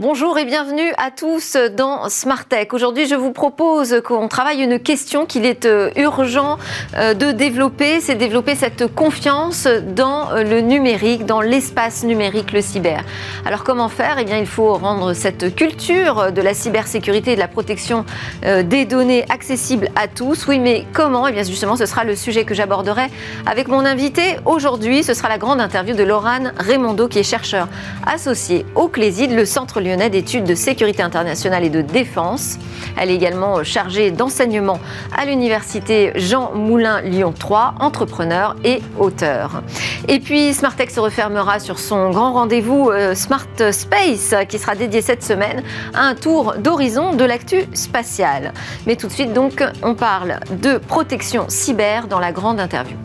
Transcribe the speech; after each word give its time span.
Bonjour 0.00 0.38
et 0.38 0.46
bienvenue 0.46 0.94
à 0.96 1.10
tous 1.10 1.58
dans 1.76 2.08
Smart 2.08 2.46
Tech. 2.46 2.68
Aujourd'hui, 2.72 3.06
je 3.06 3.14
vous 3.14 3.32
propose 3.32 4.00
qu'on 4.02 4.28
travaille 4.28 4.62
une 4.62 4.78
question 4.78 5.26
qu'il 5.26 5.44
est 5.44 5.66
euh, 5.66 5.90
urgent 5.94 6.56
euh, 6.96 7.12
de 7.12 7.32
développer, 7.32 8.00
c'est 8.00 8.14
développer 8.14 8.54
cette 8.54 8.94
confiance 8.94 9.66
dans 9.66 10.30
euh, 10.30 10.42
le 10.42 10.62
numérique, 10.62 11.26
dans 11.26 11.42
l'espace 11.42 12.02
numérique, 12.02 12.52
le 12.52 12.62
cyber. 12.62 13.04
Alors 13.44 13.62
comment 13.62 13.90
faire? 13.90 14.16
Eh 14.18 14.24
bien, 14.24 14.38
il 14.38 14.46
faut 14.46 14.72
rendre 14.72 15.12
cette 15.12 15.54
culture 15.54 16.32
de 16.32 16.40
la 16.40 16.54
cybersécurité 16.54 17.32
et 17.32 17.34
de 17.34 17.40
la 17.40 17.48
protection 17.48 18.06
des 18.42 18.86
données 18.86 19.26
accessible 19.28 19.90
à 19.96 20.08
tous. 20.08 20.46
Oui, 20.46 20.58
mais 20.60 20.86
comment? 20.94 21.28
Eh 21.28 21.32
bien, 21.32 21.42
justement, 21.42 21.76
ce 21.76 21.84
sera 21.84 22.04
le 22.04 22.16
sujet 22.16 22.44
que 22.44 22.54
j'aborderai 22.54 23.08
avec 23.44 23.68
mon 23.68 23.84
invité 23.84 24.36
aujourd'hui. 24.46 25.02
Ce 25.02 25.12
sera 25.12 25.28
la 25.28 25.36
grande 25.36 25.60
interview 25.60 25.94
de 25.94 26.04
Laurane 26.04 26.54
Raimondo, 26.56 27.06
qui 27.06 27.18
est 27.18 27.22
chercheur 27.22 27.68
associé 28.06 28.64
au 28.74 28.88
CLESID, 28.88 29.32
le 29.32 29.44
centre 29.44 29.78
d'études 29.96 30.44
de 30.44 30.54
sécurité 30.54 31.02
internationale 31.02 31.64
et 31.64 31.70
de 31.70 31.82
défense. 31.82 32.58
Elle 32.96 33.10
est 33.10 33.14
également 33.14 33.62
chargée 33.64 34.10
d'enseignement 34.10 34.78
à 35.16 35.24
l'université 35.24 36.12
Jean 36.14 36.52
Moulin 36.54 37.00
Lyon 37.00 37.34
3, 37.38 37.74
entrepreneur 37.80 38.56
et 38.64 38.80
auteur. 38.98 39.62
Et 40.08 40.20
puis 40.20 40.54
Smartech 40.54 40.90
se 40.90 41.00
refermera 41.00 41.58
sur 41.58 41.78
son 41.78 42.10
grand 42.10 42.32
rendez-vous 42.32 42.90
euh, 42.90 43.14
Smart 43.14 43.46
Space 43.70 44.34
qui 44.48 44.58
sera 44.58 44.74
dédié 44.74 45.02
cette 45.02 45.22
semaine 45.22 45.62
à 45.94 46.02
un 46.02 46.14
tour 46.14 46.54
d'horizon 46.58 47.14
de 47.14 47.24
l'actu 47.24 47.64
spatiale. 47.74 48.52
Mais 48.86 48.96
tout 48.96 49.08
de 49.08 49.12
suite 49.12 49.32
donc, 49.32 49.64
on 49.82 49.94
parle 49.94 50.40
de 50.62 50.78
protection 50.78 51.46
cyber 51.48 52.06
dans 52.06 52.20
la 52.20 52.32
grande 52.32 52.60
interview. 52.60 52.96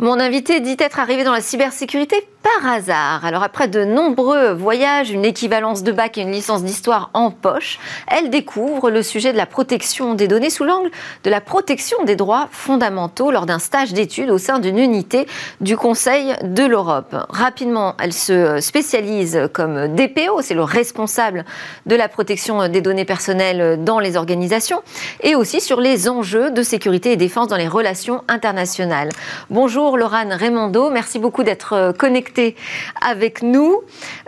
Mon 0.00 0.18
invité 0.18 0.60
dit 0.60 0.76
être 0.78 0.98
arrivé 0.98 1.24
dans 1.24 1.34
la 1.34 1.42
cybersécurité 1.42 2.26
par 2.42 2.72
hasard. 2.72 3.26
Alors 3.26 3.42
après 3.42 3.68
de 3.68 3.84
nombreux 3.84 4.52
voyages, 4.54 5.10
une 5.10 5.26
équivalence 5.26 5.82
de 5.82 5.92
bac 5.92 6.16
et 6.16 6.22
une 6.22 6.32
licence 6.32 6.64
d'histoire 6.64 7.10
en 7.12 7.30
poche, 7.30 7.78
elle 8.08 8.30
découvre 8.30 8.90
le 8.90 9.02
sujet 9.02 9.32
de 9.32 9.36
la 9.36 9.44
protection 9.44 10.14
des 10.14 10.26
données 10.26 10.48
sous 10.48 10.64
l'angle 10.64 10.90
de 11.22 11.28
la 11.28 11.42
protection 11.42 12.02
des 12.04 12.16
droits 12.16 12.48
fondamentaux 12.50 13.30
lors 13.30 13.44
d'un 13.44 13.58
stage 13.58 13.92
d'études 13.92 14.30
au 14.30 14.38
sein 14.38 14.58
d'une 14.58 14.78
unité 14.78 15.26
du 15.60 15.76
Conseil 15.76 16.34
de 16.42 16.64
l'Europe. 16.64 17.14
Rapidement, 17.28 17.94
elle 18.02 18.14
se 18.14 18.58
spécialise 18.60 19.50
comme 19.52 19.94
DPO, 19.94 20.40
c'est 20.40 20.54
le 20.54 20.64
responsable 20.64 21.44
de 21.84 21.94
la 21.94 22.08
protection 22.08 22.68
des 22.68 22.80
données 22.80 23.04
personnelles 23.04 23.84
dans 23.84 23.98
les 23.98 24.16
organisations, 24.16 24.80
et 25.20 25.34
aussi 25.34 25.60
sur 25.60 25.78
les 25.78 26.08
enjeux 26.08 26.50
de 26.50 26.62
sécurité 26.62 27.12
et 27.12 27.16
défense 27.16 27.48
dans 27.48 27.56
les 27.56 27.68
relations 27.68 28.24
internationales. 28.28 29.10
Bonjour 29.50 29.89
Bonjour 29.90 30.06
Laurane 30.06 30.32
Raimondo, 30.32 30.88
merci 30.88 31.18
beaucoup 31.18 31.42
d'être 31.42 31.72
euh, 31.72 31.92
connectée 31.92 32.54
avec 33.00 33.42
nous. 33.42 33.82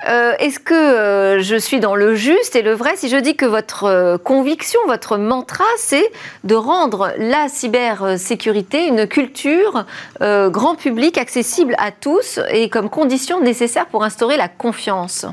Euh, 0.09 0.33
est-ce 0.41 0.59
que 0.59 0.75
euh, 0.75 1.41
je 1.41 1.55
suis 1.55 1.79
dans 1.79 1.95
le 1.95 2.17
juste 2.17 2.57
et 2.57 2.63
le 2.63 2.73
vrai? 2.73 2.97
Si 2.97 3.09
je 3.09 3.17
dis 3.17 3.37
que 3.37 3.47
votre 3.47 4.17
conviction, 4.25 4.81
votre 4.89 5.19
mantra, 5.19 5.63
c'est 5.77 6.11
de 6.43 6.57
rendre 6.57 7.13
la 7.17 7.49
cybersécurité 7.49 8.89
une 8.89 9.07
culture 9.07 9.87
grand 10.21 10.75
public 10.75 11.17
accessible 11.17 11.77
à 11.79 11.93
tous 11.93 12.41
et 12.51 12.69
comme 12.69 12.91
condition 12.91 13.41
nécessaire 13.41 13.87
pour 13.87 14.03
instaurer 14.03 14.37
la 14.37 14.49
confiance 14.49 15.27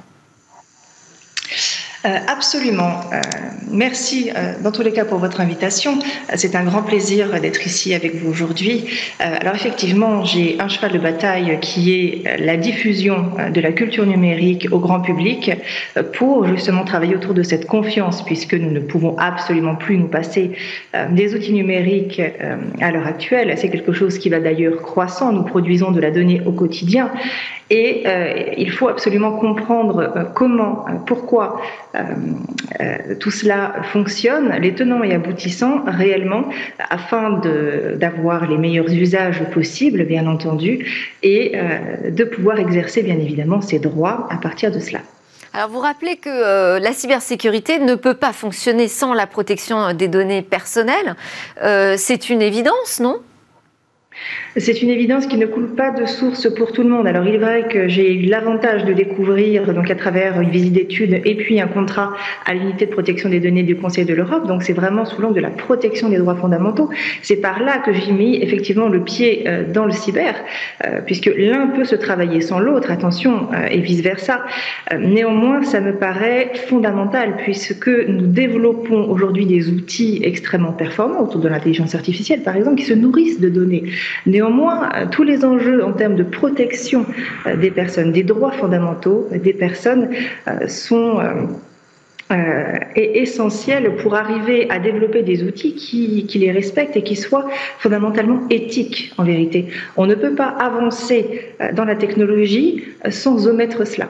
euh, 2.06 2.18
absolument. 2.28 3.02
Euh, 3.12 3.20
merci 3.70 4.30
euh, 4.34 4.54
dans 4.64 4.72
tous 4.72 4.84
les 4.84 4.94
cas 4.94 5.04
pour 5.04 5.18
votre 5.18 5.42
invitation. 5.42 6.00
C'est 6.36 6.56
un 6.56 6.64
grand 6.64 6.82
plaisir 6.82 7.42
d'être 7.42 7.66
ici 7.66 7.94
avec 7.94 8.16
vous 8.16 8.30
aujourd'hui. 8.30 8.86
alors 9.20 9.56
effectivement, 9.56 10.24
j'ai 10.24 10.56
un 10.60 10.70
cheval 10.70 10.94
de 10.94 11.00
bataille 11.00 11.58
qui 11.60 11.94
est 11.94 12.40
la 12.40 12.56
diffusion 12.56 13.32
de 13.54 13.60
la 13.60 13.72
culture 13.74 14.06
numérique 14.06 14.68
au 14.72 14.80
grand 14.80 15.02
public 15.02 15.52
pour 16.14 16.48
justement 16.48 16.86
travailler 16.86 17.16
autour 17.16 17.34
de 17.34 17.44
cette 17.44 17.66
confiance 17.66 18.24
puisque 18.24 18.54
nous 18.54 18.72
ne 18.72 18.80
pouvons 18.80 19.18
absolument 19.18 19.76
plus 19.76 19.98
nous 19.98 20.08
passer 20.08 20.52
des 21.12 21.36
outils 21.36 21.54
numériques 21.54 22.22
à 22.80 22.92
l'heure 22.92 23.08
actuelle. 23.08 23.54
C'est 23.58 23.70
quelque 23.70 23.92
chose 23.92 24.18
qui 24.18 24.30
va 24.30 24.40
d'ailleurs 24.40 24.82
croissant. 24.82 25.32
Nous 25.34 25.44
produisons 25.44 25.92
de 25.92 26.00
la 26.00 26.12
donnée 26.12 26.42
au 26.46 26.52
quotidien 26.52 27.12
et 27.70 28.04
il 28.58 28.72
faut 28.72 28.88
absolument 28.88 29.34
comprendre 29.34 30.30
comment, 30.34 30.86
pourquoi 31.06 31.60
tout 33.20 33.32
cela 33.32 33.82
fonctionne, 33.92 34.52
les 34.62 34.76
tenants 34.76 35.04
et 35.04 35.14
aboutissants 35.14 35.84
réellement, 35.86 36.46
afin 36.90 37.42
d'avoir 37.96 38.48
les 38.48 38.58
meilleurs 38.58 38.92
usages 38.92 39.44
possibles, 39.52 40.04
bien 40.06 40.28
entendu, 40.28 40.86
et 41.24 41.54
euh, 41.56 42.12
de 42.12 42.24
pouvoir 42.24 42.60
exercer 42.60 43.02
bien 43.02 43.20
évidemment 43.20 43.62
ses 43.62 43.80
droits 43.80 44.28
à 44.30 44.38
partir 44.38 44.72
de 44.72 44.80
cela. 44.80 45.00
Alors 45.54 45.70
vous 45.70 45.80
rappelez 45.80 46.18
que 46.18 46.80
la 46.80 46.94
cybersécurité 46.94 47.80
ne 47.80 47.96
peut 47.96 48.14
pas 48.14 48.34
fonctionner 48.34 48.88
sans 48.88 49.16
la 49.16 49.26
protection 49.26 49.94
des 49.94 50.08
données 50.08 50.44
personnelles. 50.44 51.16
c'est 51.98 52.30
une 52.30 52.44
évidence, 52.44 53.00
non? 53.00 53.20
C'est 54.58 54.82
une 54.82 54.90
évidence 54.90 55.28
qui 55.28 55.38
ne 55.38 55.46
coule 55.46 55.76
pas 55.76 55.92
de 55.92 56.06
source 56.06 56.54
pour 56.54 56.72
tout 56.72 56.84
le 56.84 56.90
monde. 56.90 57.08
Alors 57.08 57.26
il 57.28 57.36
est 57.36 57.40
vrai 57.40 57.68
que 57.70 57.88
j'ai 57.88 58.14
eu 58.14 58.26
l'avantage 58.26 58.84
de 58.84 58.94
découvrir, 58.94 59.74
donc 59.74 59.90
à 59.92 59.96
travers 59.96 60.40
une 60.42 60.50
visite 60.50 60.74
d'études 60.74 61.22
et 61.24 61.36
puis 61.36 61.62
un 61.62 61.68
contrat 61.68 62.14
à 62.46 62.54
l'unité 62.54 62.86
de 62.86 62.92
protection 62.92 63.30
des 63.30 63.40
données 63.40 63.64
du 63.64 63.76
Conseil 63.76 64.06
de 64.06 64.14
l'Europe. 64.14 64.48
Donc 64.48 64.64
c'est 64.64 64.74
vraiment 64.74 65.06
sous 65.06 65.22
l'angle 65.22 65.36
de 65.36 65.42
la 65.42 65.50
protection 65.50 66.10
des 66.10 66.18
droits 66.18 66.36
fondamentaux. 66.36 66.90
C'est 67.22 67.38
par 67.38 67.62
là 67.62 67.78
que 67.78 67.94
j'ai 67.94 68.12
mis 68.12 68.42
effectivement 68.42 68.88
le 68.88 69.04
pied 69.04 69.44
euh, 69.48 69.64
dans 69.72 69.86
le 69.86 69.92
cyber, 69.92 70.36
euh, 70.86 71.02
puisque 71.06 71.32
l'un 71.38 71.68
peut 71.68 71.86
se 71.86 71.96
travailler 71.96 72.42
sans 72.42 72.60
l'autre. 72.60 72.92
Attention 72.92 73.50
euh, 73.54 73.68
et 73.70 73.80
vice 73.80 74.02
versa. 74.02 74.42
Néanmoins, 74.98 75.64
ça 75.64 75.80
me 75.80 75.94
paraît 75.94 76.52
fondamental 76.68 77.36
puisque 77.38 77.88
nous 77.88 78.26
développons 78.26 79.10
aujourd'hui 79.10 79.46
des 79.46 79.70
outils 79.70 80.20
extrêmement 80.24 80.74
performants 80.74 81.22
autour 81.22 81.42
de 81.42 81.48
l'intelligence 81.48 81.96
artificielle, 81.96 82.42
par 82.42 82.56
exemple, 82.56 82.78
qui 82.78 82.86
se 82.86 82.94
nourrissent 82.94 83.40
de 83.40 83.50
données. 83.50 83.84
Néanmoins, 84.26 84.90
euh, 84.96 85.06
tous 85.10 85.24
les 85.24 85.46
enjeux 85.46 85.84
en 85.84 85.94
termes 85.94 86.16
de 86.16 86.24
protection 86.24 87.06
euh, 87.46 87.56
des 87.56 87.72
personnes, 87.72 88.12
des 88.12 88.24
droits 88.24 88.52
fondamentaux 88.52 89.28
des 89.32 89.54
personnes 89.54 90.10
euh, 90.48 90.68
sont 90.68 91.20
essentiels 92.96 93.96
pour 93.96 94.14
arriver 94.14 94.70
à 94.70 94.78
développer 94.78 95.24
des 95.24 95.42
outils 95.44 95.74
qui, 95.74 96.38
les 96.38 96.52
respectent 96.52 96.96
et 96.96 97.02
qui 97.02 97.16
soient 97.16 97.50
fondamentalement 97.80 98.42
éthiques 98.52 99.12
en 99.18 99.24
vérité. 99.24 99.66
On 99.98 100.06
ne 100.06 100.14
peut 100.14 100.36
pas 100.36 100.46
avancer 100.46 101.56
dans 101.74 101.86
la 101.86 101.96
technologie 101.96 102.84
sans 103.10 103.48
omettre 103.48 103.88
cela. 103.88 104.10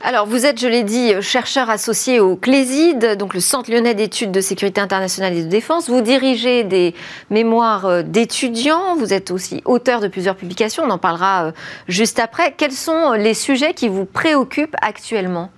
Alors, 0.00 0.26
vous 0.26 0.44
êtes, 0.44 0.60
je 0.60 0.66
l'ai 0.66 0.82
dit, 0.82 1.12
chercheur 1.20 1.70
associé 1.70 2.18
au 2.20 2.36
CLESID, 2.36 3.16
donc 3.16 3.34
le 3.34 3.40
Centre 3.40 3.70
lyonnais 3.70 3.94
d'études 3.94 4.32
de 4.32 4.40
sécurité 4.40 4.80
internationale 4.80 5.34
et 5.34 5.44
de 5.44 5.48
défense. 5.48 5.88
Vous 5.88 6.00
dirigez 6.00 6.64
des 6.64 6.94
mémoires 7.30 7.86
euh, 7.86 8.02
d'étudiants. 8.02 8.96
Vous 8.96 9.12
êtes 9.12 9.30
aussi 9.30 9.62
auteur 9.64 10.00
de 10.00 10.08
plusieurs 10.08 10.34
publications. 10.36 10.82
On 10.84 10.90
en 10.90 10.98
parlera 10.98 11.46
euh, 11.46 11.52
juste 11.88 12.18
après. 12.18 12.52
Quels 12.56 12.72
sont 12.72 13.12
les 13.12 13.34
sujets 13.34 13.72
qui 13.72 13.88
vous 13.88 14.04
préoccupent 14.04 14.76
actuellement? 14.82 15.50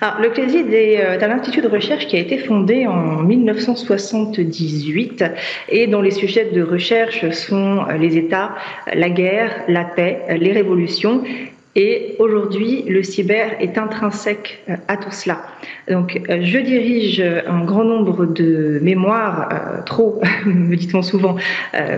Alors, 0.00 0.18
le 0.20 0.30
CLESID 0.30 0.72
est 0.72 1.04
euh, 1.04 1.20
un 1.20 1.30
institut 1.30 1.60
de 1.60 1.68
recherche 1.68 2.06
qui 2.06 2.16
a 2.16 2.20
été 2.20 2.38
fondé 2.38 2.86
en 2.86 3.22
1978 3.22 5.24
et 5.68 5.86
dont 5.86 6.00
les 6.00 6.12
sujets 6.12 6.46
de 6.46 6.62
recherche 6.62 7.28
sont 7.30 7.84
les 8.00 8.16
États, 8.16 8.54
la 8.92 9.10
guerre, 9.10 9.64
la 9.68 9.84
paix, 9.84 10.22
les 10.40 10.52
révolutions 10.52 11.22
et 11.78 12.16
aujourd'hui, 12.18 12.82
le 12.88 13.04
cyber 13.04 13.54
est 13.60 13.78
intrinsèque 13.78 14.64
euh, 14.68 14.74
à 14.88 14.96
tout 14.96 15.12
cela. 15.12 15.42
Donc, 15.88 16.20
euh, 16.28 16.40
je 16.42 16.58
dirige 16.58 17.20
un 17.20 17.64
grand 17.64 17.84
nombre 17.84 18.26
de 18.26 18.80
mémoires, 18.82 19.48
euh, 19.52 19.82
trop, 19.86 20.20
me 20.44 20.74
dit-on 20.74 21.02
souvent, 21.02 21.36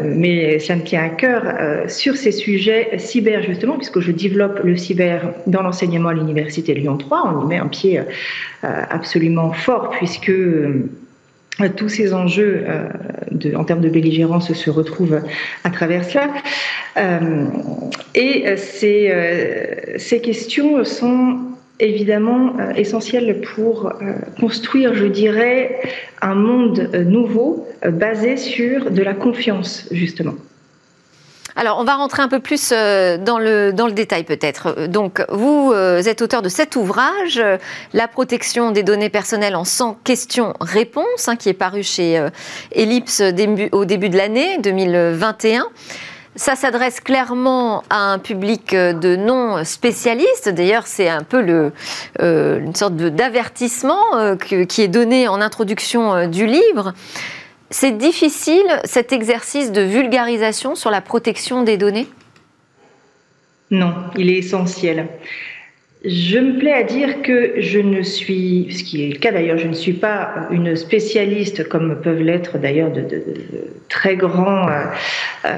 mais 0.05 0.59
ça 0.59 0.77
me 0.77 0.83
tient 0.83 1.03
à 1.03 1.09
cœur, 1.09 1.45
sur 1.89 2.15
ces 2.15 2.31
sujets 2.31 2.91
cyber, 2.99 3.43
justement, 3.43 3.79
puisque 3.79 4.01
je 4.01 4.13
développe 4.13 4.61
le 4.63 4.77
cyber 4.77 5.33
dans 5.47 5.63
l'enseignement 5.63 6.11
à 6.11 6.15
l'Université 6.15 6.75
Lyon 6.75 6.99
3. 6.99 7.35
On 7.35 7.47
y 7.47 7.49
met 7.49 7.57
un 7.57 7.69
pied 7.69 8.01
absolument 8.63 9.53
fort, 9.53 9.91
puisque 9.91 10.33
tous 11.77 11.89
ces 11.89 12.15
enjeux 12.15 12.65
de, 13.31 13.55
en 13.55 13.65
termes 13.65 13.81
de 13.81 13.89
belligérance 13.89 14.53
se 14.53 14.71
retrouvent 14.71 15.21
à 15.65 15.71
travers 15.71 16.05
cela. 16.05 16.29
Euh, 16.97 17.45
et 18.15 18.47
euh, 18.47 18.57
ces, 18.57 19.11
euh, 19.11 19.99
ces 19.99 20.21
questions 20.21 20.85
sont 20.85 21.39
évidemment 21.79 22.57
essentielles 22.77 23.41
pour 23.55 23.91
construire, 24.39 24.95
je 24.95 25.07
dirais, 25.07 25.81
un 26.21 26.35
monde 26.35 26.91
nouveau 26.93 27.67
basé 27.91 28.37
sur 28.37 28.91
de 28.91 29.03
la 29.03 29.15
confiance, 29.15 29.89
justement. 29.91 30.35
Alors, 31.57 31.79
on 31.79 31.85
va 31.85 31.95
rentrer 31.95 32.23
un 32.23 32.29
peu 32.29 32.41
plus 32.41 32.73
euh, 32.73 33.19
dans 33.19 33.39
le, 33.39 33.73
détail 33.93 34.25
peut-être. 34.25 34.87
Donc, 34.87 35.23
vous 35.31 35.73
euh, 35.75 36.03
êtes 36.03 36.23
auteur 36.23 36.43
de 36.43 36.49
cet 36.49 36.77
ouvrage, 36.77 37.39
euh, 37.39 37.59
La 37.93 38.09
protection 38.09 38.71
des 38.71 38.83
données 38.83 39.11
personnelles 39.11 39.57
en 39.57 39.65
100 39.65 39.99
questions-réponses, 40.05 41.29
hein, 41.29 41.37
qui 41.37 41.49
est 41.49 41.55
paru 41.55 41.83
chez 41.83 42.25
Ellipse 42.73 43.23
au 43.73 43.85
début 43.85 44.09
de 44.09 44.17
l'année 44.17 44.59
2021. 44.59 45.67
Ça 46.37 46.55
s'adresse 46.55 47.01
clairement 47.01 47.83
à 47.91 48.13
un 48.13 48.19
public 48.19 48.75
de 48.75 49.17
non 49.17 49.65
spécialistes. 49.65 50.49
D'ailleurs, 50.49 50.87
c'est 50.87 51.09
un 51.09 51.23
peu 51.23 51.73
une 52.21 52.75
sorte 52.75 52.95
d'avertissement 52.95 54.37
qui 54.47 54.83
est 54.83 54.89
donné 54.89 55.27
en 55.29 55.41
introduction 55.41 56.29
du 56.29 56.47
livre. 56.47 56.95
C'est 57.71 57.97
difficile 57.97 58.81
cet 58.85 59.13
exercice 59.13 59.71
de 59.71 59.81
vulgarisation 59.81 60.75
sur 60.75 60.91
la 60.91 61.01
protection 61.01 61.63
des 61.63 61.77
données? 61.77 62.09
Non, 63.71 63.95
il 64.17 64.29
est 64.29 64.39
essentiel. 64.39 65.09
Je 66.03 66.39
me 66.39 66.59
plais 66.59 66.73
à 66.73 66.83
dire 66.83 67.21
que 67.21 67.61
je 67.61 67.79
ne 67.79 68.03
suis, 68.03 68.69
ce 68.71 68.85
qui 68.85 69.05
est 69.05 69.13
le 69.13 69.19
cas 69.19 69.33
d'ailleurs, 69.33 69.59
je 69.59 69.67
ne 69.67 69.75
suis 69.75 69.93
pas 69.93 70.49
une 70.51 70.75
spécialiste 70.75 71.69
comme 71.69 72.01
peuvent 72.01 72.23
l'être 72.23 72.57
d'ailleurs 72.57 72.91
de, 72.91 73.05
très 73.91 74.17
grands, 74.17 74.67
euh, 74.67 74.85
euh, 75.45 75.49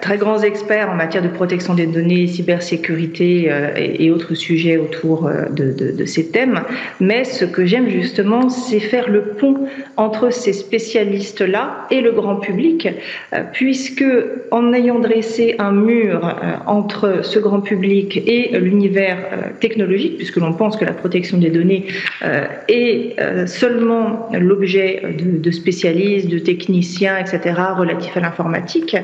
très 0.00 0.16
grands 0.16 0.40
experts 0.42 0.90
en 0.90 0.94
matière 0.94 1.24
de 1.24 1.28
protection 1.28 1.74
des 1.74 1.86
données, 1.86 2.28
cybersécurité 2.28 3.46
euh, 3.48 3.70
et, 3.74 4.12
autres 4.12 4.34
sujets 4.34 4.76
autour 4.76 5.28
de, 5.50 6.04
ces 6.04 6.30
thèmes. 6.30 6.60
Mais 7.00 7.24
ce 7.24 7.44
que 7.44 7.66
j'aime 7.66 7.88
justement, 7.88 8.48
c'est 8.48 8.78
faire 8.78 9.08
le 9.08 9.22
pont 9.22 9.66
entre 9.96 10.30
ces 10.30 10.52
spécialistes-là 10.52 11.88
et 11.90 12.00
le 12.00 12.12
grand 12.12 12.36
public, 12.36 12.88
puisque 13.52 14.04
en 14.52 14.72
ayant 14.72 15.00
dressé 15.00 15.56
un 15.58 15.72
mur 15.72 16.36
entre 16.66 17.24
ce 17.24 17.38
grand 17.40 17.60
public 17.60 18.22
et 18.26 18.56
l'univers 18.58 19.31
euh, 19.31 19.31
technologique, 19.60 20.16
puisque 20.16 20.36
l'on 20.36 20.52
pense 20.52 20.76
que 20.76 20.84
la 20.84 20.92
protection 20.92 21.38
des 21.38 21.50
données 21.50 21.86
euh, 22.22 22.46
est 22.68 23.18
euh, 23.20 23.46
seulement 23.46 24.28
l'objet 24.32 25.02
de, 25.18 25.50
spécialistes, 25.50 26.28
de 26.28 26.38
techniciens, 26.38 27.18
etc., 27.18 27.54
relatifs 27.76 28.16
à 28.16 28.20
l'informatique, 28.20 28.96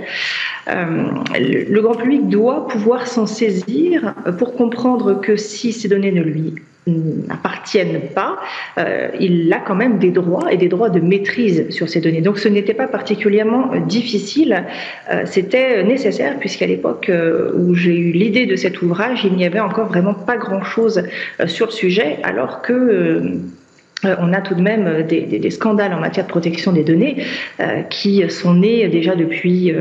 le 0.67 1.81
grand 1.81 1.95
public 1.95 2.29
doit 2.29 2.69
pouvoir 2.69 3.07
s'en 3.07 3.27
saisir 3.27 4.15
pour 4.39 4.55
comprendre 4.55 5.21
que 5.21 5.37
si 5.37 5.73
ces 5.73 5.89
données 5.89 6.13
ne 6.13 6.23
lui 6.23 6.55
n'appartiennent 6.89 8.01
pas, 8.15 8.39
euh, 8.79 9.09
il 9.21 9.53
a 9.53 9.59
quand 9.59 9.75
même 9.75 9.99
des 9.99 10.11
droits 10.11 10.53
et 10.53 10.57
des 10.57 10.69
droits 10.69 10.91
de 10.91 11.01
maîtrise 11.01 11.71
sur 11.71 11.89
ces 11.89 12.01
données. 12.01 12.21
Donc 12.21 12.39
ce 12.39 12.49
n'était 12.49 12.75
pas 12.75 12.89
particulièrement 12.89 13.73
euh, 13.73 13.81
difficile, 13.81 14.65
euh, 15.11 15.23
c'était 15.25 15.85
nécessaire 15.85 16.39
puisqu'à 16.39 16.67
l'époque 16.67 17.11
où 17.55 17.75
j'ai 17.75 17.97
eu 17.97 18.13
l'idée 18.13 18.47
de 18.47 18.57
cet 18.57 18.83
ouvrage, 18.83 19.25
il 19.25 19.35
n'y 19.35 19.45
avait 19.45 19.61
encore 19.61 19.89
vraiment 19.89 20.15
pas 20.15 20.37
grand-chose 20.37 21.03
sur 21.47 21.67
le 21.67 21.73
sujet, 21.73 22.19
alors 22.23 22.63
que 22.63 23.23
on 24.05 24.33
a 24.33 24.41
tout 24.41 24.55
de 24.55 24.61
même 24.61 25.03
des, 25.09 25.51
scandales 25.51 25.93
en 25.93 25.99
matière 25.99 26.25
de 26.25 26.31
protection 26.31 26.73
des 26.73 26.85
données 26.85 27.25
qui 27.91 28.23
sont 28.31 28.55
nés 28.55 28.87
déjà 28.89 29.17
depuis, 29.17 29.73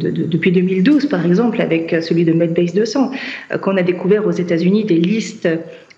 depuis 0.00 0.50
2012, 0.50 1.06
par 1.06 1.24
exemple, 1.24 1.60
avec 1.60 1.94
celui 2.02 2.24
de 2.24 2.32
Medbase 2.32 2.74
200, 2.74 3.12
qu'on 3.60 3.76
a 3.76 3.82
découvert 3.82 4.26
aux 4.26 4.32
États-Unis 4.32 4.84
des 4.84 4.96
listes 4.96 5.48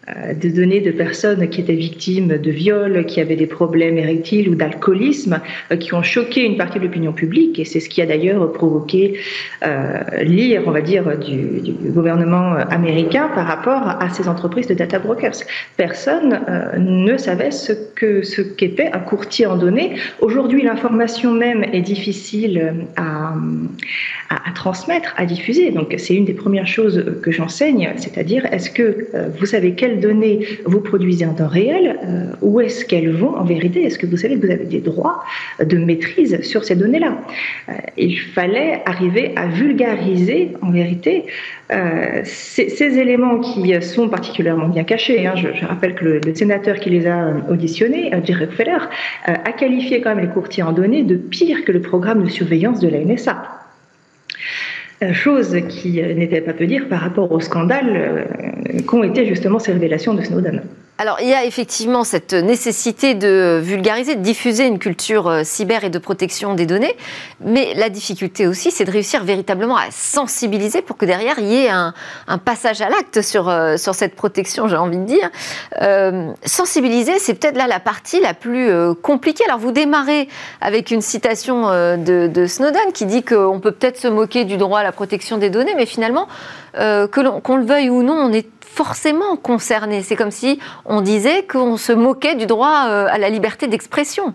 euh, 0.09 0.35
des 0.35 0.51
données 0.51 0.81
de 0.81 0.91
personnes 0.91 1.49
qui 1.49 1.61
étaient 1.61 1.75
victimes 1.75 2.37
de 2.39 2.51
viols, 2.51 3.07
qui 3.07 3.21
avaient 3.21 3.37
des 3.37 3.47
problèmes 3.47 3.97
érectiles 3.97 4.49
ou 4.49 4.55
d'alcoolisme, 4.55 5.41
euh, 5.71 5.77
qui 5.77 5.95
ont 5.95 6.03
choqué 6.03 6.43
une 6.43 6.57
partie 6.57 6.79
de 6.79 6.85
l'opinion 6.85 7.13
publique, 7.13 7.59
et 7.59 7.65
c'est 7.65 7.81
ce 7.81 7.89
qui 7.89 8.03
a 8.03 8.07
d'ailleurs 8.07 8.53
provoqué 8.53 9.19
euh, 9.67 10.01
l'ire, 10.23 10.63
on 10.67 10.73
va 10.73 10.81
dire, 10.81 11.17
du, 11.19 11.73
gouvernement 11.91 12.55
américain 12.71 13.31
par 13.35 13.47
rapport 13.47 13.83
à 14.01 14.09
ces 14.11 14.29
entreprises 14.29 14.67
de 14.67 14.75
data 14.75 14.99
brokers. 14.99 15.39
Personne 15.77 16.41
euh, 16.49 16.79
ne 16.79 17.17
savait 17.17 17.51
ce 17.51 17.73
que 17.73 18.23
ce 18.23 18.43
qu'était 18.43 18.91
un 18.93 18.99
courtier 18.99 19.47
en 19.47 19.57
données. 19.57 19.95
Aujourd'hui, 20.21 20.63
l'information 20.63 21.33
même 21.33 21.65
est 21.73 21.81
difficile 21.81 22.75
à, 22.97 23.35
à, 24.31 24.51
à, 24.51 24.53
transmettre, 24.55 25.15
à 25.17 25.25
diffuser. 25.27 25.71
Donc, 25.71 25.95
c'est 25.99 26.15
une 26.15 26.25
des 26.25 26.35
premières 26.35 26.67
choses 26.67 27.05
que 27.23 27.31
j'enseigne, 27.31 27.93
c'est-à-dire, 27.97 28.47
est-ce 28.53 28.71
que 28.71 29.07
vous 29.39 29.47
savez 29.47 29.75
quel 29.75 29.94
données 29.95 30.47
vous 30.65 30.81
produisez 30.81 31.27
en 31.27 31.35
temps 31.35 31.49
réel 31.49 31.99
euh, 32.05 32.27
Où 32.41 32.61
est-ce 32.61 32.85
qu'elles 32.85 33.13
vont 33.13 33.35
en 33.37 33.45
vérité 33.45 33.85
Est-ce 33.85 33.99
que 33.99 34.07
vous 34.07 34.17
savez 34.17 34.37
que 34.37 34.47
vous 34.47 34.53
avez 34.53 34.65
des 34.65 34.81
droits 34.81 35.23
de 35.61 35.77
maîtrise 35.79 36.41
sur 36.43 36.65
ces 36.65 36.77
données-là? 36.77 37.19
Euh, 37.69 37.73
Il 37.97 38.19
fallait 38.19 38.83
arriver 38.87 39.33
à 39.37 39.47
vulgariser 39.47 40.53
en 40.63 40.71
vérité 40.71 41.25
euh, 41.73 42.21
ces, 42.25 42.99
éléments 42.99 43.41
qui 43.41 43.75
sont 43.83 44.09
particulièrement 44.09 44.69
bien 44.69 44.85
cachés. 44.85 45.27
Hein. 45.27 45.35
Je, 45.37 45.67
rappelle 45.67 45.95
que 45.95 46.05
le, 46.05 46.35
sénateur 46.35 46.77
qui 46.77 46.91
les 46.91 47.07
a 47.07 47.33
auditionnés, 47.49 48.11
Jerry 48.25 48.47
Feller, 48.51 48.89
a 49.25 49.53
qualifié 49.53 50.01
quand 50.01 50.15
même 50.15 50.25
les 50.25 50.33
courtiers 50.33 50.63
en 50.63 50.73
données 50.73 51.03
de 51.03 51.17
pire 51.17 51.65
que 51.65 51.73
le 51.73 51.81
programme 51.81 52.25
de 52.25 52.29
surveillance 52.29 52.81
de 52.81 52.89
la 52.89 52.99
NSA 52.99 53.64
chose 55.13 55.57
qui 55.69 56.01
n'était 56.03 56.41
pas 56.41 56.53
peu 56.53 56.67
dire 56.67 56.89
par 56.89 57.01
rapport 57.01 57.31
au 57.31 57.41
scandale 57.41 58.27
qu'ont 58.87 59.03
été 59.03 59.27
justement 59.27 59.59
ces 59.59 59.73
révélations 59.73 60.15
de 60.15 60.23
Snowden. 60.23 60.63
Alors, 60.97 61.19
il 61.21 61.29
y 61.29 61.35
a 61.35 61.45
effectivement 61.45 62.05
cette 62.05 62.35
nécessité 62.35 63.15
de 63.15 63.61
vulgariser, 63.61 64.15
de 64.15 64.21
diffuser 64.21 64.65
une 64.67 64.79
culture 64.79 65.27
euh, 65.27 65.43
cyber 65.43 65.83
et 65.83 65.91
de 65.91 65.99
protection 65.99 66.55
des 66.55 66.67
données, 66.67 66.97
mais 67.41 67.75
la 67.75 67.89
difficulté 67.89 68.47
aussi, 68.47 68.71
c'est 68.71 68.85
de 68.85 68.93
réussir 68.93 69.25
véritablement 69.25 69.77
à 69.77 69.91
sensibiliser 69.91 70.83
pour 70.83 70.97
que 70.97 71.05
derrière, 71.05 71.35
il 71.41 71.47
y 71.47 71.65
ait 71.65 71.69
un, 71.69 71.93
passage 72.45 72.81
à 72.81 72.89
l'acte 72.89 73.23
sur, 73.23 73.49
euh, 73.49 73.77
sur 73.77 73.97
cette 73.97 74.15
protection, 74.15 74.69
j'ai 74.69 74.77
envie 74.77 74.99
de 74.99 75.05
dire. 75.05 75.31
Euh, 75.83 76.31
sensibiliser, 76.45 77.19
c'est 77.19 77.35
peut-être 77.35 77.57
là 77.57 77.67
la 77.67 77.81
partie 77.81 78.21
la 78.21 78.33
plus 78.33 78.71
compliquée. 79.03 79.45
Alors, 79.49 79.59
vous 79.59 79.73
démarrez 79.73 80.29
avec 80.61 80.93
une 80.93 81.01
citation 81.01 81.71
de, 81.97 82.47
Snowden 82.47 82.93
qui 82.93 83.07
dit 83.07 83.25
qu'on 83.25 83.59
peut 83.59 83.73
peut-être 83.73 83.99
se 83.99 84.07
moquer 84.07 84.45
du 84.45 84.57
droit 84.57 84.79
à 84.79 84.85
la 84.85 84.93
protection 84.93 85.39
des 85.39 85.51
données, 85.51 85.75
mais 85.75 85.87
finalement, 85.87 86.29
qu'on 86.75 87.57
le 87.57 87.65
veuille 87.65 87.91
ou 87.91 88.03
non, 88.03 88.15
on 88.15 88.33
est 88.33 88.47
forcément 88.75 89.37
concerné. 89.37 90.03
C'est 90.03 90.17
comme 90.17 90.33
si 90.33 90.59
on 90.85 91.01
disait 91.01 91.45
qu'on 91.45 91.77
se 91.77 91.93
moquait 91.93 92.35
du 92.35 92.47
droit 92.47 92.87
euh, 92.89 93.07
à 93.09 93.19
la 93.19 93.31
liberté 93.31 93.69
d'expression. 93.69 94.35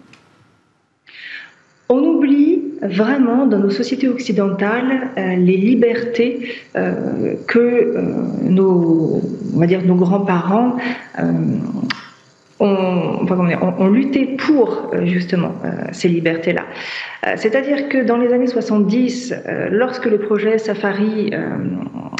On 1.89 1.99
oublie 1.99 2.61
vraiment 2.81 3.45
dans 3.47 3.59
nos 3.59 3.71
sociétés 3.71 4.07
occidentales 4.07 5.09
euh, 5.17 5.35
les 5.35 5.57
libertés 5.57 6.53
euh, 6.77 7.33
que 7.47 7.93
nos, 8.43 9.21
nos 9.53 9.95
grands-parents 9.95 10.77
ont, 12.59 13.25
ont, 13.79 13.87
lutté 13.87 14.25
pour 14.25 14.91
justement 15.03 15.55
ces 15.91 16.09
libertés-là. 16.09 16.63
C'est-à-dire 17.35 17.89
que 17.89 18.03
dans 18.03 18.17
les 18.17 18.33
années 18.33 18.47
70, 18.47 19.33
lorsque 19.71 20.05
le 20.05 20.19
projet 20.19 20.57
Safari 20.57 21.31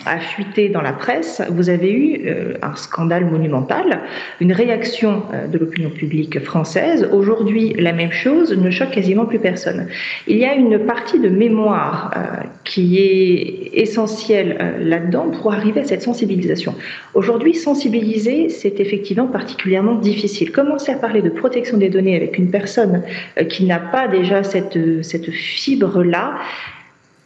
a 0.06 0.20
fuité 0.20 0.70
dans 0.70 0.82
la 0.82 0.94
presse, 0.94 1.42
vous 1.50 1.70
avez 1.70 1.92
eu 1.92 2.22
euh, 2.26 2.54
un 2.62 2.76
scandale 2.76 3.26
monumental, 3.26 4.02
une 4.40 4.54
réaction 4.54 5.24
euh, 5.34 5.48
de 5.48 5.58
l'opinion 5.58 5.90
publique 5.90 6.40
française. 6.44 7.10
Aujourd'hui, 7.12 7.74
la 7.78 7.94
même 7.94 8.12
chose 8.12 8.56
ne 8.56 8.70
choque 8.70 8.92
quasiment 8.92 9.26
plus 9.26 9.40
personne. 9.40 9.88
Il 10.28 10.38
y 10.38 10.46
a 10.46 10.54
une 10.54 10.80
partie 10.80 11.20
de 11.20 11.30
mémoire 11.30 12.12
euh, 12.16 12.44
qui 12.64 13.00
est 13.00 13.72
essentielle 13.74 14.76
là-dedans 14.80 15.30
pour 15.30 15.54
arriver 15.54 15.82
à 15.82 15.86
cette 15.86 16.02
sensibilisation. 16.02 16.76
Aujourd'hui, 17.14 17.56
sensibiliser, 17.56 18.50
c'est 18.50 18.80
effectivement 18.80 19.28
particulièrement 19.28 19.96
difficile. 19.96 20.29
Commencer 20.54 20.92
à 20.92 20.96
parler 20.96 21.22
de 21.22 21.30
protection 21.30 21.78
des 21.78 21.90
données 21.90 22.16
avec 22.16 22.38
une 22.38 22.50
personne 22.50 23.04
qui 23.50 23.66
n'a 23.66 23.80
pas 23.80 24.08
déjà 24.08 24.44
cette, 24.44 24.78
cette 25.04 25.30
fibre-là, 25.32 26.36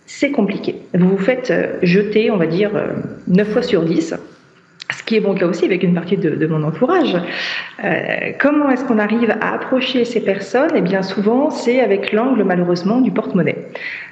c'est 0.05 0.31
compliqué. 0.31 0.75
Vous 0.93 1.09
vous 1.09 1.17
faites 1.17 1.49
euh, 1.49 1.77
jeter, 1.81 2.29
on 2.29 2.37
va 2.37 2.45
dire, 2.45 2.71
9 3.27 3.47
euh, 3.47 3.51
fois 3.51 3.61
sur 3.61 3.83
10 3.83 4.15
ce 4.91 5.03
qui 5.03 5.15
est 5.15 5.19
mon 5.19 5.33
cas 5.33 5.47
aussi 5.47 5.65
avec 5.65 5.83
une 5.83 5.93
partie 5.93 6.17
de, 6.17 6.45
mon 6.47 6.63
entourage. 6.63 7.15
Euh, 7.83 8.31
comment 8.39 8.69
est-ce 8.69 8.85
qu'on 8.85 8.99
arrive 8.99 9.31
à 9.41 9.53
approcher 9.53 10.05
ces 10.05 10.19
personnes? 10.21 10.71
Eh 10.75 10.81
bien 10.81 11.01
souvent, 11.01 11.49
c'est 11.49 11.79
avec 11.79 12.11
l'angle 12.11 12.43
malheureusement 12.43 13.01
du 13.01 13.11
porte-monnaie. 13.11 13.57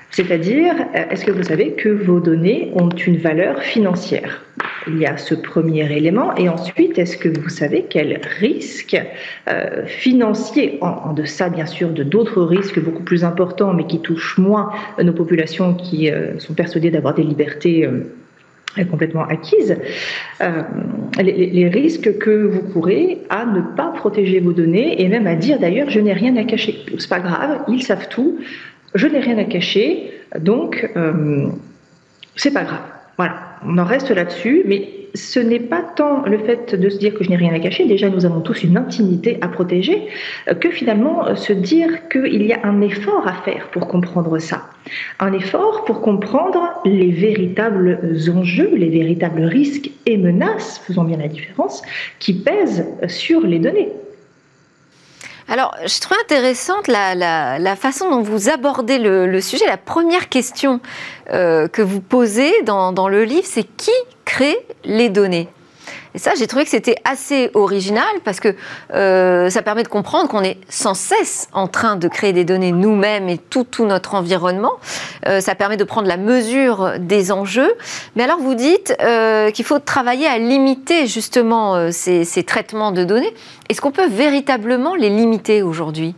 C'est-à-dire, 0.09 0.73
euh, 0.95 1.03
est-ce 1.09 1.25
que 1.25 1.31
vous 1.31 1.43
savez 1.43 1.73
que 1.73 1.89
vos 1.89 2.19
données 2.19 2.71
ont 2.75 2.89
une 2.89 3.17
valeur 3.17 3.61
financière? 3.61 4.43
Il 4.87 4.97
y 4.97 5.05
a 5.05 5.17
ce 5.17 5.35
premier 5.35 5.91
élément. 5.95 6.35
Et 6.35 6.49
ensuite, 6.49 6.97
est-ce 6.97 7.17
que 7.17 7.29
vous 7.29 7.49
savez 7.49 7.85
quels 7.89 8.19
risques 8.39 8.99
euh, 9.47 9.85
financiers, 9.85 10.77
en, 10.81 11.13
deçà 11.13 11.49
bien 11.49 11.65
sûr 11.65 11.89
de 11.89 12.03
d'autres 12.03 12.41
risques 12.43 12.79
beaucoup 12.79 13.03
plus 13.03 13.23
importants, 13.23 13.73
mais 13.73 13.85
qui 13.85 13.99
touchent 13.99 14.37
moins 14.37 14.71
nos 15.01 15.13
populations 15.13 15.73
qui 15.73 16.09
euh, 16.09 16.39
sont 16.39 16.53
persuadées 16.53 16.91
d'avoir 16.91 17.13
des 17.13 17.23
libertés 17.23 17.87
complètement 18.89 19.25
acquises, 19.25 19.75
les, 21.19 21.47
les, 21.47 21.67
risques 21.67 22.17
que 22.19 22.45
vous 22.45 22.61
courez 22.61 23.17
à 23.29 23.45
ne 23.45 23.59
pas 23.75 23.91
protéger 23.93 24.39
vos 24.39 24.53
données 24.53 25.01
et 25.01 25.09
même 25.09 25.27
à 25.27 25.35
dire 25.35 25.59
d'ailleurs 25.59 25.89
je 25.89 25.99
n'ai 25.99 26.13
rien 26.13 26.37
à 26.37 26.45
cacher. 26.45 26.85
C'est 26.97 27.09
pas 27.09 27.19
grave, 27.19 27.65
ils 27.67 27.83
savent 27.83 28.07
tout, 28.07 28.39
je 28.93 29.07
n'ai 29.07 29.19
rien 29.19 29.37
à 29.37 29.45
cacher, 29.45 30.11
Donc, 30.39 30.89
euh, 30.95 31.47
c'est 32.35 32.51
pas 32.53 32.63
grave. 32.63 32.83
Voilà, 33.17 33.50
on 33.65 33.77
en 33.77 33.85
reste 33.85 34.09
là-dessus, 34.09 34.63
mais 34.65 34.89
ce 35.13 35.39
n'est 35.39 35.59
pas 35.59 35.81
tant 35.95 36.23
le 36.25 36.37
fait 36.37 36.73
de 36.75 36.89
se 36.89 36.97
dire 36.97 37.13
que 37.13 37.23
je 37.23 37.29
n'ai 37.29 37.35
rien 37.35 37.53
à 37.53 37.59
cacher, 37.59 37.85
déjà 37.85 38.09
nous 38.09 38.25
avons 38.25 38.41
tous 38.41 38.63
une 38.63 38.77
intimité 38.77 39.37
à 39.41 39.47
protéger, 39.47 40.07
euh, 40.47 40.53
que 40.53 40.69
finalement 40.69 41.27
euh, 41.27 41.35
se 41.35 41.53
dire 41.53 42.07
qu'il 42.09 42.43
y 42.43 42.53
a 42.53 42.59
un 42.63 42.81
effort 42.81 43.27
à 43.27 43.33
faire 43.43 43.69
pour 43.71 43.87
comprendre 43.87 44.37
ça. 44.39 44.63
Un 45.19 45.33
effort 45.33 45.85
pour 45.85 46.01
comprendre 46.01 46.69
les 46.85 47.11
véritables 47.11 47.99
enjeux, 48.33 48.71
les 48.75 48.89
véritables 48.89 49.43
risques 49.43 49.91
et 50.05 50.17
menaces, 50.17 50.81
faisons 50.85 51.03
bien 51.03 51.17
la 51.17 51.27
différence, 51.27 51.81
qui 52.19 52.33
pèsent 52.33 52.85
sur 53.07 53.41
les 53.41 53.59
données. 53.59 53.89
Alors, 55.47 55.75
je 55.85 55.99
trouve 55.99 56.17
intéressante 56.21 56.87
la, 56.87 57.75
façon 57.75 58.09
dont 58.09 58.21
vous 58.21 58.49
abordez 58.49 58.99
le, 58.99 59.41
sujet. 59.41 59.65
La 59.67 59.77
première 59.77 60.29
question 60.29 60.79
euh, 61.31 61.67
que 61.67 61.81
vous 61.81 62.01
posez 62.01 62.61
dans 62.63 63.07
le 63.09 63.23
livre, 63.23 63.45
c'est 63.45 63.63
qui 63.63 63.91
crée 64.25 64.57
les 64.83 65.09
données? 65.09 65.49
Et 66.13 66.19
ça, 66.19 66.31
j'ai 66.37 66.47
trouvé 66.47 66.65
que 66.65 66.69
c'était 66.69 66.97
assez 67.05 67.49
original 67.53 68.03
parce 68.25 68.39
que 68.39 68.55
euh, 68.93 69.49
ça 69.49 69.61
permet 69.61 69.83
de 69.83 69.87
comprendre 69.87 70.29
qu'on 70.29 70.43
est 70.43 70.57
sans 70.69 70.93
cesse 70.93 71.47
en 71.53 71.67
train 71.67 71.95
de 71.95 72.07
créer 72.07 72.33
des 72.33 72.43
données 72.43 72.71
nous-mêmes 72.71 73.29
et 73.29 73.37
tout, 73.37 73.65
notre 73.79 74.15
environnement. 74.15 74.73
Euh, 75.27 75.39
ça 75.39 75.55
permet 75.55 75.77
de 75.77 75.83
prendre 75.83 76.07
la 76.07 76.17
mesure 76.17 76.93
des 76.99 77.31
enjeux. 77.31 77.73
Mais 78.15 78.23
alors, 78.23 78.39
vous 78.39 78.55
dites 78.55 78.95
euh, 79.01 79.51
qu'il 79.51 79.65
faut 79.65 79.79
travailler 79.79 80.27
à 80.27 80.37
limiter 80.37 81.07
justement 81.07 81.91
ces 81.91 82.43
traitements 82.45 82.91
de 82.91 83.03
données. 83.03 83.33
Est-ce 83.69 83.79
qu'on 83.79 83.91
peut 83.91 84.07
véritablement 84.07 84.95
les 84.95 85.09
limiter 85.09 85.63
aujourd'hui? 85.63 86.15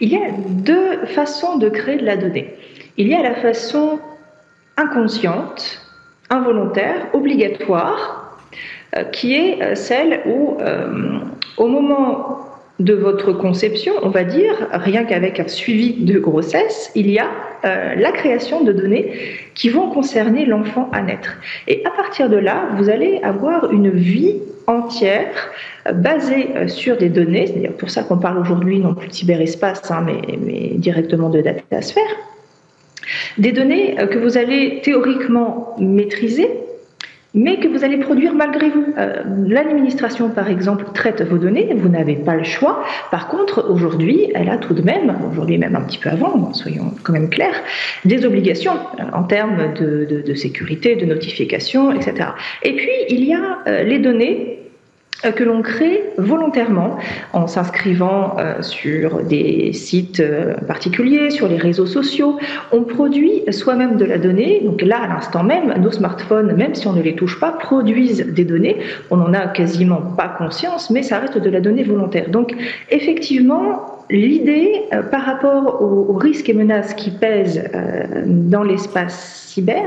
Il 0.00 0.12
y 0.12 0.16
a 0.16 0.30
deux 0.48 1.06
façons 1.06 1.56
de 1.56 1.68
créer 1.68 1.96
de 1.96 2.04
la 2.04 2.16
donnée. 2.16 2.54
Il 2.96 3.08
y 3.08 3.14
a 3.14 3.22
la 3.22 3.34
façon 3.36 3.98
inconsciente 4.76 5.83
involontaire, 6.30 7.08
obligatoire, 7.12 8.24
euh, 8.96 9.04
qui 9.04 9.34
est 9.34 9.62
euh, 9.62 9.74
celle 9.74 10.20
où, 10.26 10.56
euh, 10.60 11.18
au 11.56 11.66
moment 11.66 12.40
de 12.80 12.94
votre 12.94 13.32
conception, 13.32 13.92
on 14.02 14.08
va 14.08 14.24
dire, 14.24 14.68
rien 14.72 15.04
qu'avec 15.04 15.38
un 15.38 15.46
suivi 15.46 16.04
de 16.04 16.18
grossesse, 16.18 16.90
il 16.96 17.08
y 17.08 17.20
a 17.20 17.28
la 17.62 18.12
création 18.12 18.62
de 18.62 18.72
données 18.72 19.12
qui 19.54 19.70
vont 19.70 19.88
concerner 19.88 20.44
l'enfant 20.44 20.90
à 20.92 21.00
naître. 21.00 21.36
Et 21.66 21.82
à 21.86 21.90
partir 21.90 22.28
de 22.28 22.36
là, 22.36 22.68
vous 22.76 22.90
allez 22.90 23.20
avoir 23.22 23.72
une 23.72 23.88
vie 23.88 24.34
entière 24.66 25.50
basée 25.94 26.48
sur 26.66 26.98
des 26.98 27.08
données, 27.08 27.46
c'est 27.46 27.68
à 27.68 27.70
pour 27.70 27.88
ça 27.88 28.02
qu'on 28.02 28.18
parle 28.18 28.36
aujourd'hui 28.36 28.80
non 28.80 28.92
plus 28.92 29.08
de 29.08 29.14
cyberespace, 29.14 29.90
hein, 29.90 30.02
mais, 30.04 30.36
mais 30.44 30.72
directement 30.74 31.30
de 31.30 31.40
datasphère, 31.40 32.02
des 33.38 33.52
données 33.52 33.98
euh, 33.98 34.06
que 34.06 34.18
vous 34.18 34.38
allez 34.38 34.80
théoriquement 34.82 35.74
maîtriser, 35.78 36.48
mais 37.34 37.58
que 37.58 37.66
vous 37.66 37.84
allez 37.84 37.98
produire 37.98 38.34
malgré 38.34 38.70
vous. 38.70 38.86
Euh, 38.96 39.22
l'administration, 39.46 40.28
par 40.30 40.48
exemple, 40.48 40.84
traite 40.94 41.22
vos 41.22 41.38
données, 41.38 41.74
vous 41.74 41.88
n'avez 41.88 42.14
pas 42.14 42.36
le 42.36 42.44
choix. 42.44 42.84
Par 43.10 43.28
contre, 43.28 43.68
aujourd'hui, 43.68 44.30
elle 44.34 44.48
a 44.48 44.56
tout 44.56 44.74
de 44.74 44.82
même, 44.82 45.16
aujourd'hui 45.30 45.58
même 45.58 45.74
un 45.74 45.80
petit 45.80 45.98
peu 45.98 46.10
avant, 46.10 46.52
soyons 46.52 46.92
quand 47.02 47.12
même 47.12 47.30
clairs, 47.30 47.60
des 48.04 48.24
obligations 48.24 48.74
euh, 49.00 49.02
en 49.12 49.24
termes 49.24 49.74
de, 49.74 50.34
sécurité, 50.34 50.96
de 50.96 51.06
notification, 51.06 51.92
etc. 51.92 52.30
Et 52.62 52.74
puis, 52.74 52.90
il 53.08 53.24
y 53.24 53.34
a 53.34 53.82
les 53.84 53.98
données 53.98 54.63
que 55.32 55.44
l'on 55.44 55.62
crée 55.62 56.02
volontairement 56.18 56.98
en 57.32 57.46
s'inscrivant 57.46 58.36
euh, 58.38 58.62
sur 58.62 59.22
des 59.22 59.72
sites 59.72 60.20
euh, 60.20 60.54
particuliers, 60.54 61.30
sur 61.30 61.48
les 61.48 61.56
réseaux 61.56 61.86
sociaux. 61.86 62.38
On 62.72 62.82
produit 62.82 63.42
soi-même 63.50 63.96
de 63.96 64.04
la 64.04 64.18
donnée. 64.18 64.60
Donc 64.64 64.82
là, 64.82 65.02
à 65.02 65.08
l'instant 65.08 65.42
même, 65.42 65.74
nos 65.80 65.90
smartphones, 65.90 66.54
même 66.54 66.74
si 66.74 66.86
on 66.86 66.92
ne 66.92 67.02
les 67.02 67.14
touche 67.14 67.40
pas, 67.40 67.52
produisent 67.52 68.26
des 68.26 68.44
données. 68.44 68.78
On 69.10 69.16
n'en 69.16 69.32
a 69.32 69.46
quasiment 69.46 70.00
pas 70.00 70.28
conscience, 70.28 70.90
mais 70.90 71.02
ça 71.02 71.18
reste 71.18 71.38
de 71.38 71.50
la 71.50 71.60
donnée 71.60 71.84
volontaire. 71.84 72.30
Donc 72.30 72.54
effectivement, 72.90 74.04
l'idée 74.10 74.82
par 75.10 75.22
rapport 75.22 75.82
aux, 75.82 76.14
risques 76.14 76.48
et 76.48 76.54
menaces 76.54 76.94
qui 76.94 77.10
pèsent 77.10 77.64
dans 78.26 78.62
l'espace 78.62 79.44
cyber, 79.46 79.84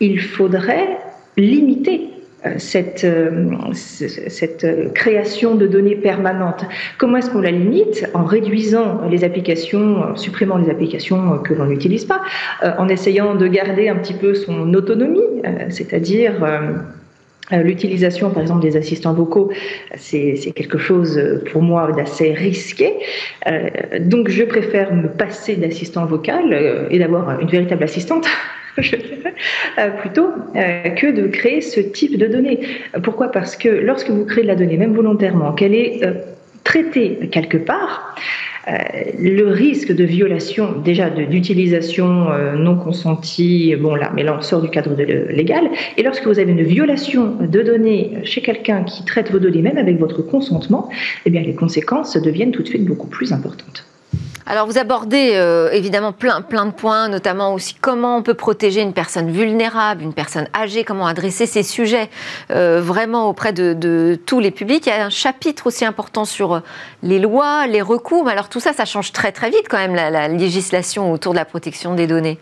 il 0.00 0.20
faudrait 0.20 0.98
limiter 1.36 2.00
euh, 2.02 2.19
cette, 2.56 3.04
euh, 3.04 3.50
cette 3.74 4.94
création 4.94 5.54
de 5.54 5.66
données 5.66 5.96
permanentes. 5.96 6.64
Comment 6.98 7.18
est-ce 7.18 7.30
qu'on 7.30 7.40
la 7.40 7.50
limite 7.50 8.08
En 8.14 8.24
réduisant 8.24 9.02
les 9.10 9.24
applications, 9.24 10.02
en 10.02 10.16
supprimant 10.16 10.56
les 10.56 10.70
applications 10.70 11.38
que 11.38 11.54
l'on 11.54 11.66
n'utilise 11.66 12.04
pas, 12.04 12.22
euh, 12.62 12.72
en 12.78 12.88
essayant 12.88 13.34
de 13.34 13.46
garder 13.46 13.88
un 13.88 13.96
petit 13.96 14.14
peu 14.14 14.34
son 14.34 14.72
autonomie, 14.74 15.20
c'est-à-dire 15.68 16.34
L'utilisation, 17.52 18.30
par 18.30 18.42
exemple, 18.42 18.62
des 18.62 18.76
assistants 18.76 19.12
vocaux, 19.12 19.50
c'est 19.96 20.52
quelque 20.54 20.78
chose 20.78 21.20
pour 21.50 21.62
moi 21.62 21.90
d'assez 21.90 22.32
risqué. 22.32 22.94
donc, 24.02 24.28
je 24.28 24.44
préfère 24.44 24.94
me 24.94 25.08
passer 25.08 25.56
d'assistant 25.56 26.06
vocal 26.06 26.86
et 26.90 26.98
d'avoir 27.00 27.40
une 27.40 27.48
véritable 27.48 27.82
assistante 27.82 28.28
Euh, 29.78 29.90
plutôt 29.90 30.28
euh, 30.56 30.90
que 30.90 31.10
de 31.12 31.26
créer 31.28 31.60
ce 31.60 31.80
type 31.80 32.18
de 32.18 32.26
données. 32.26 32.60
Pourquoi? 33.02 33.30
Parce 33.30 33.56
que 33.56 33.68
lorsque 33.68 34.10
vous 34.10 34.24
créez 34.24 34.42
de 34.42 34.48
la 34.48 34.56
donnée, 34.56 34.76
même 34.76 34.94
volontairement, 34.94 35.52
qu'elle 35.52 35.74
est 35.74 36.04
euh, 36.04 36.12
traitée 36.64 37.28
quelque 37.30 37.56
part, 37.56 38.14
le 39.18 39.44
risque 39.44 39.92
de 39.92 40.04
violation, 40.04 40.72
déjà 40.84 41.08
d'utilisation 41.08 42.28
non 42.56 42.76
consentie, 42.76 43.74
bon 43.74 43.94
là, 43.94 44.12
mais 44.14 44.22
là 44.22 44.36
on 44.38 44.42
sort 44.42 44.60
du 44.60 44.68
cadre 44.68 44.94
légal, 45.32 45.70
et 45.96 46.02
lorsque 46.02 46.26
vous 46.26 46.38
avez 46.38 46.52
une 46.52 46.62
violation 46.62 47.36
de 47.40 47.62
données 47.62 48.18
chez 48.24 48.42
quelqu'un 48.42 48.84
qui 48.84 49.04
traite 49.04 49.32
vos 49.32 49.38
données, 49.38 49.62
même 49.62 49.78
avec 49.78 49.98
votre 49.98 50.22
consentement, 50.22 50.90
eh 51.24 51.30
bien 51.30 51.42
les 51.42 51.54
conséquences 51.54 52.16
deviennent 52.18 52.52
tout 52.52 52.62
de 52.62 52.68
suite 52.68 52.84
beaucoup 52.84 53.08
plus 53.08 53.32
importantes. 53.32 53.89
Alors 54.46 54.66
vous 54.66 54.78
abordez 54.78 55.32
euh, 55.34 55.70
évidemment 55.70 56.12
plein, 56.12 56.40
plein 56.40 56.66
de 56.66 56.72
points, 56.72 57.08
notamment 57.08 57.54
aussi 57.54 57.74
comment 57.74 58.16
on 58.16 58.22
peut 58.22 58.34
protéger 58.34 58.80
une 58.80 58.92
personne 58.92 59.30
vulnérable, 59.30 60.02
une 60.02 60.14
personne 60.14 60.48
âgée, 60.54 60.82
comment 60.82 61.06
adresser 61.06 61.46
ces 61.46 61.62
sujets 61.62 62.10
euh, 62.50 62.80
vraiment 62.82 63.28
auprès 63.28 63.52
de, 63.52 64.18
tous 64.26 64.40
les 64.40 64.50
publics. 64.50 64.86
Il 64.86 64.90
y 64.90 64.92
a 64.92 65.04
un 65.04 65.10
chapitre 65.10 65.66
aussi 65.66 65.84
important 65.84 66.24
sur 66.24 66.54
euh, 66.54 66.60
les 67.02 67.18
lois, 67.18 67.66
les 67.66 67.82
recours. 67.82 68.28
alors 68.28 68.48
tout 68.48 68.60
ça, 68.60 68.72
ça 68.72 68.84
change 68.84 69.12
très 69.12 69.32
très 69.32 69.50
vite 69.50 69.66
quand 69.68 69.78
même 69.78 69.94
la 69.94 70.28
législation 70.28 71.12
autour 71.12 71.32
de 71.32 71.38
la 71.38 71.44
protection 71.44 71.94
des 71.94 72.06
données. 72.06 72.38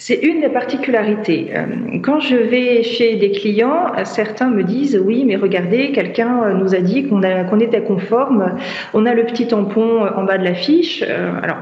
C'est 0.00 0.14
une 0.14 0.40
des 0.40 0.48
particularités. 0.48 1.50
Euh, 1.54 1.98
quand 2.02 2.20
je 2.20 2.34
vais 2.34 2.82
chez 2.82 3.16
des 3.16 3.32
clients, 3.32 3.92
euh, 3.98 4.06
certains 4.06 4.48
me 4.48 4.64
disent 4.64 4.98
oui, 4.98 5.24
mais 5.26 5.36
regardez, 5.36 5.92
quelqu'un 5.92 6.42
euh, 6.42 6.54
nous 6.54 6.74
a 6.74 6.78
dit 6.78 7.06
qu'on 7.06 7.60
était 7.60 7.82
conforme, 7.82 8.56
on 8.94 9.04
a 9.04 9.12
le 9.12 9.24
petit 9.26 9.46
tampon 9.46 10.06
en 10.06 10.24
bas 10.24 10.38
de 10.38 10.44
la 10.44 10.54
fiche. 10.54 11.02
Alors, 11.02 11.58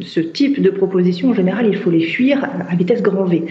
ce 0.00 0.18
type 0.18 0.60
de 0.60 0.70
proposition, 0.70 1.30
en 1.30 1.34
général, 1.34 1.66
il 1.68 1.76
faut 1.76 1.90
les 1.90 2.02
fuir 2.02 2.44
à 2.68 2.74
vitesse 2.74 3.02
grand 3.02 3.22
V. 3.22 3.44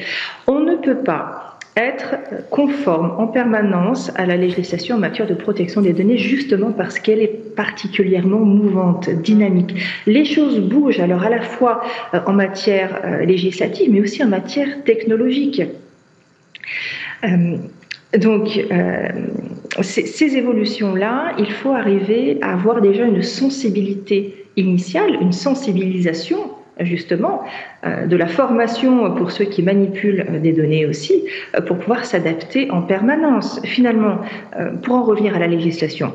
On 0.47 0.59
ne 0.59 0.75
peut 0.75 0.97
pas 0.97 1.48
être 1.79 2.15
conforme 2.49 3.15
en 3.17 3.27
permanence 3.27 4.11
à 4.15 4.25
la 4.25 4.35
législation 4.35 4.97
en 4.97 4.99
matière 4.99 5.27
de 5.27 5.33
protection 5.33 5.81
des 5.81 5.93
données, 5.93 6.17
justement 6.17 6.71
parce 6.71 6.99
qu'elle 6.99 7.21
est 7.21 7.55
particulièrement 7.55 8.39
mouvante, 8.39 9.09
dynamique. 9.09 9.75
Les 10.05 10.25
choses 10.25 10.59
bougent 10.59 10.99
alors 10.99 11.23
à 11.23 11.29
la 11.29 11.41
fois 11.41 11.81
euh, 12.13 12.19
en 12.25 12.33
matière 12.33 13.01
euh, 13.03 13.25
législative, 13.25 13.89
mais 13.91 14.01
aussi 14.01 14.23
en 14.23 14.27
matière 14.27 14.83
technologique. 14.83 15.61
Euh, 17.23 17.57
donc, 18.17 18.59
ces 19.81 20.35
évolutions-là, 20.35 21.33
il 21.37 21.51
faut 21.51 21.73
arriver 21.73 22.39
à 22.41 22.53
avoir 22.53 22.81
déjà 22.81 23.03
une 23.03 23.21
sensibilité 23.21 24.47
initiale, 24.57 25.15
une 25.21 25.31
sensibilisation 25.31 26.39
justement, 26.85 27.43
euh, 27.85 28.07
de 28.07 28.15
la 28.15 28.27
formation 28.27 29.13
pour 29.15 29.31
ceux 29.31 29.45
qui 29.45 29.63
manipulent 29.63 30.25
euh, 30.29 30.39
des 30.39 30.53
données 30.53 30.85
aussi, 30.85 31.25
euh, 31.55 31.61
pour 31.61 31.77
pouvoir 31.77 32.05
s'adapter 32.05 32.71
en 32.71 32.81
permanence. 32.81 33.59
Finalement, 33.63 34.19
pour 34.83 34.95
en 34.95 35.03
revenir 35.03 35.35
à 35.35 35.39
la 35.39 35.47
législation, 35.47 36.13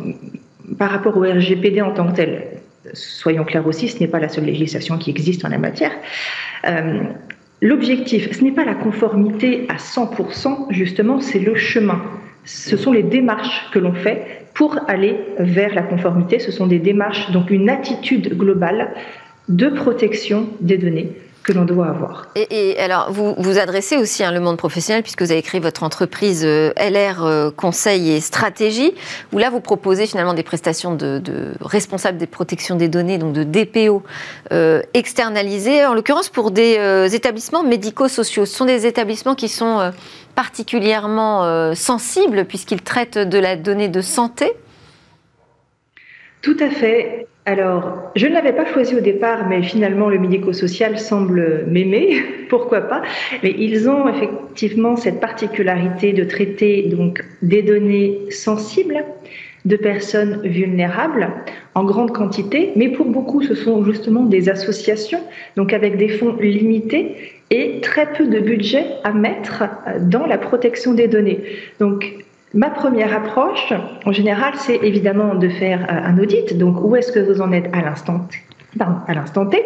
par 0.79 0.91
rapport 0.91 1.17
au 1.17 1.23
RGPD 1.23 1.81
en 1.81 1.93
tant 1.93 2.07
que 2.09 2.17
tel, 2.17 2.43
soyons 2.93 3.45
clairs 3.45 3.67
aussi, 3.67 3.89
ce 3.89 4.01
n'est 4.01 4.09
pas 4.09 4.21
la 4.21 4.29
seule 4.29 4.45
législation 4.45 4.99
qui 4.99 5.11
existe 5.11 5.45
en 5.45 5.49
la 5.49 5.59
matière. 5.59 5.93
L'objectif, 7.61 8.37
ce 8.37 8.45
n'est 8.45 8.53
pas 8.53 8.65
la 8.65 8.75
conformité 8.75 9.67
à 9.69 9.77
100%, 9.77 10.67
justement, 10.71 11.21
c'est 11.21 11.39
le 11.39 11.55
chemin. 11.55 12.03
Ce 12.45 12.77
sont 12.77 12.93
les 12.93 13.03
démarches 13.03 13.71
que 13.73 13.79
l'on 13.79 13.95
fait 13.95 14.47
pour 14.55 14.79
aller 14.89 15.19
vers 15.39 15.75
la 15.75 15.83
conformité. 15.83 16.39
Ce 16.39 16.53
sont 16.53 16.67
des 16.67 16.79
démarches, 16.79 17.31
donc 17.31 17.51
une 17.51 17.71
attitude 17.71 18.37
globale 18.37 18.91
de 19.49 19.69
protection 19.69 20.49
des 20.61 20.79
données 20.79 21.17
que 21.45 21.53
l'on 21.53 21.67
doit 21.67 21.89
avoir. 21.89 22.27
Et, 22.35 22.77
alors, 22.79 23.13
vous 23.13 23.35
vous 23.37 23.59
adressez 23.59 23.99
aussi 23.99 24.25
à 24.25 24.33
le 24.33 24.41
monde 24.41 24.57
professionnel, 24.57 25.03
puisque 25.03 25.23
vous 25.23 25.31
avez 25.31 25.43
créé 25.43 25.61
votre 25.61 25.83
entreprise 25.83 26.43
euh, 26.45 26.73
LR 26.79 27.23
euh, 27.23 27.51
Conseil 27.51 28.11
et 28.11 28.21
Stratégie, 28.21 28.95
où 29.33 29.39
là, 29.39 29.51
vous 29.51 29.61
proposez 29.61 30.07
finalement 30.07 30.33
des 30.33 30.43
prestations 30.43 30.95
de, 30.95 31.21
responsables 31.61 32.17
des 32.17 32.27
protections 32.27 32.77
des 32.77 32.89
données, 32.89 33.19
donc 33.19 33.35
de 33.35 33.45
DPO, 33.45 34.03
euh, 34.53 34.83
externalisées, 34.95 35.85
en 35.85 35.93
l'occurrence 35.93 36.31
pour 36.31 36.51
des 36.51 37.09
établissements 37.13 37.63
médico-sociaux. 37.63 38.47
Ce 38.47 38.57
sont 38.57 38.65
des 38.65 38.87
établissements 38.87 39.35
qui 39.35 39.51
sont 39.51 39.93
particulièrement 40.35 41.75
sensibles, 41.75 42.47
puisqu'ils 42.47 42.81
traitent 42.81 43.19
de 43.19 43.39
la 43.39 43.57
donnée 43.57 43.89
de 43.89 44.01
santé. 44.01 44.55
Tout 46.45 46.59
à 46.61 46.69
fait. 46.69 47.27
Alors, 47.47 48.13
je 48.17 48.27
ne 48.27 48.35
l'avais 48.35 48.53
pas 48.53 48.67
choisi 48.67 48.95
au 48.95 49.01
départ, 49.01 49.49
mais 49.49 49.63
finalement 49.63 50.11
le 50.11 50.19
médico-social 50.19 50.99
semble 50.99 51.65
m'aimer, 51.67 52.23
pourquoi 52.51 52.83
pas? 52.83 53.01
Mais 53.43 53.55
ils 53.59 53.89
ont 53.89 54.07
effectivement 54.09 54.95
cette 54.97 55.21
particularité 55.21 56.13
de 56.13 56.23
traiter 56.23 56.83
donc 56.83 57.25
des 57.41 57.63
données 57.63 58.19
sensibles 58.29 59.05
de 59.65 59.77
personnes 59.77 60.43
vulnérables 60.45 61.31
en 61.75 61.85
grande 61.85 62.13
quantité, 62.13 62.73
mais 62.77 62.91
pour 62.91 63.07
beaucoup 63.07 63.43
ce 63.43 63.55
sont 63.55 63.83
justement 63.83 64.25
des 64.25 64.51
associations, 64.51 65.21
donc 65.57 65.73
avec 65.73 65.97
des 65.97 66.11
fonds 66.11 66.37
limités 66.39 67.41
et 67.49 67.81
très 67.81 68.13
peu 68.13 68.27
de 68.27 68.41
budget 68.41 68.85
à 69.03 69.15
mettre 69.15 69.65
dans 70.03 70.27
la 70.27 70.37
protection 70.37 70.93
des 70.93 71.09
données. 71.09 71.41
Donc 71.81 72.25
Ma 72.55 72.71
première 72.71 73.15
approche, 73.15 73.73
en 74.07 74.13
général, 74.13 74.55
c'est 74.57 74.77
évidemment 74.77 75.35
de 75.35 75.49
faire 75.49 75.83
euh, 75.91 76.09
un 76.09 76.19
audit. 76.19 76.57
Donc, 76.57 76.77
où 76.85 76.95
est-ce 76.95 77.11
que 77.11 77.19
vous 77.19 77.41
en 77.41 77.51
êtes 77.51 77.69
à 77.73 77.83
l'instant 77.83 78.27
à 78.81 79.15
l'instant 79.15 79.47
T 79.47 79.65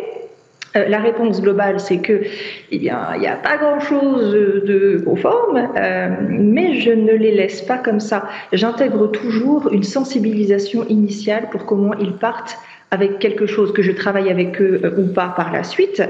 euh, 0.76 0.87
la 0.87 0.99
réponse 0.99 1.40
globale, 1.40 1.80
c'est 1.80 1.99
que 1.99 2.23
il 2.71 2.80
n'y 2.80 2.90
a, 2.90 3.37
pas 3.42 3.57
grand-chose 3.57 4.33
de 4.33 5.02
conforme, 5.04 5.68
euh, 5.76 6.09
mais 6.28 6.75
je 6.75 6.90
ne 6.90 7.12
les 7.12 7.35
laisse 7.35 7.62
pas 7.62 7.78
comme 7.78 8.00
ça. 8.00 8.28
J'intègre 8.52 9.11
toujours 9.11 9.73
une 9.73 9.83
sensibilisation 9.83 10.85
initiale 10.88 11.49
pour 11.50 11.64
comment 11.64 11.95
ils 11.95 12.12
partent 12.12 12.59
avec 12.90 13.18
quelque 13.18 13.47
chose 13.47 13.73
que 13.73 13.83
je 13.83 13.92
travaille 13.92 14.30
avec 14.30 14.61
eux 14.61 14.80
euh, 14.85 15.00
ou 15.00 15.12
pas 15.12 15.33
par 15.37 15.52
la 15.52 15.62
suite. 15.62 16.02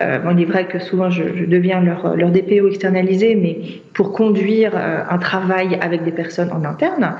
Euh, 0.00 0.18
bon, 0.18 0.36
il 0.36 0.42
est 0.42 0.46
vrai 0.46 0.66
que 0.66 0.78
souvent 0.78 1.10
je, 1.10 1.22
deviens 1.44 1.80
leur, 1.80 2.16
leur, 2.16 2.30
DPO 2.30 2.68
externalisé, 2.68 3.34
mais 3.34 3.58
pour 3.92 4.12
conduire 4.12 4.72
euh, 4.74 5.02
un 5.08 5.18
travail 5.18 5.78
avec 5.80 6.04
des 6.04 6.12
personnes 6.12 6.50
en 6.52 6.64
interne. 6.64 7.16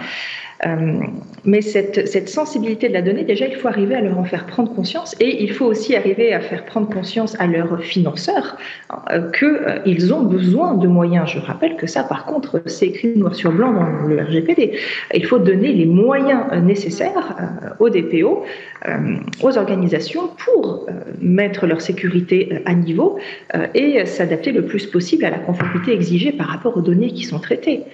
Euh, 0.66 1.00
mais 1.44 1.60
cette, 1.60 2.08
cette, 2.08 2.28
sensibilité 2.28 2.88
de 2.88 2.94
la 2.94 3.02
donnée, 3.02 3.24
déjà, 3.24 3.46
il 3.46 3.56
faut 3.56 3.68
arriver 3.68 3.96
à 3.96 4.00
leur 4.00 4.18
en 4.18 4.24
faire 4.24 4.46
prendre 4.46 4.72
conscience 4.72 5.14
et 5.20 5.42
il 5.42 5.52
faut 5.52 5.66
aussi 5.66 5.94
arriver 5.94 6.32
à 6.32 6.40
faire 6.40 6.64
prendre 6.64 6.88
conscience 6.88 7.38
à 7.38 7.46
leurs 7.46 7.82
financeurs 7.82 8.56
euh, 9.10 9.30
qu'ils 9.32 10.14
ont 10.14 10.22
besoin 10.22 10.74
de 10.74 10.86
moyens. 10.86 11.28
Je 11.28 11.38
rappelle 11.38 11.76
que 11.76 11.86
ça, 11.86 12.02
par 12.04 12.24
contre, 12.24 12.62
c'est 12.66 12.86
écrit 12.86 13.16
noir 13.16 13.34
sur 13.34 13.52
blanc 13.52 13.72
dans 13.72 14.06
le 14.06 14.22
RGPD. 14.22 14.78
Il 15.12 15.26
faut 15.26 15.38
donner 15.38 15.72
les 15.72 15.86
moyens 15.86 16.44
nécessaires 16.62 17.36
aux 17.78 17.90
DPO, 17.90 18.44
aux 19.42 19.58
organisations 19.58 20.28
pour 20.44 20.86
mettre 21.20 21.66
leur 21.66 21.80
sécurité 21.80 22.60
à 22.64 22.74
niveau 22.74 23.18
et 23.74 24.04
s'adapter 24.06 24.52
le 24.52 24.66
plus 24.66 24.86
possible 24.86 25.24
à 25.24 25.30
la 25.30 25.38
conformité 25.38 25.92
exigée 25.92 26.32
par 26.32 26.48
rapport 26.48 26.76
aux 26.76 26.82
données 26.82 27.12
qui 27.12 27.24
sont 27.24 27.38
traitées. 27.38 27.84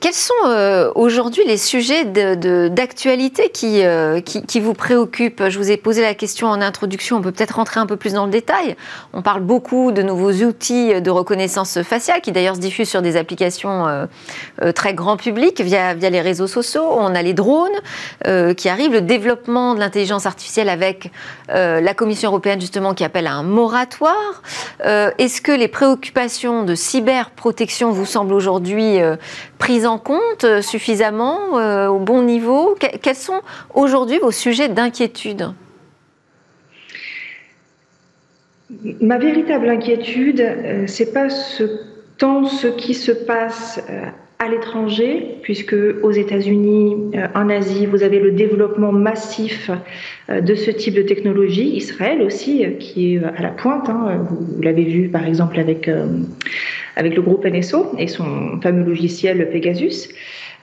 Quels 0.00 0.12
sont 0.12 0.34
euh, 0.44 0.92
aujourd'hui 0.96 1.44
les 1.46 1.56
sujets 1.56 2.04
d'actualité 2.04 3.48
qui, 3.48 3.82
euh, 3.82 4.20
qui, 4.20 4.60
vous 4.60 4.74
préoccupent? 4.74 5.48
Je 5.48 5.56
vous 5.56 5.70
ai 5.70 5.78
posé 5.78 6.02
la 6.02 6.12
question 6.12 6.46
en 6.46 6.60
introduction, 6.60 7.16
on 7.16 7.22
peut 7.22 7.32
peut-être 7.32 7.56
rentrer 7.56 7.80
un 7.80 7.86
peu 7.86 7.96
plus 7.96 8.12
dans 8.12 8.26
le 8.26 8.30
détail. 8.30 8.76
On 9.14 9.22
parle 9.22 9.40
beaucoup 9.40 9.90
de 9.90 10.02
nouveaux 10.02 10.32
outils 10.44 11.00
de 11.00 11.10
reconnaissance 11.10 11.80
faciale 11.82 12.20
qui 12.20 12.32
d'ailleurs 12.32 12.56
se 12.56 12.60
diffusent 12.60 12.90
sur 12.90 13.00
des 13.00 13.16
applications 13.16 13.86
euh, 13.88 14.72
très 14.72 14.92
grand 14.92 15.16
public 15.16 15.58
via, 15.62 15.94
via 15.94 16.10
les 16.10 16.20
réseaux 16.20 16.46
sociaux. 16.46 16.84
On 16.84 17.14
a 17.14 17.22
les 17.22 17.32
drones 17.32 17.68
qui 18.56 18.68
arrivent, 18.68 18.92
le 18.92 19.00
développement 19.00 19.74
de 19.74 19.80
l'intelligence 19.80 20.26
artificielle 20.26 20.68
avec 20.68 21.10
la 21.48 21.94
Commission 21.94 22.28
européenne 22.28 22.60
justement 22.60 22.92
qui 22.92 23.04
appelle 23.04 23.26
à 23.26 23.32
un 23.32 23.42
moratoire. 23.42 24.42
Est-ce 24.84 25.40
que 25.40 25.52
les 25.52 25.68
préoccupations 25.68 26.64
de 26.64 26.74
cyberprotection 26.74 27.90
vous 27.90 28.06
semblent 28.06 28.34
aujourd'hui 28.34 28.98
prises 29.58 29.77
en 29.86 29.98
compte 29.98 30.44
euh, 30.44 30.62
suffisamment, 30.62 31.58
euh, 31.58 31.88
au 31.88 31.98
bon 31.98 32.22
niveau. 32.22 32.76
Quels 33.02 33.14
sont 33.14 33.40
aujourd'hui 33.74 34.18
vos 34.18 34.30
sujets 34.30 34.68
d'inquiétude? 34.68 35.52
Ma 39.00 39.18
véritable 39.18 39.68
inquiétude, 39.68 40.40
euh, 40.40 40.84
c'est 40.86 41.12
pas 41.12 41.30
ce, 41.30 41.64
tant 42.18 42.44
ce 42.46 42.66
qui 42.66 42.94
se 42.94 43.12
passe 43.12 43.80
à 44.38 44.48
l'étranger, 44.48 45.36
puisque 45.42 45.74
aux 46.02 46.12
États-Unis, 46.12 47.10
en 47.34 47.48
Asie, 47.48 47.86
vous 47.86 48.04
avez 48.04 48.20
le 48.20 48.30
développement 48.30 48.92
massif 48.92 49.70
de 50.28 50.54
ce 50.54 50.70
type 50.70 50.94
de 50.94 51.02
technologie. 51.02 51.76
Israël 51.76 52.22
aussi, 52.22 52.64
qui 52.78 53.14
est 53.14 53.24
à 53.24 53.42
la 53.42 53.50
pointe. 53.50 53.88
Hein, 53.88 54.26
vous 54.30 54.62
l'avez 54.62 54.84
vu 54.84 55.08
par 55.08 55.26
exemple 55.26 55.58
avec 55.58 55.90
avec 56.98 57.14
le 57.14 57.22
groupe 57.22 57.46
NSO 57.46 57.92
et 57.96 58.08
son 58.08 58.60
fameux 58.60 58.84
logiciel 58.84 59.48
Pegasus, 59.50 60.08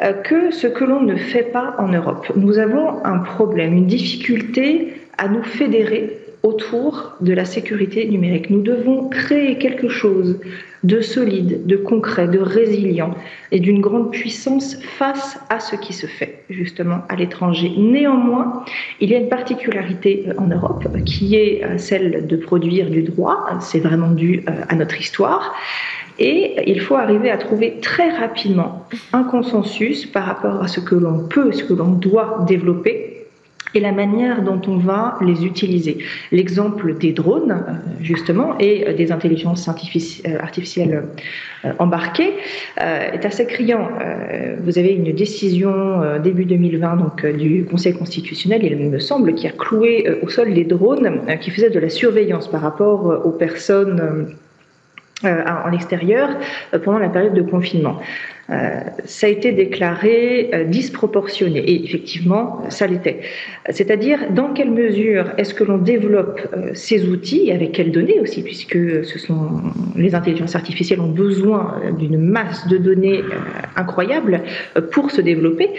euh, 0.03 0.11
que 0.11 0.51
ce 0.51 0.67
que 0.67 0.83
l'on 0.83 1.01
ne 1.01 1.15
fait 1.15 1.49
pas 1.51 1.75
en 1.79 1.87
Europe. 1.87 2.31
Nous 2.35 2.59
avons 2.59 3.03
un 3.05 3.19
problème, 3.19 3.73
une 3.73 3.87
difficulté 3.87 4.93
à 5.17 5.29
nous 5.29 5.43
fédérer 5.43 6.19
autour 6.43 7.15
de 7.21 7.33
la 7.33 7.45
sécurité 7.45 8.05
numérique. 8.07 8.49
Nous 8.49 8.61
devons 8.61 9.07
créer 9.07 9.57
quelque 9.57 9.87
chose 9.87 10.39
de 10.85 11.01
solide, 11.01 11.65
de 11.65 11.75
concret, 11.75 12.27
de 12.27 12.39
résilient 12.39 13.15
et 13.51 13.59
d'une 13.59 13.81
grande 13.81 14.11
puissance 14.11 14.75
face 14.97 15.39
à 15.49 15.59
ce 15.59 15.75
qui 15.75 15.93
se 15.93 16.05
fait 16.05 16.43
justement 16.49 16.99
à 17.09 17.15
l'étranger. 17.15 17.71
Néanmoins, 17.77 18.63
il 18.99 19.09
y 19.09 19.15
a 19.15 19.19
une 19.19 19.29
particularité 19.29 20.25
euh, 20.27 20.33
en 20.37 20.47
Europe 20.47 20.87
qui 21.05 21.35
est 21.35 21.63
euh, 21.63 21.77
celle 21.77 22.27
de 22.27 22.35
produire 22.35 22.89
du 22.89 23.01
droit. 23.03 23.45
C'est 23.59 23.79
vraiment 23.79 24.11
dû 24.11 24.43
à 24.69 24.75
notre 24.75 24.99
histoire. 24.99 25.53
Et 26.17 26.71
il 26.71 26.79
faut 26.79 26.95
arriver 26.95 27.29
à 27.29 27.37
trouver 27.37 27.77
très 27.81 28.09
rapidement 28.09 28.87
un 29.11 29.23
consensus 29.23 30.05
par 30.05 30.25
rapport 30.25 30.61
à 30.61 30.67
ce 30.67 30.79
que 30.79 30.95
l'on 30.95 31.27
peut, 31.27 31.51
ce 31.51 31.63
que 31.63 31.73
l'on 31.73 31.91
doit 31.91 32.45
développer 32.47 33.14
et 33.75 33.81
la 33.81 33.91
manière 33.91 34.41
dont 34.41 34.61
on 34.67 34.77
va 34.77 35.17
les 35.21 35.45
utiliser. 35.45 35.97
L'exemple 36.31 36.97
des 36.97 37.11
drones, 37.11 37.51
euh, 37.51 37.73
justement, 38.01 38.55
et 38.57 38.93
des 38.93 39.11
intelligences 39.11 39.67
euh, 39.67 40.39
artificielles 40.39 41.03
euh, 41.65 41.71
embarquées 41.79 42.33
est 42.77 43.25
assez 43.25 43.45
criant. 43.45 43.89
Vous 44.63 44.77
avez 44.77 44.93
une 44.93 45.11
décision 45.13 46.19
début 46.23 46.45
2020 46.45 46.95
donc, 46.97 47.25
du 47.25 47.65
Conseil 47.65 47.93
constitutionnel, 47.93 48.63
il 48.63 48.77
me 48.77 48.99
semble, 48.99 49.33
qui 49.33 49.47
a 49.47 49.51
cloué 49.51 50.07
au 50.21 50.29
sol 50.29 50.49
les 50.49 50.63
drones 50.63 51.21
qui 51.41 51.49
faisaient 51.49 51.71
de 51.71 51.79
la 51.79 51.89
surveillance 51.89 52.47
par 52.47 52.61
rapport 52.61 53.25
aux 53.25 53.31
personnes 53.31 54.35
euh, 55.23 55.43
en 55.65 55.71
extérieur 55.71 56.29
euh, 56.73 56.79
pendant 56.79 56.99
la 56.99 57.07
période 57.07 57.33
de 57.33 57.41
confinement. 57.41 58.01
Euh, 58.51 58.81
ça 59.05 59.25
a 59.25 59.29
été 59.29 59.51
déclaré 59.51 60.51
euh, 60.53 60.63
disproportionné. 60.65 61.59
Et 61.59 61.83
effectivement, 61.83 62.61
ça 62.69 62.85
l'était. 62.85 63.21
C'est-à-dire, 63.71 64.19
dans 64.31 64.53
quelle 64.53 64.69
mesure 64.69 65.31
est-ce 65.37 65.55
que 65.55 65.63
l'on 65.63 65.79
développe 65.79 66.41
euh, 66.55 66.69
ces 66.73 67.07
outils, 67.07 67.47
et 67.47 67.53
avec 67.53 67.71
quelles 67.71 67.91
données 67.91 68.19
aussi, 68.19 68.43
puisque 68.43 68.77
les 69.95 70.15
intelligences 70.15 70.55
artificielles 70.55 70.99
ont 70.99 71.11
besoin 71.11 71.81
d'une 71.97 72.17
masse 72.17 72.67
de 72.67 72.77
données 72.77 73.21
incroyables 73.75 74.41
pour 74.91 75.11
se 75.11 75.21
développer, 75.21 75.69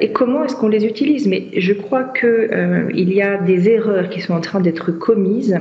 et 0.00 0.12
comment 0.12 0.44
est-ce 0.44 0.56
qu'on 0.56 0.68
les 0.68 0.84
utilise? 0.84 1.26
Mais 1.26 1.46
je 1.56 1.72
crois 1.72 2.04
qu'il 2.04 3.12
y 3.12 3.22
a 3.22 3.38
des 3.38 3.68
erreurs 3.68 4.08
qui 4.10 4.20
sont 4.20 4.34
en 4.34 4.40
train 4.40 4.60
d'être 4.60 4.90
commises, 4.92 5.58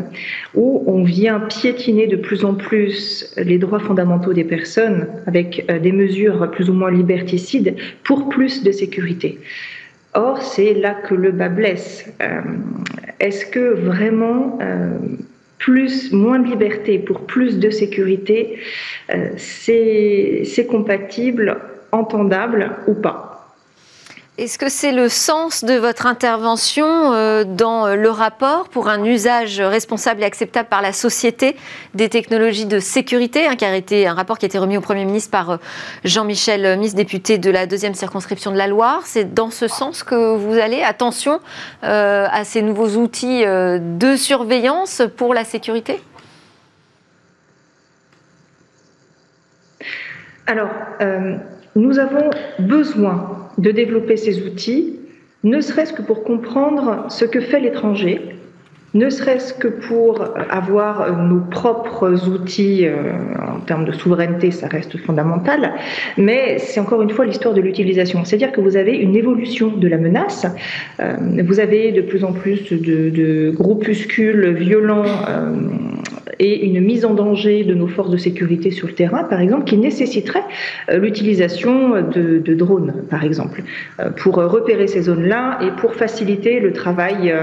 où 0.55 0.83
on 0.87 1.03
vient 1.03 1.39
piétiner 1.39 2.07
de 2.07 2.15
plus 2.15 2.43
en 2.43 2.55
plus 2.55 3.33
les 3.37 3.57
droits 3.57 3.79
fondamentaux 3.79 4.33
des 4.33 4.43
personnes 4.43 5.07
avec 5.27 5.65
des 5.81 5.91
mesures 5.91 6.40
plus 6.47 6.69
ou 6.69 6.73
moins 6.73 6.91
liberticide 6.91 7.75
pour 8.03 8.29
plus 8.29 8.63
de 8.63 8.71
sécurité. 8.71 9.39
Or, 10.13 10.41
c'est 10.41 10.73
là 10.73 10.93
que 10.93 11.15
le 11.15 11.31
bas 11.31 11.49
blesse. 11.49 12.05
Euh, 12.21 12.41
est-ce 13.19 13.45
que 13.45 13.73
vraiment 13.73 14.59
euh, 14.61 14.97
plus, 15.57 16.11
moins 16.11 16.39
de 16.39 16.47
liberté 16.49 16.99
pour 16.99 17.25
plus 17.25 17.59
de 17.59 17.69
sécurité, 17.69 18.59
euh, 19.13 19.29
c'est 19.37 20.67
compatible, 20.69 21.57
entendable 21.91 22.71
ou 22.87 22.93
pas? 22.93 23.30
Est-ce 24.37 24.57
que 24.57 24.69
c'est 24.69 24.93
le 24.93 25.09
sens 25.09 25.65
de 25.65 25.73
votre 25.73 26.05
intervention 26.05 26.87
euh, 26.87 27.43
dans 27.43 27.93
le 27.93 28.09
rapport 28.09 28.69
pour 28.69 28.87
un 28.87 29.03
usage 29.03 29.59
responsable 29.59 30.21
et 30.21 30.25
acceptable 30.25 30.69
par 30.69 30.81
la 30.81 30.93
société 30.93 31.57
des 31.95 32.07
technologies 32.07 32.65
de 32.65 32.79
sécurité, 32.79 33.45
hein, 33.45 33.57
qui 33.57 33.65
un 33.65 34.13
rapport 34.13 34.37
qui 34.37 34.45
a 34.45 34.47
été 34.47 34.57
remis 34.57 34.77
au 34.77 34.81
Premier 34.81 35.03
ministre 35.03 35.31
par 35.31 35.49
euh, 35.49 35.57
Jean-Michel 36.05 36.79
Miss, 36.79 36.95
député 36.95 37.39
de 37.39 37.51
la 37.51 37.65
deuxième 37.65 37.93
circonscription 37.93 38.51
de 38.51 38.57
la 38.57 38.67
Loire? 38.67 39.01
C'est 39.03 39.33
dans 39.33 39.51
ce 39.51 39.67
sens 39.67 40.01
que 40.01 40.37
vous 40.37 40.57
allez 40.57 40.81
Attention 40.81 41.41
euh, 41.83 42.25
à 42.31 42.45
ces 42.45 42.61
nouveaux 42.61 42.95
outils 42.97 43.43
de 43.43 44.15
surveillance 44.15 45.01
pour 45.17 45.33
la 45.33 45.43
sécurité? 45.43 46.01
Alors, 50.47 50.69
nous 51.75 51.99
avons 51.99 52.29
besoin 52.59 53.49
de 53.57 53.71
développer 53.71 54.17
ces 54.17 54.43
outils, 54.43 54.99
ne 55.43 55.61
serait-ce 55.61 55.93
que 55.93 56.01
pour 56.01 56.23
comprendre 56.23 57.05
ce 57.09 57.25
que 57.25 57.39
fait 57.39 57.59
l'étranger, 57.59 58.35
ne 58.93 59.09
serait-ce 59.09 59.53
que 59.53 59.69
pour 59.69 60.25
avoir 60.49 61.17
nos 61.17 61.39
propres 61.39 62.27
outils 62.27 62.85
euh, 62.85 63.13
en 63.39 63.61
termes 63.61 63.85
de 63.85 63.93
souveraineté, 63.93 64.51
ça 64.51 64.67
reste 64.67 64.97
fondamental, 64.97 65.73
mais 66.17 66.57
c'est 66.59 66.79
encore 66.79 67.01
une 67.01 67.09
fois 67.09 67.25
l'histoire 67.25 67.53
de 67.53 67.61
l'utilisation. 67.61 68.25
C'est-à-dire 68.25 68.51
que 68.51 68.59
vous 68.59 68.75
avez 68.75 68.97
une 68.97 69.15
évolution 69.15 69.69
de 69.69 69.87
la 69.87 69.97
menace, 69.97 70.45
euh, 70.99 71.15
vous 71.45 71.61
avez 71.61 71.93
de 71.93 72.01
plus 72.01 72.25
en 72.25 72.33
plus 72.33 72.71
de, 72.71 73.51
groupuscules 73.51 74.53
violents 74.55 75.05
euh, 75.29 75.53
et 76.39 76.65
une 76.65 76.81
mise 76.81 77.05
en 77.05 77.13
danger 77.13 77.63
de 77.63 77.73
nos 77.73 77.87
forces 77.87 78.09
de 78.09 78.17
sécurité 78.17 78.71
sur 78.71 78.87
le 78.87 78.93
terrain, 78.93 79.23
par 79.23 79.41
exemple, 79.41 79.65
qui 79.65 79.77
nécessiterait 79.77 80.43
l'utilisation 80.91 82.01
de, 82.01 82.39
de, 82.39 82.53
drones, 82.53 82.93
par 83.09 83.23
exemple, 83.23 83.63
pour 84.17 84.35
repérer 84.35 84.87
ces 84.87 85.03
zones-là 85.03 85.59
et 85.61 85.71
pour 85.79 85.95
faciliter 85.95 86.59
le 86.59 86.73
travail 86.73 87.33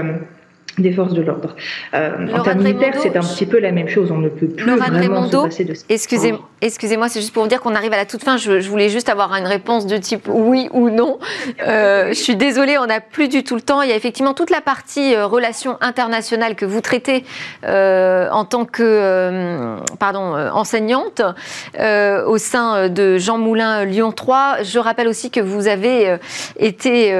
des 0.79 0.91
forces 0.91 1.13
de 1.13 1.21
l'ordre. 1.21 1.55
Euh, 1.93 2.27
en 2.33 2.41
termes 2.41 2.63
militaires, 2.63 2.95
c'est 2.97 3.15
un 3.17 3.21
petit 3.21 3.45
peu 3.45 3.59
la 3.59 3.71
même 3.71 3.89
chose. 3.89 4.11
On 4.11 4.17
ne 4.17 4.29
peut 4.29 4.47
plus 4.47 4.75
vraiment 4.75 5.27
se 5.27 5.35
passer 5.35 5.65
de 5.65 5.73
Excusez-moi, 5.89 6.48
c'est 6.61 7.21
juste 7.21 7.33
pour 7.33 7.43
vous 7.43 7.49
dire 7.49 7.61
qu'on 7.61 7.75
arrive 7.75 7.93
à 7.93 7.97
la 7.97 8.05
toute 8.05 8.23
fin. 8.23 8.37
Je, 8.37 8.67
voulais 8.69 8.89
juste 8.89 9.09
avoir 9.09 9.33
une 9.35 9.47
réponse 9.47 9.85
de 9.85 9.97
type 9.97 10.27
oui 10.27 10.69
ou 10.71 10.89
non. 10.89 11.19
Euh, 11.65 12.09
je 12.09 12.13
suis 12.13 12.35
désolée, 12.35 12.77
on 12.77 12.85
n'a 12.85 12.99
plus 12.99 13.27
du 13.27 13.43
tout 13.43 13.55
le 13.55 13.61
temps. 13.61 13.81
Il 13.81 13.89
y 13.89 13.91
a 13.91 13.95
effectivement 13.95 14.33
toute 14.33 14.49
la 14.49 14.61
partie 14.61 15.15
euh, 15.15 15.25
relations 15.25 15.77
internationales 15.81 16.55
que 16.55 16.65
vous 16.65 16.81
traitez 16.81 17.23
en 17.63 18.45
tant 18.45 18.65
que 18.65 19.77
pardon, 19.99 20.35
enseignante 20.53 21.21
au 21.77 22.37
sein 22.37 22.89
de 22.89 23.17
Jean 23.17 23.37
Moulin 23.37 23.85
Lyon 23.85 24.11
3. 24.11 24.63
Je 24.63 24.79
rappelle 24.79 25.07
aussi 25.07 25.31
que 25.31 25.39
vous 25.39 25.67
avez 25.67 26.17
été 26.57 27.13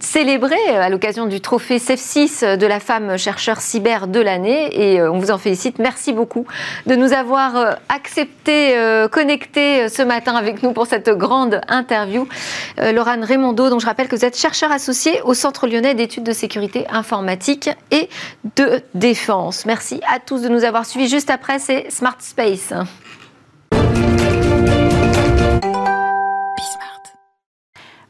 célébrée 0.00 0.76
à 0.76 0.88
l'occasion 0.88 1.26
du 1.26 1.40
trophée 1.40 1.78
CEF6 1.78 2.56
de 2.56 2.66
la 2.66 2.80
femme 2.80 3.16
chercheur 3.16 3.60
cyber 3.60 4.08
de 4.08 4.20
l'année 4.20 4.68
et 4.72 5.00
euh, 5.00 5.10
on 5.10 5.18
vous 5.18 5.30
en 5.30 5.38
félicite. 5.38 5.78
Merci 5.78 6.12
beaucoup 6.12 6.46
de 6.86 6.94
nous 6.94 7.12
avoir 7.12 7.56
euh, 7.56 7.72
accepté, 7.88 8.76
euh, 8.82 9.08
connecté 9.08 9.88
ce 9.88 10.02
matin 10.02 10.34
avec 10.34 10.62
nous 10.62 10.72
pour 10.72 10.86
cette 10.86 11.08
grande 11.08 11.60
interview. 11.68 12.28
Laurent 12.78 13.20
Raymondo, 13.20 13.70
dont 13.70 13.78
je 13.78 13.86
rappelle 13.86 14.08
que 14.08 14.16
vous 14.16 14.24
êtes 14.24 14.36
chercheur 14.36 14.72
associé 14.72 15.20
au 15.22 15.34
Centre 15.34 15.66
lyonnais 15.66 15.94
d'études 15.94 16.24
de 16.24 16.32
sécurité 16.32 16.86
informatique 16.90 17.70
et 17.90 18.08
de 18.56 18.80
défense. 18.94 19.66
Merci 19.66 20.00
à 20.12 20.18
tous 20.18 20.42
de 20.42 20.48
nous 20.48 20.64
avoir 20.64 20.86
suivis. 20.86 21.08
Juste 21.08 21.30
après, 21.30 21.58
c'est 21.58 21.90
Smart 21.90 22.16
Space. 22.20 22.72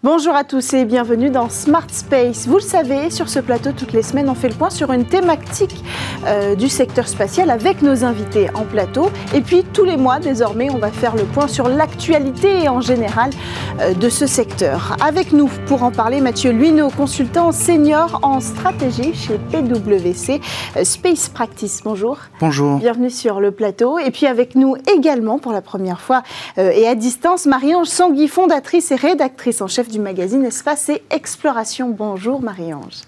Bonjour 0.04 0.34
à 0.34 0.42
tous 0.42 0.74
et 0.74 0.84
bienvenue 0.84 1.30
dans 1.30 1.48
Smart 1.48 1.86
Space. 1.88 2.48
Vous 2.48 2.56
le 2.56 2.60
savez, 2.60 3.08
sur 3.08 3.28
ce 3.28 3.38
plateau, 3.38 3.70
toutes 3.70 3.92
les 3.92 4.02
semaines, 4.02 4.28
on 4.28 4.34
fait 4.34 4.48
le 4.48 4.54
point 4.56 4.68
sur 4.68 4.90
une 4.90 5.04
thématique 5.04 5.84
euh, 6.26 6.56
du 6.56 6.68
secteur 6.68 7.06
spatial 7.06 7.50
avec 7.50 7.82
nos 7.82 8.02
invités 8.02 8.48
en 8.54 8.64
plateau. 8.64 9.10
Et 9.32 9.42
puis, 9.42 9.62
tous 9.62 9.84
les 9.84 9.96
mois, 9.96 10.18
désormais, 10.18 10.70
on 10.70 10.78
va 10.78 10.90
faire 10.90 11.14
le 11.14 11.22
point 11.22 11.46
sur 11.46 11.68
l'actualité 11.68 12.68
en 12.68 12.80
général 12.80 13.30
euh, 13.78 13.94
de 13.94 14.08
ce 14.08 14.26
secteur. 14.26 14.96
Avec 15.00 15.32
nous, 15.32 15.48
pour 15.66 15.84
en 15.84 15.92
parler, 15.92 16.20
Mathieu 16.20 16.50
Luineau, 16.50 16.90
consultant 16.90 17.52
senior 17.52 18.18
en 18.22 18.40
stratégie 18.40 19.14
chez 19.14 19.38
PwC 19.52 20.40
euh, 20.78 20.82
Space 20.82 21.28
Practice. 21.28 21.80
Bonjour. 21.84 22.18
Bonjour. 22.40 22.78
Bienvenue 22.78 23.10
sur 23.10 23.38
le 23.38 23.52
plateau. 23.52 24.00
Et 24.00 24.10
puis, 24.10 24.26
avec 24.26 24.56
nous 24.56 24.74
également, 24.92 25.38
pour 25.38 25.52
la 25.52 25.62
première 25.62 26.00
fois 26.00 26.24
et 26.56 26.88
à 26.88 26.96
distance, 26.96 27.46
Marie-Ange 27.46 27.86
Sangui, 27.86 28.26
fondatrice 28.26 28.90
et 28.90 28.96
rédactrice 28.96 29.62
en 29.62 29.68
chef 29.68 29.91
du 29.92 30.00
magazine 30.00 30.44
Espace 30.46 30.88
et 30.88 31.02
Exploration. 31.10 31.90
Bonjour 31.90 32.40
Marie-Ange. 32.40 33.02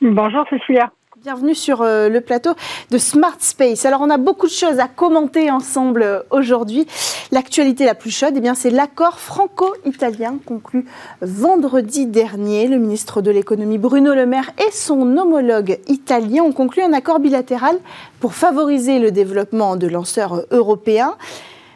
Bonjour 0.00 0.44
Cécilia. 0.48 0.90
Bienvenue 1.22 1.54
sur 1.54 1.82
euh, 1.82 2.08
le 2.08 2.22
plateau 2.22 2.54
de 2.90 2.96
Smart 2.96 3.36
Space. 3.40 3.84
Alors 3.84 4.00
on 4.00 4.08
a 4.08 4.16
beaucoup 4.16 4.46
de 4.46 4.52
choses 4.52 4.80
à 4.80 4.88
commenter 4.88 5.50
ensemble 5.50 6.02
euh, 6.02 6.20
aujourd'hui. 6.30 6.86
L'actualité 7.30 7.84
la 7.84 7.94
plus 7.94 8.10
chaude, 8.10 8.32
eh 8.36 8.40
bien 8.40 8.54
c'est 8.54 8.70
l'accord 8.70 9.20
franco-italien 9.20 10.38
conclu 10.46 10.86
vendredi 11.20 12.06
dernier. 12.06 12.66
Le 12.66 12.78
ministre 12.78 13.20
de 13.20 13.30
l'économie 13.30 13.76
Bruno 13.76 14.14
Le 14.14 14.24
Maire 14.24 14.50
et 14.66 14.70
son 14.72 15.18
homologue 15.18 15.78
italien 15.88 16.42
ont 16.42 16.52
conclu 16.52 16.82
un 16.82 16.94
accord 16.94 17.20
bilatéral 17.20 17.76
pour 18.18 18.32
favoriser 18.32 18.98
le 18.98 19.10
développement 19.10 19.76
de 19.76 19.88
lanceurs 19.88 20.46
européens. 20.52 21.16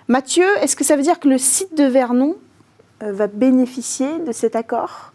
Mathieu, 0.09 0.47
est-ce 0.63 0.75
que 0.75 0.85
ça 0.85 0.97
veut 0.97 1.03
dire 1.03 1.21
que 1.21 1.29
le 1.29 1.39
site 1.39 1.77
de 1.77 1.85
Vernon 1.85 2.37
va 3.01 3.27
bénéficier 3.27 4.21
de 4.27 4.33
cet 4.33 4.57
accord? 4.57 5.13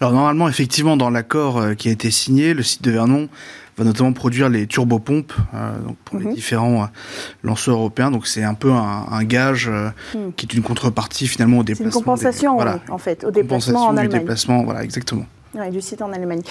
Alors 0.00 0.12
normalement, 0.12 0.48
effectivement, 0.48 0.96
dans 0.96 1.10
l'accord 1.10 1.58
euh, 1.58 1.74
qui 1.74 1.88
a 1.88 1.92
été 1.92 2.10
signé, 2.10 2.54
le 2.54 2.62
site 2.62 2.82
de 2.82 2.90
Vernon 2.90 3.28
va 3.76 3.84
notamment 3.84 4.12
produire 4.12 4.48
les 4.48 4.66
turbopompes 4.66 5.32
euh, 5.54 5.78
donc 5.86 5.96
pour 6.04 6.18
les 6.18 6.26
mhm. 6.26 6.34
différents 6.34 6.88
lanceurs 7.42 7.76
européens. 7.76 8.10
Donc 8.10 8.26
c'est 8.26 8.42
un 8.42 8.54
peu 8.54 8.70
un, 8.70 9.24
gage 9.24 9.68
hmm. 9.68 10.32
qui 10.36 10.46
est 10.46 10.54
une 10.54 10.62
contrepartie 10.62 11.28
finalement 11.28 11.58
au 11.58 11.62
déplacement. 11.62 11.90
C'est 11.90 11.98
une 11.98 12.04
compensation 12.04 12.58
en 12.88 12.98
fait 12.98 13.24
au 13.24 13.30
déplacement 13.30 13.86
en 13.86 13.96
Allemagne. 13.96 14.20
déplacement, 14.20 14.64
voilà 14.64 14.82
exactement. 14.82 15.24
Oui, 15.54 15.68
du 15.70 15.80
site 15.80 16.00
en 16.00 16.12
Allemagne. 16.12 16.42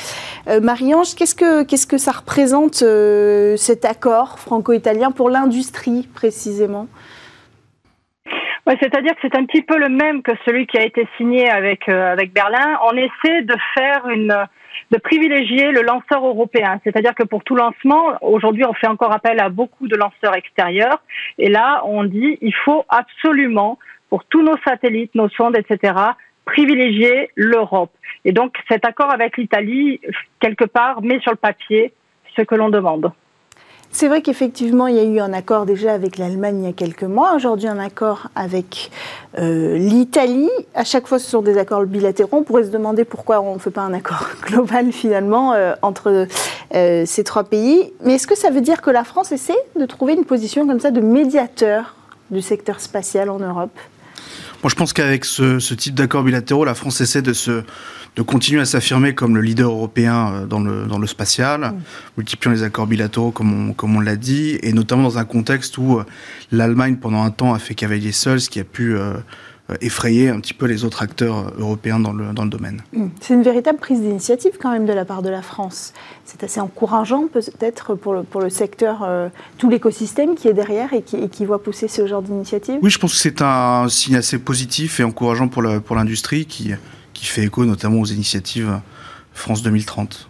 Marie-Ange, 0.62 1.16
qu'est-ce 1.16 1.34
que, 1.34 1.64
qu'est-ce 1.64 1.88
que 1.88 1.98
ça 1.98 2.12
représente 2.12 2.84
cet 3.58 3.86
accord 3.86 4.40
franco-italien 4.40 5.12
pour 5.12 5.30
l'industrie 5.30 6.08
précisément? 6.14 6.88
C'est-à-dire 8.80 9.14
que 9.14 9.20
c'est 9.22 9.36
un 9.36 9.46
petit 9.46 9.62
peu 9.62 9.78
le 9.78 9.90
même 9.90 10.22
que 10.22 10.32
celui 10.46 10.68
qui 10.68 10.78
a 10.78 10.86
été 10.86 11.08
signé 11.18 11.50
avec 11.50 11.90
euh, 11.90 12.12
avec 12.12 12.34
Berlin. 12.34 12.80
On 12.84 12.96
essaie 12.96 13.42
de 13.42 13.56
faire 13.76 14.08
une 14.10 14.36
de 14.92 14.98
privilégier 14.98 15.72
le 15.72 15.82
lanceur 15.82 16.26
européen. 16.26 16.80
C'est-à-dire 16.84 17.14
que 17.14 17.24
pour 17.24 17.44
tout 17.44 17.56
lancement, 17.56 18.18
aujourd'hui, 18.22 18.66
on 18.66 18.74
fait 18.74 18.88
encore 18.88 19.12
appel 19.12 19.40
à 19.40 19.50
beaucoup 19.50 19.88
de 19.88 19.96
lanceurs 19.96 20.36
extérieurs. 20.36 21.02
Et 21.38 21.50
là, 21.50 21.82
on 21.86 22.04
dit 22.04 22.38
il 22.42 22.54
faut 22.66 22.86
absolument, 22.90 23.78
pour 24.10 24.26
tous 24.26 24.42
nos 24.42 24.58
satellites, 24.68 25.14
nos 25.16 25.30
sondes, 25.30 25.58
etc., 25.58 25.94
privilégier 26.46 27.30
l'Europe. 27.36 27.92
Et 28.26 28.32
donc, 28.32 28.56
cet 28.68 28.86
accord 28.86 29.12
avec 29.14 29.38
l'Italie, 29.38 30.02
quelque 30.40 30.66
part, 30.66 31.02
met 31.02 31.20
sur 31.20 31.32
le 31.32 31.38
papier 31.38 31.94
ce 32.36 32.42
que 32.42 32.56
l'on 32.56 32.70
demande. 32.70 33.12
C'est 33.92 34.08
vrai 34.08 34.22
qu'effectivement, 34.22 34.86
il 34.86 34.96
y 34.96 35.00
a 35.00 35.04
eu 35.04 35.20
un 35.20 35.34
accord 35.34 35.66
déjà 35.66 35.94
avec 35.94 36.18
l'Allemagne 36.18 36.60
il 36.60 36.66
y 36.66 36.70
a 36.70 36.74
quelques 36.74 37.04
mois. 37.04 37.34
Aujourd'hui, 37.36 37.68
un 37.68 37.80
accord 37.80 38.28
avec 38.36 38.92
euh, 39.40 39.78
l'Italie. 39.78 40.50
À 40.76 40.84
chaque 40.84 41.08
fois, 41.08 41.18
ce 41.18 41.28
sont 41.28 41.42
des 41.42 41.58
accords 41.58 41.84
bilatéraux. 41.86 42.38
On 42.38 42.44
pourrait 42.44 42.66
se 42.66 42.70
demander 42.70 43.04
pourquoi 43.04 43.42
on 43.42 43.56
ne 43.56 43.60
fait 43.60 43.72
pas 43.72 43.82
un 43.82 43.94
accord 43.94 44.28
global 44.46 44.92
finalement 44.92 45.54
euh, 45.54 45.74
entre 45.82 46.28
euh, 46.76 47.04
ces 47.06 47.24
trois 47.24 47.44
pays. 47.44 47.92
Mais 48.06 48.14
est-ce 48.14 48.28
que 48.28 48.38
ça 48.38 48.52
veut 48.52 48.62
dire 48.62 48.82
que 48.82 48.92
la 48.92 49.04
France 49.04 49.32
essaie 49.32 49.58
de 49.78 49.86
trouver 49.86 50.14
une 50.14 50.26
position 50.26 50.68
comme 50.68 50.80
ça 50.80 50.92
de 50.92 51.02
médiateur 51.02 51.96
du 52.30 52.42
secteur 52.44 52.80
spatial 52.82 53.32
en 53.32 53.40
Europe? 53.40 53.78
Moi, 54.64 54.70
je 54.70 54.76
pense 54.76 54.92
qu'avec 54.94 55.24
ce, 55.26 55.60
ce 55.60 55.74
type 55.74 55.96
d'accords 55.96 56.24
bilatéraux, 56.24 56.66
la 56.66 56.76
France 56.76 57.00
essaie 57.02 57.22
de 57.22 57.34
se 57.34 57.64
de 58.16 58.22
continuer 58.22 58.62
à 58.62 58.66
s'affirmer 58.66 59.14
comme 59.14 59.36
le 59.36 59.42
leader 59.42 59.72
européen 59.72 60.34
euh, 60.34 60.46
dans 60.46 60.60
le, 60.60 60.86
dans 60.86 60.98
le 60.98 61.08
spatial, 61.08 61.62
mm. 61.62 61.82
multipliant 62.18 62.52
les 62.54 62.64
accords 62.64 62.88
bilatéraux 62.88 63.32
comme 63.32 63.70
on, 63.70 63.74
comme 63.74 63.96
on 63.96 64.02
l'a 64.02 64.16
dit, 64.16 64.60
et 64.62 64.74
notamment 64.74 65.04
dans 65.04 65.18
un 65.18 65.26
contexte 65.26 65.78
où 65.78 66.00
euh, 66.00 66.06
l'Allemagne 66.52 66.98
pendant 66.98 67.24
un 67.24 67.32
temps 67.32 67.54
a 67.54 67.60
fait 67.60 67.76
cavalier 67.76 68.12
seul, 68.12 68.42
ce 68.42 68.50
qui 68.50 68.60
a 68.60 68.64
pu 68.64 68.96
euh, 68.96 69.14
effrayer 69.82 70.30
un 70.30 70.40
petit 70.40 70.54
peu 70.54 70.66
les 70.66 70.84
autres 70.84 71.02
acteurs 71.02 71.54
européens 71.58 72.00
dans 72.00 72.14
le, 72.14 72.34
dans 72.34 72.44
le 72.44 72.50
domaine. 72.50 72.82
Mm. 72.94 73.08
C'est 73.22 73.34
une 73.34 73.44
véritable 73.44 73.80
prise 73.80 74.02
d'initiative 74.02 74.54
quand 74.60 74.72
même 74.72 74.86
de 74.86 74.94
la 74.94 75.06
part 75.06 75.22
de 75.22 75.30
la 75.30 75.42
France. 75.42 75.94
C'est 76.26 76.44
assez 76.44 76.60
encourageant 76.60 77.28
peut-être 77.28 77.96
pour 77.96 78.14
le, 78.14 78.24
pour 78.24 78.42
le 78.42 78.50
secteur, 78.50 79.08
tout 79.58 79.70
l'écosystème 79.70 80.36
qui 80.36 80.48
est 80.48 80.54
derrière 80.54 80.94
et 80.94 81.02
qui, 81.02 81.18
et 81.18 81.30
qui 81.30 81.46
voit 81.46 81.62
pousser 81.62 81.88
ce 81.88 82.06
genre 82.08 82.22
d'initiative 82.22 82.80
Oui, 82.82 82.90
je 82.90 83.00
pense 83.00 83.14
que 83.14 83.20
c'est 83.20 83.42
un 83.42 83.88
signe 83.90 84.16
assez 84.16 84.38
positif 84.38 85.00
et 85.00 85.04
encourageant 85.04 85.48
pour 85.48 85.64
l'industrie 85.64 86.46
pour 86.46 86.54
qui 86.54 86.74
qui 87.20 87.26
fait 87.26 87.44
écho 87.44 87.66
notamment 87.66 88.00
aux 88.00 88.06
initiatives 88.06 88.80
France 89.34 89.62
2030. 89.62 90.30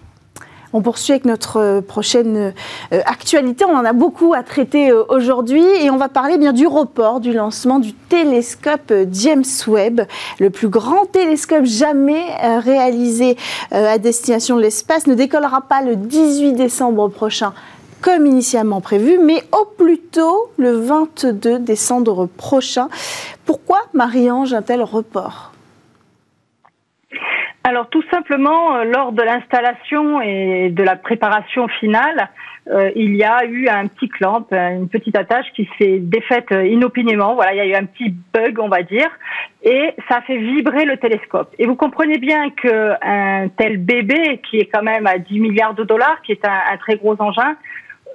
On 0.72 0.82
poursuit 0.82 1.14
avec 1.14 1.26
notre 1.26 1.58
euh, 1.58 1.82
prochaine 1.82 2.54
euh, 2.94 3.02
actualité. 3.06 3.66
On 3.66 3.76
en 3.76 3.86
a 3.86 3.94
beaucoup 3.94 4.34
à 4.34 4.44
traiter 4.44 4.92
euh, 4.92 5.04
aujourd'hui 5.10 5.64
et 5.82 5.90
on 5.90 5.98
va 5.98 6.10
parler 6.10 6.38
bien 6.38 6.54
du 6.54 6.68
report 6.68 7.20
du 7.20 7.34
lancement 7.34 7.80
du 7.80 7.94
télescope 7.94 8.94
James 9.12 9.44
Webb, 9.68 10.02
le 10.40 10.50
plus 10.50 10.68
grand 10.68 11.06
télescope 11.06 11.66
jamais 11.66 12.24
réalisé 12.60 13.38
à 13.72 13.98
destination 13.98 14.58
de 14.58 14.62
l'espace, 14.62 15.08
ne 15.08 15.14
décollera 15.14 15.62
pas 15.62 15.82
le 15.82 15.96
18 15.96 16.54
décembre 16.54 17.08
prochain 17.08 17.54
comme 18.02 18.26
initialement 18.26 18.82
prévu, 18.82 19.20
mais 19.20 19.44
au 19.52 19.66
plus 19.66 20.00
tôt 20.00 20.50
le 20.58 20.72
22 20.72 21.60
décembre 21.60 22.28
prochain. 22.28 22.88
Pourquoi 23.46 23.82
Marie-Ange 23.94 24.54
un 24.54 24.62
tel 24.62 24.82
report? 24.82 25.52
Alors 27.70 27.88
tout 27.88 28.04
simplement, 28.12 28.76
euh, 28.76 28.84
lors 28.84 29.12
de 29.12 29.22
l'installation 29.22 30.22
et 30.22 30.70
de 30.72 30.84
la 30.84 30.96
préparation 30.96 31.68
finale, 31.68 32.30
euh, 32.68 32.90
il 32.96 33.16
y 33.16 33.24
a 33.24 33.46
eu 33.46 33.68
un 33.68 33.86
petit 33.86 34.10
clamp, 34.10 34.48
une 34.52 34.90
petite 34.90 35.16
attache 35.16 35.46
qui 35.56 35.70
s'est 35.78 36.00
défaite 36.00 36.50
inopinément. 36.50 37.36
Voilà, 37.36 37.54
il 37.54 37.58
y 37.58 37.62
a 37.62 37.66
eu 37.68 37.76
un 37.76 37.86
petit 37.86 38.16
bug, 38.34 38.60
on 38.60 38.70
va 38.70 38.82
dire, 38.82 39.10
et 39.64 39.94
ça 40.10 40.18
a 40.18 40.22
fait 40.22 40.38
vibrer 40.38 40.86
le 40.86 40.98
télescope. 40.98 41.54
Et 41.60 41.68
vous 41.68 41.76
comprenez 41.76 42.18
bien 42.18 42.50
qu'un 42.50 43.50
tel 43.56 43.78
bébé, 43.78 44.42
qui 44.50 44.58
est 44.58 44.66
quand 44.66 44.84
même 44.84 45.06
à 45.06 45.20
10 45.20 45.40
milliards 45.40 45.76
de 45.76 45.84
dollars, 45.84 46.22
qui 46.24 46.32
est 46.32 46.46
un, 46.46 46.78
très 46.78 46.96
gros 46.96 47.16
engin, 47.20 47.56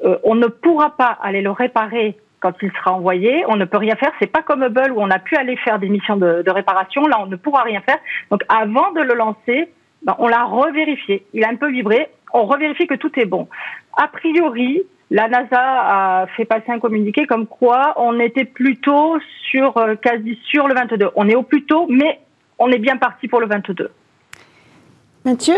euh, 0.05 0.19
on 0.25 0.35
ne 0.35 0.47
pourra 0.49 0.97
pas 0.97 1.17
aller 1.23 1.43
le 1.43 1.53
réparer 1.53 2.17
quand 2.45 2.53
il 2.61 2.71
sera 2.73 2.93
envoyé. 2.93 3.43
On 3.49 3.57
ne 3.57 3.65
peut 3.65 3.79
rien 3.79 3.97
faire. 3.97 4.13
C'est 4.21 4.31
pas 4.31 4.43
comme 4.43 4.63
Hubble 4.63 4.93
où 4.93 5.01
on 5.01 5.11
a 5.11 5.19
pu 5.19 5.35
aller 5.37 5.57
faire 5.57 5.79
des 5.79 5.89
missions 5.89 6.19
de, 6.19 6.51
réparation. 6.51 7.07
Là, 7.07 7.17
on 7.21 7.27
ne 7.27 7.37
pourra 7.37 7.63
rien 7.63 7.81
faire. 7.81 7.99
Donc, 8.31 8.43
avant 8.51 8.93
de 8.93 9.01
le 9.01 9.15
lancer, 9.15 9.71
ben, 10.03 10.15
on 10.19 10.29
l'a 10.29 10.45
revérifié. 10.45 11.25
Il 11.33 11.43
a 11.45 11.49
un 11.49 11.57
peu 11.57 11.71
vibré. 11.71 12.11
On 12.35 12.45
revérifie 12.45 12.87
que 12.87 12.97
tout 12.97 13.11
est 13.19 13.25
bon. 13.25 13.49
A 13.97 14.09
priori, 14.09 14.83
la 15.11 15.29
NASA 15.29 15.63
a 15.63 16.27
fait 16.37 16.45
passer 16.45 16.71
un 16.71 16.79
communiqué 16.79 17.25
comme 17.25 17.47
quoi 17.47 17.95
on 17.97 18.21
était 18.21 18.45
plutôt 18.45 19.17
sur 19.51 19.79
euh, 19.79 19.95
quasi 19.95 20.39
sur 20.45 20.69
le 20.69 20.75
22. 20.75 21.11
On 21.15 21.27
est 21.29 21.37
au 21.37 21.45
plus 21.45 21.65
tôt, 21.65 21.87
mais 21.89 22.21
on 22.59 22.71
est 22.71 22.79
bien 22.79 22.99
parti 22.99 23.27
pour 23.27 23.41
le 23.41 23.47
22. 23.47 23.91
Mathieu, 25.25 25.55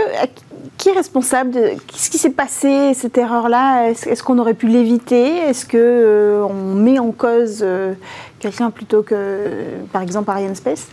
qui 0.78 0.90
est 0.90 0.92
responsable 0.92 1.50
de 1.50 1.70
ce 1.92 2.08
qui 2.08 2.18
s'est 2.18 2.30
passé 2.30 2.94
cette 2.94 3.18
erreur-là? 3.18 3.90
Est-ce 3.90 4.22
qu'on 4.22 4.38
aurait 4.38 4.54
pu 4.54 4.68
l'éviter? 4.68 5.38
Est-ce 5.38 5.66
que 5.66 5.76
euh, 5.76 6.46
on 6.48 6.74
met 6.74 7.00
en 7.00 7.10
cause 7.10 7.60
euh, 7.62 7.94
quelqu'un 8.38 8.70
plutôt 8.70 9.02
que, 9.02 9.50
par 9.92 10.02
exemple, 10.02 10.30
Ariane 10.30 10.54
Space 10.54 10.86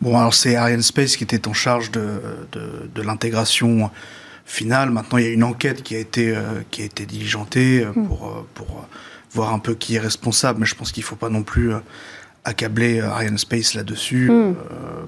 Bon, 0.00 0.16
alors 0.16 0.34
c'est 0.34 0.54
Ariane 0.54 0.82
Space 0.82 1.16
qui 1.16 1.24
était 1.24 1.48
en 1.48 1.52
charge 1.52 1.90
de, 1.90 2.20
l'intégration 3.02 3.90
finale. 4.44 4.90
Maintenant, 4.90 5.18
il 5.18 5.24
y 5.24 5.28
a 5.28 5.32
une 5.32 5.44
enquête 5.44 5.82
qui 5.82 5.96
a 5.96 5.98
été, 5.98 6.30
euh, 6.30 6.42
qui 6.70 6.82
a 6.82 6.84
été 6.84 7.06
diligentée 7.06 7.84
hmm. 7.84 8.06
pour, 8.06 8.46
pour 8.54 8.86
voir 9.32 9.52
un 9.52 9.58
peu 9.58 9.74
qui 9.74 9.96
est 9.96 10.00
responsable. 10.00 10.60
Mais 10.60 10.66
je 10.66 10.76
pense 10.76 10.92
qu'il 10.92 11.02
ne 11.02 11.06
faut 11.06 11.16
pas 11.16 11.28
non 11.28 11.42
plus 11.42 11.72
accabler 12.44 13.00
euh, 13.00 13.08
Ariane 13.08 13.38
Space 13.38 13.74
là-dessus. 13.74 14.30
Hmm. 14.30 14.54
Euh, 14.54 14.54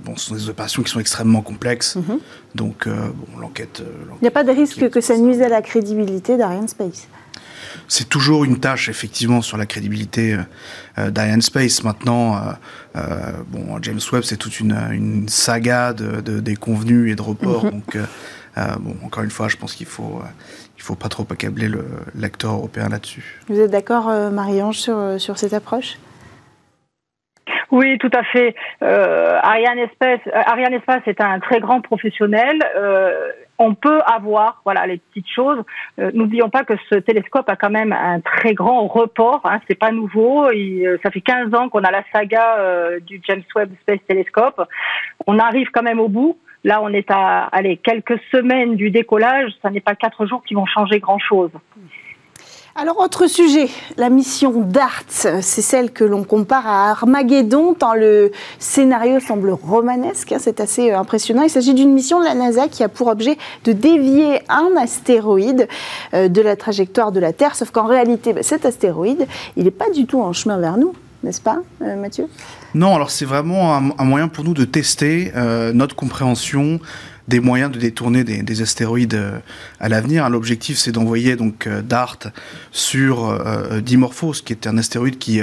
bon, 0.04 0.16
ce 0.16 0.26
sont 0.26 0.34
des 0.34 0.48
opérations 0.48 0.82
qui 0.82 0.90
sont 0.90 1.00
extrêmement 1.00 1.42
complexes. 1.42 1.96
Mhm. 1.96 2.18
Donc, 2.54 2.86
euh, 2.86 3.08
bon, 3.14 3.38
l'enquête. 3.40 3.82
Il 4.20 4.22
n'y 4.22 4.28
a 4.28 4.32
pas 4.32 4.44
de 4.44 4.52
risque 4.52 4.88
que 4.90 5.00
ça 5.00 5.16
nuise 5.16 5.42
à 5.42 5.48
la 5.48 5.62
crédibilité 5.62 6.36
d'Ariane 6.36 6.68
Space 6.68 7.08
c'est 7.88 8.08
toujours 8.08 8.44
une 8.44 8.60
tâche 8.60 8.88
effectivement 8.88 9.42
sur 9.42 9.58
la 9.58 9.66
crédibilité 9.66 10.38
d'Ariane 10.96 11.42
Space. 11.42 11.82
Maintenant, 11.82 12.40
bon, 12.94 13.78
James 13.82 14.00
Webb, 14.12 14.22
c'est 14.22 14.36
toute 14.36 14.60
une, 14.60 15.28
saga 15.28 15.92
de, 15.92 16.40
des 16.40 16.56
convenus 16.56 17.12
et 17.12 17.16
de 17.16 17.20
reports. 17.20 17.64
Mhm. 17.64 17.70
Donc, 17.72 17.98
bon, 18.80 18.96
encore 19.04 19.24
une 19.24 19.30
fois, 19.30 19.48
je 19.48 19.56
pense 19.56 19.74
qu'il 19.74 19.86
faut, 19.86 20.22
il 20.78 20.82
faut 20.82 20.94
pas 20.94 21.08
trop 21.08 21.26
accabler 21.28 21.68
l'acteur 22.14 22.52
européen 22.52 22.88
là-dessus. 22.88 23.40
Vous 23.48 23.58
êtes 23.58 23.72
d'accord, 23.72 24.06
Marie-Ange, 24.30 24.78
sur, 24.78 25.16
sur 25.18 25.36
cette 25.36 25.52
approche? 25.52 25.98
Oui, 27.70 27.98
tout 27.98 28.10
à 28.12 28.22
fait. 28.24 28.54
Euh, 28.82 29.38
Ariane 29.42 29.78
Espace, 29.78 30.20
euh, 30.26 30.40
Ariane 30.46 30.74
est 30.74 31.20
un 31.20 31.40
très 31.40 31.60
grand 31.60 31.80
professionnel. 31.80 32.58
Euh, 32.76 33.30
on 33.58 33.74
peut 33.74 34.00
avoir, 34.06 34.60
voilà, 34.64 34.86
les 34.86 34.98
petites 34.98 35.28
choses. 35.28 35.62
Euh, 35.98 36.10
n'oublions 36.12 36.50
pas 36.50 36.64
que 36.64 36.74
ce 36.90 36.96
télescope 36.96 37.48
a 37.48 37.56
quand 37.56 37.70
même 37.70 37.92
un 37.92 38.20
très 38.20 38.54
grand 38.54 38.86
report. 38.86 39.42
Hein, 39.44 39.60
c'est 39.68 39.78
pas 39.78 39.92
nouveau. 39.92 40.50
Il, 40.50 40.98
ça 41.02 41.10
fait 41.10 41.20
15 41.20 41.54
ans 41.54 41.68
qu'on 41.68 41.84
a 41.84 41.90
la 41.90 42.04
saga 42.12 42.98
du 43.00 43.20
James 43.26 43.42
Webb 43.54 43.72
Space 43.82 44.00
Telescope. 44.08 44.62
On 45.26 45.38
arrive 45.38 45.68
quand 45.72 45.82
même 45.82 46.00
au 46.00 46.08
bout. 46.08 46.38
Là, 46.64 46.80
on 46.82 46.88
est 46.88 47.10
à, 47.10 47.44
allez, 47.52 47.76
quelques 47.76 48.18
semaines 48.32 48.74
du 48.76 48.90
décollage. 48.90 49.52
Ça 49.62 49.70
n'est 49.70 49.80
pas 49.80 49.94
quatre 49.94 50.26
jours 50.26 50.42
qui 50.44 50.54
vont 50.54 50.66
changer 50.66 50.98
grand 50.98 51.18
chose. 51.18 51.50
Alors, 52.76 52.98
autre 52.98 53.28
sujet, 53.28 53.68
la 53.96 54.10
mission 54.10 54.50
DART, 54.60 55.04
c'est 55.08 55.62
celle 55.62 55.92
que 55.92 56.02
l'on 56.02 56.24
compare 56.24 56.66
à 56.66 56.90
Armageddon, 56.90 57.72
tant 57.72 57.94
le 57.94 58.32
scénario 58.58 59.20
semble 59.20 59.50
romanesque, 59.50 60.32
hein, 60.32 60.38
c'est 60.40 60.58
assez 60.58 60.90
euh, 60.90 60.98
impressionnant. 60.98 61.42
Il 61.42 61.50
s'agit 61.50 61.72
d'une 61.72 61.92
mission 61.92 62.18
de 62.18 62.24
la 62.24 62.34
NASA 62.34 62.66
qui 62.66 62.82
a 62.82 62.88
pour 62.88 63.06
objet 63.06 63.38
de 63.64 63.70
dévier 63.70 64.40
un 64.48 64.70
astéroïde 64.76 65.68
euh, 66.14 66.26
de 66.26 66.42
la 66.42 66.56
trajectoire 66.56 67.12
de 67.12 67.20
la 67.20 67.32
Terre, 67.32 67.54
sauf 67.54 67.70
qu'en 67.70 67.86
réalité, 67.86 68.32
bah, 68.32 68.42
cet 68.42 68.66
astéroïde, 68.66 69.28
il 69.56 69.66
n'est 69.66 69.70
pas 69.70 69.90
du 69.90 70.06
tout 70.06 70.20
en 70.20 70.32
chemin 70.32 70.58
vers 70.58 70.76
nous, 70.76 70.94
n'est-ce 71.22 71.40
pas, 71.40 71.58
euh, 71.80 71.94
Mathieu? 71.94 72.26
Non, 72.74 72.96
alors 72.96 73.12
c'est 73.12 73.24
vraiment 73.24 73.72
un, 73.76 74.04
moyen 74.04 74.26
pour 74.26 74.42
nous 74.42 74.52
de 74.52 74.64
tester 74.64 75.32
notre 75.72 75.94
compréhension 75.94 76.80
des 77.28 77.40
moyens 77.40 77.72
de 77.72 77.78
détourner 77.78 78.24
des, 78.24 78.62
astéroïdes 78.62 79.14
euh, 79.14 79.38
à 79.80 79.88
l'avenir. 79.88 80.28
L'objectif, 80.28 80.78
c'est 80.78 80.92
d'envoyer 80.92 81.36
donc 81.36 81.66
euh, 81.66 81.80
DART 81.82 82.18
sur 82.70 83.26
euh, 83.26 83.80
Dimorphos, 83.80 84.34
qui 84.44 84.52
est 84.52 84.66
un 84.66 84.76
astéroïde 84.76 85.18
qui, 85.18 85.40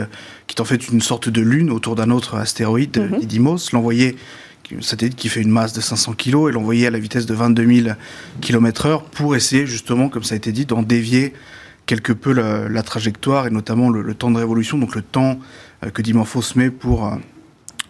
qui 0.47 0.55
est 0.55 0.61
en 0.61 0.65
fait 0.65 0.89
une 0.89 1.01
sorte 1.01 1.29
de 1.29 1.41
lune 1.41 1.71
autour 1.71 1.95
d'un 1.95 2.11
autre 2.11 2.35
astéroïde, 2.35 2.97
mm 2.97 3.19
Didymos, 3.19 3.71
l'envoyer 3.73 4.15
un 4.75 4.81
satellite 4.81 5.17
qui 5.17 5.27
fait 5.27 5.41
une 5.41 5.49
masse 5.49 5.73
de 5.73 5.81
500 5.81 6.13
kg 6.13 6.47
et 6.47 6.51
l'envoyer 6.53 6.87
à 6.87 6.91
la 6.91 6.99
vitesse 6.99 7.25
de 7.25 7.33
22 7.33 7.81
000 7.83 7.95
km/h 8.39 9.01
pour 9.11 9.35
essayer 9.35 9.65
justement, 9.67 10.07
comme 10.07 10.23
ça 10.23 10.33
a 10.33 10.37
été 10.37 10.53
dit, 10.53 10.65
d'en 10.65 10.81
dévier 10.81 11.33
quelque 11.85 12.13
peu 12.13 12.31
la, 12.31 12.83
trajectoire 12.83 13.47
et 13.47 13.49
notamment 13.49 13.89
le, 13.89 14.01
le, 14.01 14.13
temps 14.13 14.31
de 14.31 14.37
révolution, 14.37 14.77
donc 14.77 14.95
le 14.95 15.01
temps 15.01 15.39
que 15.93 16.01
Dimorphos 16.01 16.55
met 16.55 16.69
pour 16.69 17.11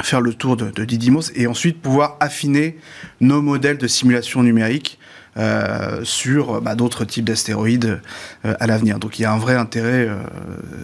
faire 0.04 0.22
le 0.22 0.34
tour 0.34 0.58
de, 0.58 0.84
Didymos 0.84 1.32
et 1.36 1.48
ensuite 1.48 1.82
pouvoir 1.82 2.18
affiner 2.20 2.78
nos 3.20 3.42
modèles 3.42 3.78
de 3.78 3.88
simulation 3.88 4.44
numérique 4.44 4.98
euh, 5.38 6.02
sur 6.04 6.60
bah, 6.60 6.76
d'autres 6.76 7.06
types 7.06 7.24
d'astéroïdes 7.24 8.02
euh, 8.44 8.54
à 8.60 8.68
l'avenir. 8.68 9.00
Donc 9.00 9.18
il 9.18 9.22
y 9.22 9.26
a 9.26 9.32
un 9.32 9.38
vrai 9.38 9.56
intérêt 9.56 10.06
euh, 10.10 10.18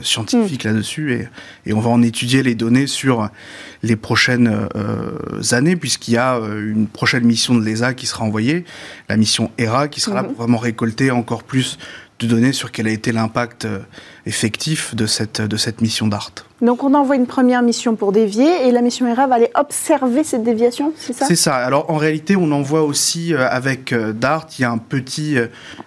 scientifique 0.01 0.63
mm. 0.63 0.67
là-dessus 0.69 1.13
et, 1.13 1.27
et, 1.65 1.73
on 1.73 1.81
va 1.81 1.89
en 1.89 2.01
étudier 2.01 2.43
les 2.43 2.55
données 2.55 2.87
sur 2.87 3.29
les 3.83 3.97
prochaines 3.97 4.49
années 5.51 5.75
puisqu'il 5.75 6.13
y 6.13 6.17
a 6.17 6.37
une 6.37 6.87
prochaine 6.87 7.25
mission 7.25 7.55
de 7.55 7.63
l'ESA 7.63 7.93
qui 7.93 8.05
sera 8.05 8.23
envoyée, 8.23 8.63
la 9.09 9.17
mission 9.17 9.51
ERA 9.57 9.89
qui 9.89 9.99
sera 9.99 10.15
là 10.15 10.23
mm-hmm. 10.23 10.27
pour 10.27 10.35
vraiment 10.37 10.57
récolter 10.57 11.11
encore 11.11 11.43
plus 11.43 11.77
de 12.19 12.27
données 12.27 12.53
sur 12.53 12.71
quel 12.71 12.87
a 12.87 12.91
été 12.91 13.11
l'impact 13.11 13.65
euh, 13.65 13.79
effectif 14.25 14.95
de 14.95 15.05
cette, 15.05 15.41
de 15.41 15.57
cette 15.57 15.81
mission 15.81 16.07
DART. 16.07 16.31
Donc 16.61 16.83
on 16.83 16.93
envoie 16.95 17.15
une 17.15 17.27
première 17.27 17.61
mission 17.61 17.95
pour 17.95 18.11
dévier 18.11 18.67
et 18.67 18.71
la 18.71 18.81
mission 18.81 19.05
ERA 19.07 19.27
va 19.27 19.35
aller 19.35 19.51
observer 19.53 20.23
cette 20.23 20.43
déviation, 20.43 20.93
c'est 20.97 21.13
ça? 21.13 21.25
C'est 21.27 21.35
ça. 21.35 21.55
Alors 21.55 21.91
en 21.91 21.97
réalité, 21.97 22.35
on 22.35 22.51
envoie 22.51 22.83
aussi 22.83 23.33
euh, 23.33 23.47
avec 23.47 23.93
euh, 23.93 24.13
DART, 24.13 24.47
il 24.57 24.63
y 24.63 24.65
a 24.65 24.71
un 24.71 24.79
petit 24.79 25.37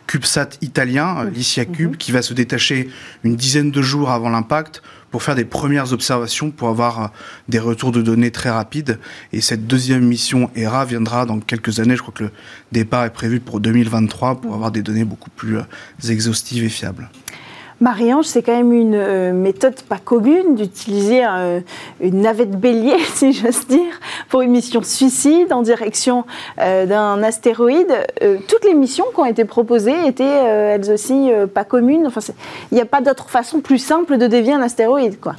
CubeSat 0.06 0.50
italien, 0.62 1.24
l'ICIA 1.24 1.64
Cube, 1.64 1.92
mhm. 1.92 1.96
qui 1.96 2.12
va 2.12 2.22
se 2.22 2.34
détacher 2.34 2.88
une 3.24 3.36
dizaine 3.36 3.70
de 3.70 3.82
jours 3.82 4.10
avant 4.10 4.30
l'impact 4.30 4.82
pour 5.10 5.22
faire 5.22 5.34
des 5.34 5.44
premières 5.44 5.92
observations, 5.92 6.50
pour 6.50 6.68
avoir 6.68 7.02
euh, 7.02 7.06
des 7.48 7.58
retours 7.58 7.92
de 7.92 8.02
données 8.02 8.30
très 8.30 8.50
rapides. 8.50 8.98
Et 9.32 9.40
cette 9.40 9.66
deuxième 9.66 10.04
mission 10.04 10.50
ERA 10.54 10.84
viendra 10.84 11.26
dans 11.26 11.40
quelques 11.40 11.80
années. 11.80 11.96
Je 11.96 12.02
crois 12.02 12.14
que 12.14 12.24
le 12.24 12.32
départ 12.72 13.04
est 13.04 13.12
prévu 13.12 13.40
pour 13.40 13.60
2023 13.60 14.40
pour 14.40 14.54
avoir 14.54 14.70
des 14.70 14.82
données 14.82 15.04
beaucoup 15.04 15.30
plus 15.30 15.58
euh, 15.58 15.62
exhaustives 16.08 16.64
et 16.64 16.68
fiables. 16.68 17.10
Marie-Ange, 17.80 18.26
c'est 18.26 18.42
quand 18.42 18.54
même 18.54 18.72
une 18.72 18.94
euh, 18.94 19.32
méthode 19.32 19.80
pas 19.88 19.96
commune 19.96 20.54
d'utiliser 20.54 21.24
euh, 21.24 21.60
une 22.00 22.20
navette 22.20 22.50
bélier, 22.50 22.98
si 22.98 23.32
j'ose 23.32 23.66
dire, 23.68 23.98
pour 24.28 24.42
une 24.42 24.50
mission 24.50 24.82
suicide 24.82 25.50
en 25.52 25.62
direction 25.62 26.26
euh, 26.58 26.84
d'un 26.84 27.22
astéroïde. 27.22 27.92
toutes 28.48 28.64
les 28.64 28.74
missions 28.74 29.06
qui 29.14 29.20
ont 29.20 29.24
été 29.24 29.46
proposées 29.46 30.06
étaient 30.06 30.24
elles 30.24 30.90
aussi 30.90 31.30
pas 31.54 31.64
communes. 31.64 32.06
Enfin, 32.06 32.20
il 32.70 32.74
n'y 32.74 32.80
a 32.80 32.86
pas 32.86 33.00
d'autre 33.00 33.30
façon 33.30 33.60
plus 33.60 33.78
simple 33.78 34.18
de 34.18 34.26
dévier 34.26 34.52
un 34.52 34.60
astéroïde, 34.60 35.18
quoi. 35.18 35.34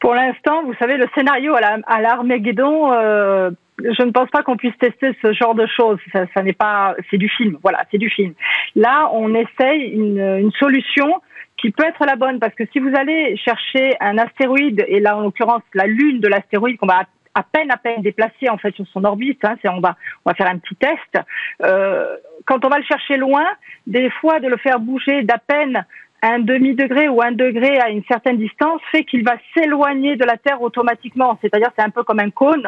Pour 0.00 0.14
l'instant, 0.14 0.62
vous 0.64 0.74
savez, 0.78 0.96
le 0.96 1.06
scénario 1.14 1.54
à 1.54 2.00
l'Armageddon 2.00 3.52
je 3.82 4.02
ne 4.02 4.10
pense 4.10 4.30
pas 4.30 4.42
qu'on 4.42 4.56
puisse 4.56 4.76
tester 4.78 5.16
ce 5.22 5.32
genre 5.32 5.54
de 5.54 5.66
choses. 5.66 5.98
Ça, 6.12 6.24
ça 6.34 6.42
n'est 6.42 6.52
pas, 6.52 6.94
c'est 7.10 7.18
du 7.18 7.28
film. 7.28 7.58
Voilà, 7.62 7.84
c'est 7.90 7.98
du 7.98 8.10
film. 8.10 8.34
Là, 8.74 9.10
on 9.12 9.34
essaye 9.34 9.90
une, 9.90 10.20
une, 10.20 10.52
solution 10.52 11.20
qui 11.58 11.70
peut 11.70 11.84
être 11.84 12.04
la 12.04 12.16
bonne 12.16 12.38
parce 12.38 12.54
que 12.54 12.64
si 12.72 12.78
vous 12.78 12.94
allez 12.94 13.36
chercher 13.36 13.96
un 14.00 14.18
astéroïde 14.18 14.84
et 14.88 15.00
là 15.00 15.16
en 15.16 15.22
l'occurrence 15.22 15.62
la 15.74 15.86
lune 15.86 16.20
de 16.20 16.28
l'astéroïde 16.28 16.76
qu'on 16.76 16.86
va 16.86 17.04
à 17.34 17.42
peine 17.42 17.70
à 17.70 17.76
peine 17.76 18.02
déplacer 18.02 18.48
en 18.48 18.56
fait 18.58 18.74
sur 18.74 18.86
son 18.88 19.04
orbite, 19.04 19.44
hein, 19.44 19.56
on 19.64 19.80
va 19.80 19.96
on 20.24 20.30
va 20.30 20.34
faire 20.34 20.48
un 20.48 20.58
petit 20.58 20.76
test. 20.76 21.26
Euh, 21.62 22.16
quand 22.46 22.64
on 22.64 22.68
va 22.68 22.78
le 22.78 22.84
chercher 22.84 23.16
loin, 23.16 23.46
des 23.86 24.10
fois 24.10 24.40
de 24.40 24.48
le 24.48 24.56
faire 24.56 24.80
bouger 24.80 25.22
d'à 25.22 25.38
peine 25.38 25.84
un 26.22 26.38
demi-degré 26.38 27.08
ou 27.08 27.22
un 27.22 27.32
degré 27.32 27.78
à 27.78 27.90
une 27.90 28.02
certaine 28.04 28.38
distance 28.38 28.80
fait 28.90 29.04
qu'il 29.04 29.24
va 29.24 29.36
s'éloigner 29.54 30.16
de 30.16 30.24
la 30.24 30.36
Terre 30.36 30.62
automatiquement. 30.62 31.38
C'est-à-dire 31.40 31.70
c'est 31.76 31.84
un 31.84 31.90
peu 31.90 32.02
comme 32.04 32.20
un 32.20 32.30
cône. 32.30 32.66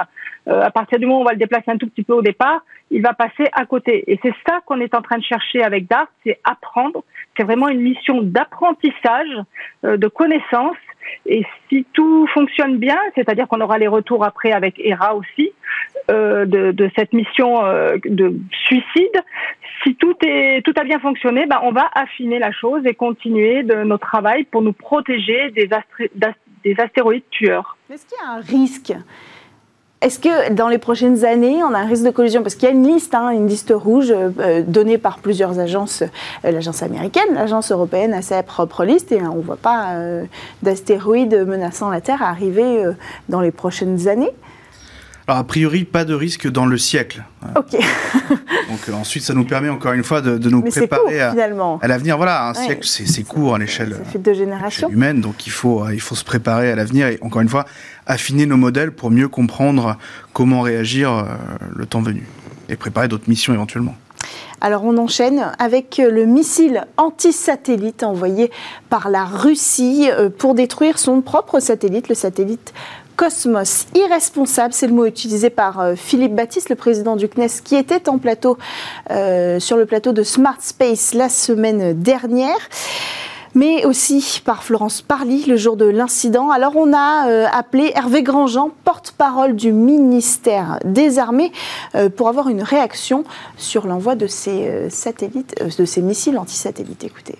Euh, 0.49 0.63
à 0.63 0.71
partir 0.71 0.99
du 0.99 1.07
moment 1.07 1.21
où 1.21 1.23
on 1.23 1.27
va 1.27 1.33
le 1.33 1.39
déplacer 1.39 1.71
un 1.71 1.77
tout 1.77 1.89
petit 1.89 2.03
peu 2.03 2.15
au 2.15 2.23
départ, 2.23 2.61
il 2.91 3.03
va 3.03 3.13
passer 3.15 3.49
à 3.53 3.65
côté. 3.67 4.05
Et 4.11 4.19
c'est 4.23 4.35
ça 4.47 4.61
qu'on 4.67 4.81
est 4.81 4.95
en 4.95 5.03
train 5.03 5.19
de 5.19 5.25
chercher 5.25 5.63
avec 5.63 5.89
DART, 5.89 6.09
c'est 6.25 6.39
apprendre. 6.45 7.05
C'est 7.37 7.45
vraiment 7.45 7.69
une 7.69 7.81
mission 7.81 8.21
d'apprentissage, 8.23 9.29
euh, 9.85 9.97
de 9.97 10.09
connaissance. 10.09 10.77
Et 11.25 11.45
si 11.69 11.87
tout 11.95 12.27
fonctionne 12.35 12.77
bien, 12.77 12.99
c'est-à-dire 13.15 13.49
qu'on 13.49 13.61
aura 13.61 13.79
les 13.79 13.89
retours 13.89 14.25
après 14.25 14.53
avec 14.53 14.79
ERA 14.79 15.15
aussi, 15.15 15.53
de, 16.09 16.91
cette 16.97 17.13
mission 17.13 17.63
de 18.05 18.35
suicide. 18.65 19.23
Si 19.89 19.95
tout 19.97 20.75
a 20.77 20.85
bien 20.85 20.99
fonctionné, 20.99 21.47
ben 21.47 21.61
on 21.63 21.73
va 21.73 21.87
affiner 21.95 22.39
la 22.39 22.53
chose 22.53 22.83
et 22.85 22.93
continuer 22.93 23.63
de 23.63 23.85
notre 23.85 24.07
travail 24.07 24.45
pour 24.45 24.61
nous 24.61 24.75
protéger 24.75 25.51
des, 25.53 25.71
des 26.63 26.77
astéroïdes 26.79 27.29
tueurs. 27.31 27.79
Est-ce 27.91 28.05
qu'il 28.05 28.19
y 28.23 28.27
a 28.27 28.33
un 28.33 28.41
risque? 28.41 28.93
Est-ce 30.03 30.19
que 30.19 30.53
dans 30.53 30.69
les 30.69 30.77
prochaines 30.77 31.25
années, 31.25 31.63
on 31.65 31.73
a 31.73 31.79
un 31.79 31.87
risque 31.87 32.05
de 32.05 32.11
collision? 32.11 32.43
Parce 32.43 32.55
qu'il 32.55 32.69
y 32.69 32.71
a 32.71 32.75
une 32.75 32.87
liste, 32.87 33.15
hein, 33.15 33.31
une 33.31 33.47
liste 33.47 33.73
rouge 33.75 34.13
euh, 34.13 34.63
donnée 34.63 34.99
par 34.99 35.21
plusieurs 35.21 35.59
agences, 35.59 36.03
euh, 36.03 36.51
l'agence 36.51 36.83
américaine, 36.83 37.33
l'agence 37.33 37.73
européenne 37.73 38.13
a 38.13 38.21
sa 38.21 38.43
propre 38.43 38.85
liste, 38.85 39.11
et 39.11 39.23
on 39.23 39.37
ne 39.37 39.43
voit 39.43 39.57
pas 39.57 39.95
euh, 39.95 40.25
d'astéroïdes 40.63 41.47
menaçant 41.47 41.89
la 41.89 42.03
Terre 42.03 42.23
arriver 42.23 42.85
dans 43.31 43.41
les 43.41 43.53
prochaines 43.53 44.07
années. 44.07 44.33
Alors, 45.29 45.41
a 45.41 45.45
priori, 45.45 45.85
pas 45.85 46.07
de 46.07 46.15
risque 46.15 46.49
dans 46.49 46.65
le 46.65 46.79
siècle. 46.79 47.23
Ok. 47.55 47.73
Donc, 48.71 48.81
euh, 48.89 48.93
ensuite, 48.95 49.23
ça 49.23 49.35
nous 49.35 49.45
permet 49.45 49.69
encore 49.69 49.93
une 49.93 50.03
fois 50.03 50.23
de, 50.23 50.49
nous 50.49 50.63
préparer 50.63 51.21
à, 51.21 51.35
l'avenir. 51.87 52.17
Voilà, 52.17 52.49
un 52.49 52.55
siècle, 52.55 52.87
c'est 52.87 53.25
court 53.25 53.55
à 53.55 53.59
l'échelle 53.59 53.95
humaine. 54.89 55.21
Donc, 55.21 55.47
il 55.47 55.51
faut, 55.51 55.85
euh, 55.85 55.93
il 55.93 56.01
faut 56.01 56.15
se 56.15 56.25
préparer 56.25 56.73
à 56.73 56.77
l'avenir 56.77 57.09
et, 57.09 57.19
encore 57.21 57.43
une 57.43 57.49
fois, 57.51 57.67
affiner 58.07 58.47
nos 58.47 58.57
modèles 58.57 58.91
pour 58.91 59.11
mieux 59.11 59.29
comprendre 59.29 59.99
comment 60.33 60.63
réagir 60.63 61.13
euh, 61.13 61.25
le 61.77 61.85
temps 61.85 62.01
venu 62.01 62.27
et 62.71 62.77
préparer 62.77 63.09
d'autres 63.09 63.29
missions 63.29 63.53
éventuellement. 63.53 63.97
Alors 64.61 64.85
on 64.85 64.97
enchaîne 64.97 65.53
avec 65.61 66.03
le 66.05 66.25
missile 66.25 66.85
anti-satellite 66.97 68.03
envoyé 68.03 68.51
par 68.91 69.09
la 69.09 69.25
Russie 69.25 70.11
pour 70.37 70.57
détruire 70.57 70.99
son 70.99 71.21
propre 71.21 71.61
satellite, 71.61 72.09
le 72.09 72.17
satellite 72.17 72.75
Cosmos. 73.19 73.89
Irresponsable, 73.97 74.73
c'est 74.73 74.87
le 74.87 74.95
mot 74.95 75.05
utilisé 75.05 75.51
par 75.51 75.81
euh, 75.81 75.97
Philippe 75.97 76.37
Baptiste, 76.37 76.71
le 76.71 76.77
président 76.77 77.17
du 77.17 77.29
CNES, 77.29 77.63
qui 77.65 77.75
était 77.75 78.09
en 78.09 78.19
plateau, 78.19 78.57
euh, 79.11 79.59
sur 79.59 79.77
le 79.77 79.87
plateau 79.87 80.13
de 80.13 80.23
Smart 80.23 80.59
Space 80.61 81.15
la 81.15 81.29
semaine 81.29 82.01
dernière 82.01 82.59
mais 83.55 83.87
aussi 83.87 84.43
par 84.45 84.63
Florence 84.63 85.01
Parly 85.01 85.45
le 85.47 85.57
jour 85.57 85.77
de 85.77 85.87
l'incident. 85.87 86.51
Alors 86.51 86.77
on 86.77 86.93
a 86.93 87.29
euh, 87.29 87.47
appelé 87.51 87.91
Hervé 87.95 88.23
Grandjean, 88.23 88.71
porte-parole 88.85 89.57
du 89.57 89.73
ministère 89.73 90.79
des 90.85 91.19
Armées, 91.19 91.51
pour 92.17 92.29
avoir 92.29 92.51
une 92.51 92.63
réaction 92.63 93.25
sur 93.57 93.87
l'envoi 93.87 94.15
de 94.15 94.27
ces 94.27 94.91
satellites, 94.91 95.57
de 95.77 95.85
ces 95.87 96.03
missiles 96.03 96.39
anti-satellites. 96.39 97.03
Écoutez. 97.03 97.39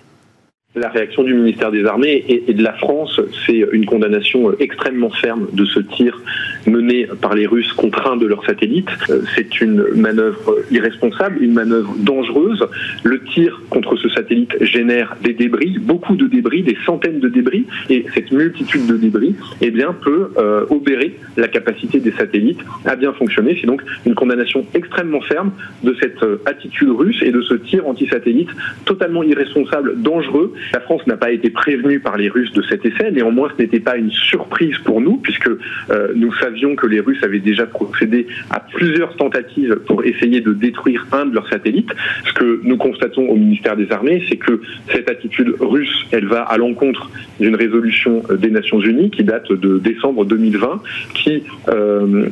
La 0.79 0.87
réaction 0.87 1.23
du 1.23 1.33
ministère 1.33 1.71
des 1.71 1.83
Armées 1.85 2.23
et, 2.29 2.53
de 2.53 2.63
la 2.63 2.73
France, 2.73 3.19
c'est 3.45 3.65
une 3.73 3.85
condamnation 3.85 4.53
extrêmement 4.59 5.09
ferme 5.09 5.47
de 5.51 5.65
ce 5.65 5.81
tir 5.81 6.21
mené 6.67 7.07
par 7.21 7.35
les 7.35 7.47
Russes 7.47 7.73
contre 7.73 8.07
un 8.07 8.15
de 8.15 8.25
leurs 8.25 8.45
satellites. 8.45 8.89
Euh, 9.09 9.21
c'est 9.35 9.59
une 9.59 9.83
manœuvre 9.95 10.55
irresponsable, 10.71 11.41
une 11.41 11.53
manœuvre 11.53 11.93
dangereuse. 11.97 12.65
Le 13.03 13.21
tir 13.23 13.61
contre 13.69 13.97
ce 13.97 14.07
satellite 14.09 14.55
génère 14.61 15.17
des 15.21 15.33
débris, 15.33 15.77
beaucoup 15.79 16.15
de 16.15 16.27
débris, 16.27 16.63
des 16.63 16.77
centaines 16.85 17.19
de 17.19 17.27
débris, 17.27 17.65
et 17.89 18.05
cette 18.13 18.31
multitude 18.31 18.87
de 18.87 18.95
débris 18.95 19.35
eh 19.61 19.71
bien, 19.71 19.93
peut 19.93 20.31
euh, 20.37 20.65
obérer 20.69 21.15
la 21.35 21.47
capacité 21.47 21.99
des 21.99 22.11
satellites 22.11 22.59
à 22.85 22.95
bien 22.95 23.11
fonctionner. 23.13 23.57
C'est 23.59 23.67
donc 23.67 23.81
une 24.05 24.15
condamnation 24.15 24.65
extrêmement 24.73 25.21
ferme 25.21 25.51
de 25.83 25.95
cette 25.99 26.23
euh, 26.23 26.41
attitude 26.45 26.89
russe 26.89 27.21
et 27.21 27.31
de 27.31 27.41
ce 27.41 27.55
tir 27.55 27.87
anti-satellite 27.87 28.49
totalement 28.85 29.23
irresponsable, 29.23 30.01
dangereux, 30.01 30.53
la 30.73 30.79
France 30.79 31.05
n'a 31.07 31.17
pas 31.17 31.31
été 31.31 31.49
prévenue 31.49 31.99
par 31.99 32.17
les 32.17 32.29
Russes 32.29 32.51
de 32.53 32.61
cet 32.63 32.85
essai. 32.85 33.11
Néanmoins, 33.11 33.49
ce 33.55 33.61
n'était 33.61 33.79
pas 33.79 33.97
une 33.97 34.11
surprise 34.11 34.77
pour 34.79 35.01
nous, 35.01 35.17
puisque 35.17 35.47
euh, 35.47 36.13
nous 36.15 36.33
savions 36.35 36.75
que 36.75 36.87
les 36.87 36.99
Russes 36.99 37.23
avaient 37.23 37.39
déjà 37.39 37.65
procédé 37.65 38.27
à 38.49 38.59
plusieurs 38.59 39.15
tentatives 39.15 39.75
pour 39.87 40.03
essayer 40.03 40.41
de 40.41 40.53
détruire 40.53 41.05
un 41.11 41.25
de 41.25 41.33
leurs 41.33 41.49
satellites. 41.49 41.91
Ce 42.25 42.33
que 42.33 42.61
nous 42.63 42.77
constatons 42.77 43.27
au 43.27 43.35
ministère 43.35 43.75
des 43.75 43.91
Armées, 43.91 44.23
c'est 44.29 44.37
que 44.37 44.61
cette 44.91 45.09
attitude 45.09 45.55
russe, 45.59 46.05
elle 46.11 46.25
va 46.25 46.41
à 46.41 46.57
l'encontre 46.57 47.09
d'une 47.39 47.55
résolution 47.55 48.23
euh, 48.29 48.37
des 48.37 48.49
Nations 48.49 48.79
Unies 48.79 49.09
qui 49.09 49.23
date 49.23 49.51
de 49.51 49.79
décembre 49.79 50.25
2020, 50.25 50.81
qui 51.13 51.43
euh, 51.69 52.29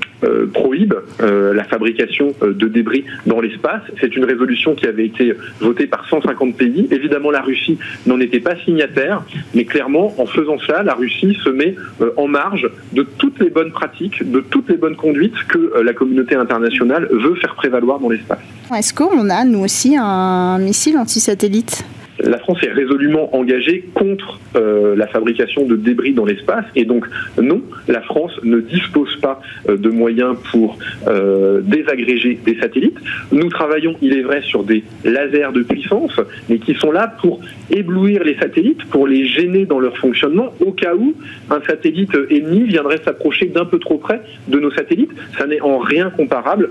prohibe 0.53 0.93
la 1.19 1.63
fabrication 1.63 2.33
de 2.41 2.67
débris 2.67 3.05
dans 3.25 3.39
l'espace. 3.39 3.81
C'est 3.99 4.15
une 4.15 4.25
résolution 4.25 4.75
qui 4.75 4.85
avait 4.85 5.05
été 5.05 5.33
votée 5.59 5.87
par 5.87 6.07
150 6.07 6.57
pays. 6.57 6.87
Évidemment, 6.91 7.31
la 7.31 7.41
Russie 7.41 7.77
n'en 8.05 8.16
n'était 8.17 8.39
pas 8.39 8.55
signataire, 8.65 9.23
mais 9.53 9.65
clairement, 9.65 10.13
en 10.17 10.25
faisant 10.25 10.57
cela, 10.59 10.83
la 10.83 10.93
Russie 10.93 11.37
se 11.43 11.49
met 11.49 11.75
euh, 12.01 12.11
en 12.17 12.27
marge 12.27 12.69
de 12.93 13.03
toutes 13.03 13.39
les 13.39 13.49
bonnes 13.49 13.71
pratiques, 13.71 14.29
de 14.29 14.39
toutes 14.39 14.69
les 14.69 14.77
bonnes 14.77 14.95
conduites 14.95 15.37
que 15.47 15.57
euh, 15.57 15.83
la 15.83 15.93
communauté 15.93 16.35
internationale 16.35 17.07
veut 17.11 17.35
faire 17.35 17.55
prévaloir 17.55 17.99
dans 17.99 18.09
l'espace. 18.09 18.39
Est-ce 18.75 18.93
qu'on 18.93 19.29
a, 19.29 19.43
nous 19.45 19.59
aussi, 19.59 19.95
un 19.97 20.57
missile 20.59 20.97
anti-satellite? 20.97 21.85
La 22.27 22.37
France 22.39 22.59
est 22.63 22.71
résolument 22.71 23.35
engagée 23.35 23.85
contre 23.93 24.39
euh, 24.55 24.95
la 24.95 25.07
fabrication 25.07 25.65
de 25.65 25.75
débris 25.75 26.13
dans 26.13 26.25
l'espace 26.25 26.65
et 26.75 26.85
donc 26.85 27.05
non, 27.41 27.61
la 27.87 28.01
France 28.01 28.33
ne 28.43 28.59
dispose 28.59 29.15
pas 29.17 29.41
euh, 29.69 29.77
de 29.77 29.89
moyens 29.89 30.35
pour 30.51 30.77
euh, 31.07 31.61
désagréger 31.61 32.37
des 32.45 32.57
satellites. 32.59 32.97
Nous 33.31 33.49
travaillons, 33.49 33.95
il 34.01 34.17
est 34.17 34.21
vrai, 34.21 34.41
sur 34.41 34.63
des 34.63 34.83
lasers 35.05 35.53
de 35.53 35.63
puissance, 35.63 36.19
mais 36.49 36.59
qui 36.59 36.73
sont 36.75 36.91
là 36.91 37.15
pour 37.21 37.39
éblouir 37.69 38.23
les 38.23 38.35
satellites, 38.37 38.83
pour 38.85 39.07
les 39.07 39.25
gêner 39.25 39.65
dans 39.65 39.79
leur 39.79 39.97
fonctionnement 39.97 40.53
au 40.59 40.71
cas 40.71 40.95
où 40.95 41.13
un 41.49 41.61
satellite 41.61 42.11
ennemi 42.29 42.63
viendrait 42.63 43.01
s'approcher 43.03 43.45
d'un 43.45 43.65
peu 43.65 43.79
trop 43.79 43.97
près 43.97 44.21
de 44.47 44.59
nos 44.59 44.71
satellites. 44.71 45.11
Ça 45.37 45.47
n'est 45.47 45.61
en 45.61 45.77
rien 45.77 46.09
comparable 46.09 46.69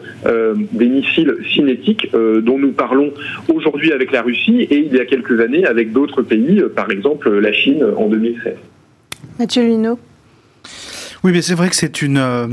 des 0.73 0.87
missiles 0.87 1.35
cinétiques 1.55 2.11
dont 2.13 2.59
nous 2.59 2.73
parlons 2.73 3.13
aujourd'hui 3.53 3.93
avec 3.93 4.13
la 4.13 4.23
Russie 4.23 4.63
et 4.71 4.79
il 4.79 4.95
y 4.95 5.01
a 5.01 5.05
quelques 5.05 5.41
années 5.41 5.46
avec 5.67 5.93
d'autres 5.93 6.23
pays, 6.23 6.61
euh, 6.61 6.69
par 6.69 6.91
exemple 6.91 7.31
la 7.31 7.53
Chine 7.53 7.85
en 7.97 8.09
2016. 8.09 8.55
Mathieu 9.39 9.63
Lino. 9.67 9.99
Oui, 11.25 11.33
mais 11.33 11.43
c'est 11.43 11.55
vrai 11.55 11.69
que 11.69 11.77
c'est 11.77 12.03
une, 12.03 12.19
euh, 12.19 12.47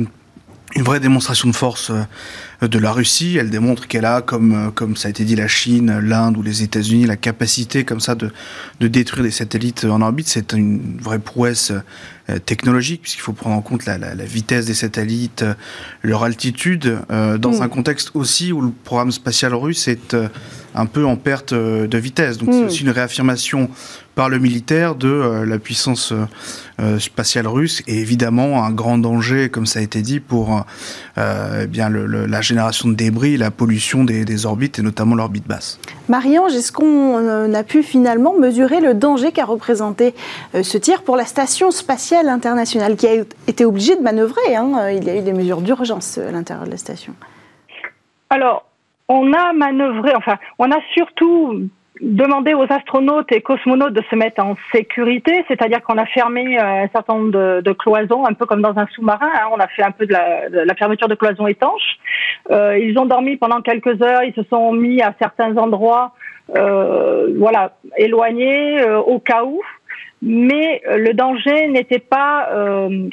une 0.76 0.84
vraie 0.84 1.00
démonstration 1.00 1.50
de 1.50 1.56
force 1.56 1.92
euh, 1.92 2.68
de 2.68 2.80
la 2.80 2.92
Russie. 2.92 3.38
Elle 3.40 3.50
démontre 3.50 3.88
qu'elle 3.88 4.06
a, 4.06 4.22
comme, 4.22 4.72
comme 4.74 4.96
ça 4.96 5.08
a 5.08 5.12
été 5.12 5.24
dit, 5.24 5.36
la 5.36 5.48
Chine, 5.48 6.00
l'Inde 6.00 6.38
ou 6.38 6.42
les 6.42 6.64
États-Unis, 6.64 7.06
la 7.06 7.18
capacité 7.18 7.84
comme 7.84 8.00
ça 8.00 8.16
de, 8.16 8.32
de 8.80 8.88
détruire 8.88 9.24
des 9.24 9.32
satellites 9.32 9.86
en 9.86 10.02
orbite. 10.02 10.28
C'est 10.28 10.54
une 10.54 10.98
vraie 11.02 11.20
prouesse 11.20 11.74
technologique, 12.46 13.02
puisqu'il 13.02 13.22
faut 13.22 13.34
prendre 13.34 13.58
en 13.58 13.62
compte 13.62 13.86
la, 13.86 13.98
la, 13.98 14.16
vitesse 14.24 14.66
des 14.66 14.74
satellites, 14.74 15.44
leur 16.04 16.24
altitude, 16.24 17.00
dans 17.10 17.60
mm. 17.60 17.62
un 17.62 17.68
contexte 17.68 18.12
aussi 18.14 18.54
où 18.54 18.62
le 18.62 18.72
programme 18.86 19.12
spatial 19.12 19.54
russe 19.54 19.90
est 19.90 20.16
un 20.76 20.86
peu 20.86 21.06
en 21.06 21.16
perte 21.16 21.54
euh, 21.54 21.88
de 21.88 21.98
vitesse. 21.98 22.38
Donc 22.38 22.50
c'est 22.52 22.62
hmm. 22.62 22.66
aussi 22.66 22.84
une 22.84 22.90
réaffirmation 22.90 23.70
par 24.16 24.30
le 24.30 24.38
militaire 24.38 24.96
de 24.96 25.08
euh, 25.08 25.46
la 25.46 25.58
puissance 25.58 26.14
euh, 26.80 27.00
spatiale 27.00 27.48
russe 27.48 27.82
et 27.88 28.00
évidemment 28.00 28.64
un 28.64 28.72
grand 28.72 28.98
danger, 28.98 29.50
comme 29.50 29.66
ça 29.66 29.80
a 29.80 29.82
été 29.82 30.02
dit, 30.02 30.20
pour 30.20 30.66
eh 31.18 31.68
bien 31.68 31.90
la 31.90 32.42
génération 32.42 32.90
de 32.90 32.96
débris, 32.96 33.38
la 33.38 33.52
pollution 33.52 34.04
des, 34.04 34.46
orbites 34.46 34.80
et 34.80 34.82
notamment 34.82 35.16
l'orbite 35.16 35.48
basse. 35.48 35.80
Marie-Ange, 36.10 36.54
est-ce 36.54 36.72
qu'on 36.72 37.54
a 37.54 37.64
pu 37.64 37.84
finalement 37.84 38.34
mesurer 38.38 38.82
le 38.82 38.96
danger 38.96 39.32
qu'a 39.32 39.46
représenté 39.46 40.16
ce 40.54 40.78
tir 40.78 41.04
pour 41.04 41.16
la 41.16 41.26
station 41.26 41.70
spatiale 41.70 42.30
internationale 42.30 42.96
qui 42.96 43.08
a 43.08 43.14
été 43.48 43.66
obligée 43.66 43.96
de 43.96 44.02
manœuvrer 44.02 44.56
hein 44.56 44.90
Il 44.90 45.04
y 45.04 45.10
a 45.10 45.16
eu 45.16 45.22
des 45.22 45.34
mesures 45.34 45.62
d'urgence 45.62 46.18
à 46.18 46.32
l'intérieur 46.32 46.66
de 46.66 46.72
la 46.72 46.78
station? 46.78 47.14
Alors, 48.32 48.66
on 49.08 49.34
a 49.34 49.54
manœuvré, 49.54 50.14
enfin, 50.16 50.38
on 50.60 50.72
a 50.72 50.80
surtout 50.94 51.70
demandé 52.02 52.54
aux 52.54 52.66
astronautes 52.70 53.32
et 53.32 53.42
cosmonautes 53.42 53.94
de 53.94 54.04
se 54.10 54.16
mettre 54.16 54.44
en 54.44 54.56
sécurité, 54.74 55.46
c'est-à-dire 55.48 55.82
qu'on 55.84 55.98
a 55.98 56.06
fermé 56.08 56.60
euh, 56.60 56.84
un 56.84 56.88
certain 56.90 57.16
nombre 57.16 57.62
de, 57.62 57.72
cloisons, 57.72 58.26
un 58.26 58.34
peu 58.34 58.46
comme 58.46 58.62
dans 58.62 58.78
un 58.78 58.88
sous-marin. 58.88 59.30
Hein. 59.34 59.50
on 59.52 59.60
a 59.60 59.68
fait 59.68 59.84
un 59.84 59.92
peu 59.92 60.06
de 60.06 60.14
la, 60.14 60.76
fermeture 60.76 61.08
de 61.08 61.16
cloisons 61.16 61.48
étanches. 61.48 61.98
Euh, 62.52 62.78
ils 62.78 62.98
ont 62.98 63.06
dormi 63.06 63.38
pendant 63.38 63.62
quelques 63.62 64.02
heures. 64.02 64.24
Ils 64.24 64.34
se 64.34 64.44
sont 64.50 64.74
mis 64.74 65.02
à 65.02 65.14
certains 65.20 65.56
endroits, 65.58 66.14
euh, 66.56 67.34
voilà, 67.38 67.74
éloignés 67.98 68.84
au 69.06 69.20
cas 69.20 69.44
où. 69.44 69.62
Mais 70.26 70.82
le 70.88 71.14
danger 71.14 71.68
n'était 71.68 72.00
pas, 72.00 72.48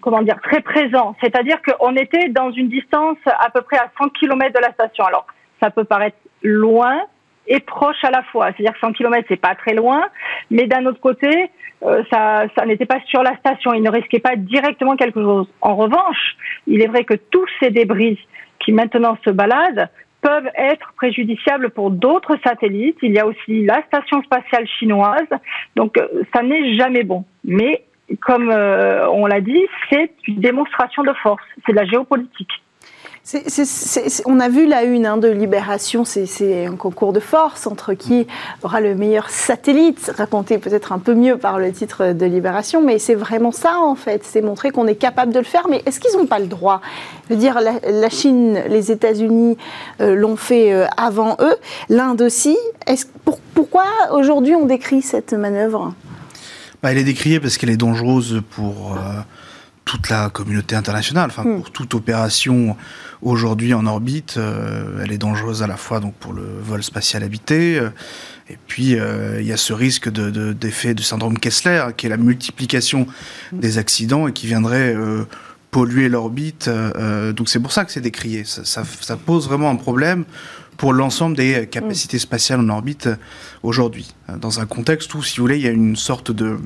comment 0.00 0.22
dire, 0.22 0.38
très 0.42 0.60
présent. 0.60 1.16
C'est-à-dire 1.20 1.58
qu'on 1.60 1.96
était 1.96 2.28
dans 2.28 2.52
une 2.52 2.68
distance 2.68 3.18
à 3.26 3.50
peu 3.50 3.62
près 3.62 3.78
à 3.78 3.90
100 4.00 4.10
km 4.10 4.54
de 4.54 4.64
la 4.64 4.72
station. 4.72 5.04
Alors 5.04 5.26
ça 5.60 5.70
peut 5.70 5.84
paraître 5.84 6.16
loin 6.42 6.98
et 7.46 7.60
proche 7.60 8.02
à 8.04 8.10
la 8.10 8.22
fois. 8.24 8.46
C'est-à-dire 8.52 8.74
que 8.74 8.80
100 8.80 8.92
km, 8.92 9.26
c'est 9.28 9.40
pas 9.40 9.54
très 9.54 9.74
loin, 9.74 10.02
mais 10.50 10.66
d'un 10.66 10.86
autre 10.86 11.00
côté, 11.00 11.50
euh, 11.82 12.02
ça, 12.10 12.44
ça 12.56 12.66
n'était 12.66 12.86
pas 12.86 13.00
sur 13.06 13.22
la 13.22 13.36
station. 13.38 13.72
Il 13.74 13.82
ne 13.82 13.90
risquait 13.90 14.20
pas 14.20 14.36
directement 14.36 14.96
quelque 14.96 15.20
chose. 15.20 15.48
En 15.60 15.74
revanche, 15.76 16.36
il 16.66 16.82
est 16.82 16.86
vrai 16.86 17.04
que 17.04 17.14
tous 17.14 17.46
ces 17.58 17.70
débris 17.70 18.18
qui 18.60 18.72
maintenant 18.72 19.16
se 19.24 19.30
baladent 19.30 19.88
peuvent 20.20 20.50
être 20.54 20.92
préjudiciables 20.96 21.70
pour 21.70 21.90
d'autres 21.90 22.36
satellites. 22.44 22.98
Il 23.02 23.12
y 23.12 23.18
a 23.18 23.26
aussi 23.26 23.64
la 23.64 23.82
station 23.86 24.22
spatiale 24.22 24.66
chinoise. 24.78 25.28
Donc, 25.76 25.96
euh, 25.96 26.06
ça 26.34 26.42
n'est 26.42 26.76
jamais 26.76 27.04
bon. 27.04 27.24
Mais, 27.44 27.84
comme 28.20 28.50
euh, 28.50 29.08
on 29.08 29.26
l'a 29.26 29.40
dit, 29.40 29.66
c'est 29.88 30.12
une 30.28 30.40
démonstration 30.40 31.02
de 31.02 31.12
force. 31.14 31.42
C'est 31.64 31.72
de 31.72 31.78
la 31.78 31.86
géopolitique. 31.86 32.52
On 34.24 34.40
a 34.40 34.48
vu 34.48 34.66
la 34.66 34.82
une 34.82 35.06
hein, 35.06 35.16
de 35.16 35.28
Libération, 35.28 36.04
c'est 36.04 36.66
un 36.66 36.74
concours 36.74 37.12
de 37.12 37.20
force 37.20 37.66
entre 37.66 37.94
qui 37.94 38.26
aura 38.62 38.80
le 38.80 38.94
meilleur 38.94 39.28
satellite, 39.30 40.10
raconté 40.16 40.58
peut-être 40.58 40.92
un 40.92 40.98
peu 40.98 41.14
mieux 41.14 41.36
par 41.36 41.58
le 41.58 41.70
titre 41.70 42.12
de 42.12 42.26
Libération, 42.26 42.82
mais 42.82 42.98
c'est 42.98 43.14
vraiment 43.14 43.52
ça 43.52 43.78
en 43.78 43.94
fait, 43.94 44.22
c'est 44.24 44.40
montrer 44.40 44.70
qu'on 44.70 44.86
est 44.86 44.96
capable 44.96 45.32
de 45.32 45.38
le 45.38 45.44
faire, 45.44 45.68
mais 45.68 45.82
est-ce 45.86 46.00
qu'ils 46.00 46.16
n'ont 46.16 46.26
pas 46.26 46.38
le 46.38 46.46
droit? 46.46 46.80
Je 47.28 47.34
veux 47.34 47.40
dire, 47.40 47.60
la, 47.60 48.10
Chine, 48.10 48.62
les 48.68 48.90
États-Unis 48.90 49.56
euh, 50.00 50.14
l'ont 50.14 50.36
fait 50.36 50.72
euh, 50.72 50.86
avant 50.96 51.36
eux, 51.40 51.56
l'Inde 51.88 52.22
aussi. 52.22 52.56
pourquoi 53.54 53.84
aujourd'hui 54.12 54.54
on 54.54 54.64
décrit 54.64 55.02
cette 55.02 55.34
manœuvre? 55.34 55.94
Bah, 56.82 56.90
Elle 56.90 56.98
est 56.98 57.04
décriée 57.04 57.38
parce 57.38 57.58
qu'elle 57.58 57.70
est 57.70 57.76
dangereuse 57.76 58.40
pour... 58.50 58.94
Euh, 58.94 59.20
toute 59.90 60.08
la 60.08 60.30
communauté 60.30 60.76
internationale, 60.76 61.30
enfin, 61.30 61.42
hmm. 61.42 61.56
pour 61.56 61.72
toute 61.72 61.94
opération 61.94 62.76
aujourd'hui 63.22 63.74
en 63.74 63.86
orbite, 63.86 64.36
euh, 64.36 65.02
elle 65.02 65.10
est 65.10 65.18
dangereuse 65.18 65.64
à 65.64 65.66
la 65.66 65.76
fois 65.76 65.98
donc 65.98 66.14
pour 66.14 66.32
le 66.32 66.44
vol 66.62 66.80
spatial 66.84 67.24
habité, 67.24 67.76
euh, 67.76 67.90
et 68.48 68.56
puis 68.68 68.94
euh, 68.94 69.40
il 69.40 69.46
y 69.48 69.52
a 69.52 69.56
ce 69.56 69.72
risque 69.72 70.08
d'effet 70.08 70.90
de, 70.90 70.94
de, 70.94 71.02
syndrome 71.02 71.40
Kessler, 71.40 71.86
qui 71.96 72.06
est 72.06 72.08
la 72.08 72.18
multiplication 72.18 73.08
hmm. 73.50 73.58
des 73.58 73.78
accidents 73.78 74.28
et 74.28 74.32
qui 74.32 74.46
viendrait 74.46 74.94
polluer 75.72 76.08
l'orbite. 76.08 76.70
donc 77.34 77.48
c'est 77.48 77.60
pour 77.60 77.72
ça 77.72 77.84
que 77.84 77.90
c'est 77.90 78.00
décrié. 78.00 78.44
Ça, 78.44 78.84
ça, 78.84 79.16
pose 79.16 79.48
vraiment 79.48 79.70
un 79.70 79.76
problème 79.76 80.24
pour 80.76 80.92
l'ensemble 80.92 81.36
des 81.36 81.66
capacités 81.68 82.18
hmm. 82.18 82.28
spatiales 82.28 82.60
en 82.60 82.68
orbite 82.68 83.08
aujourd'hui, 83.64 84.14
dans 84.38 84.60
un 84.60 84.66
contexte 84.66 85.12
où, 85.14 85.22
si 85.24 85.38
vous 85.38 85.42
voulez, 85.42 85.56
il 85.56 85.64
y 85.64 85.68
a 85.68 85.72
une 85.72 85.96
sorte 85.96 86.30
de 86.30 86.58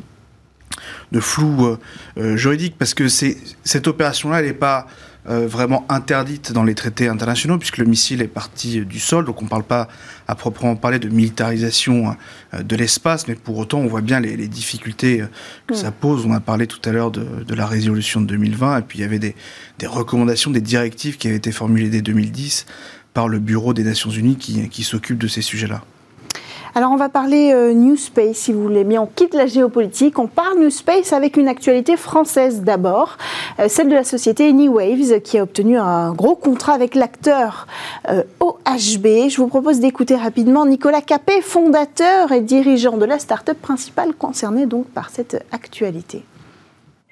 de 1.12 1.20
flou 1.20 1.66
euh, 1.66 1.78
euh, 2.18 2.36
juridique 2.36 2.74
parce 2.78 2.94
que 2.94 3.08
cette 3.08 3.88
opération-là, 3.88 4.40
elle 4.40 4.46
n'est 4.46 4.52
pas 4.52 4.86
euh, 5.28 5.46
vraiment 5.46 5.86
interdite 5.88 6.52
dans 6.52 6.64
les 6.64 6.74
traités 6.74 7.08
internationaux 7.08 7.58
puisque 7.58 7.78
le 7.78 7.86
missile 7.86 8.20
est 8.20 8.28
parti 8.28 8.84
du 8.84 9.00
sol, 9.00 9.24
donc 9.24 9.40
on 9.40 9.44
ne 9.44 9.50
parle 9.50 9.64
pas 9.64 9.88
à 10.28 10.34
proprement 10.34 10.76
parler 10.76 10.98
de 10.98 11.08
militarisation 11.08 12.16
de 12.58 12.76
l'espace, 12.76 13.26
mais 13.28 13.34
pour 13.34 13.58
autant 13.58 13.78
on 13.78 13.86
voit 13.86 14.02
bien 14.02 14.20
les, 14.20 14.48
difficultés 14.48 15.24
que 15.66 15.74
ça 15.74 15.90
pose. 15.92 16.26
On 16.26 16.32
a 16.32 16.40
parlé 16.40 16.66
tout 16.66 16.80
à 16.88 16.92
l'heure 16.92 17.10
de, 17.10 17.54
la 17.54 17.66
résolution 17.66 18.20
de 18.20 18.26
2020 18.26 18.78
et 18.78 18.82
puis 18.82 18.98
il 18.98 19.02
y 19.02 19.04
avait 19.04 19.18
des, 19.18 19.34
des, 19.78 19.86
recommandations, 19.86 20.50
des 20.50 20.60
directives 20.60 21.16
qui 21.16 21.28
avaient 21.28 21.36
été 21.36 21.52
formulées 21.52 21.88
dès 21.88 22.02
2010 22.02 22.66
par 23.14 23.28
le 23.28 23.38
Bureau 23.38 23.72
des 23.72 23.84
Nations 23.84 24.10
Unies 24.10 24.36
qui, 24.36 24.68
qui 24.68 24.82
s'occupe 24.82 25.18
de 25.18 25.28
ces 25.28 25.42
sujets-là. 25.42 25.82
Alors 26.76 26.90
on 26.90 26.96
va 26.96 27.08
parler 27.08 27.52
euh, 27.52 27.72
New 27.72 27.94
Space 27.94 28.36
si 28.36 28.52
vous 28.52 28.60
voulez 28.60 28.82
bien. 28.82 29.02
On 29.02 29.06
quitte 29.06 29.32
la 29.32 29.46
géopolitique, 29.46 30.18
on 30.18 30.26
parle 30.26 30.58
New 30.58 30.70
Space 30.70 31.12
avec 31.12 31.36
une 31.36 31.46
actualité 31.46 31.96
française 31.96 32.62
d'abord, 32.62 33.16
euh, 33.60 33.68
celle 33.68 33.88
de 33.88 33.94
la 33.94 34.02
société 34.02 34.48
Anywaves 34.48 35.20
qui 35.20 35.38
a 35.38 35.44
obtenu 35.44 35.78
un 35.78 36.12
gros 36.12 36.34
contrat 36.34 36.72
avec 36.72 36.96
l'acteur 36.96 37.68
euh, 38.10 38.24
OHB. 38.40 39.28
Je 39.28 39.36
vous 39.36 39.46
propose 39.46 39.78
d'écouter 39.78 40.16
rapidement 40.16 40.66
Nicolas 40.66 41.00
Capet, 41.00 41.42
fondateur 41.42 42.32
et 42.32 42.40
dirigeant 42.40 42.96
de 42.96 43.04
la 43.04 43.20
start-up 43.20 43.60
principale 43.62 44.12
concernée 44.12 44.66
donc 44.66 44.86
par 44.86 45.10
cette 45.10 45.44
actualité 45.52 46.24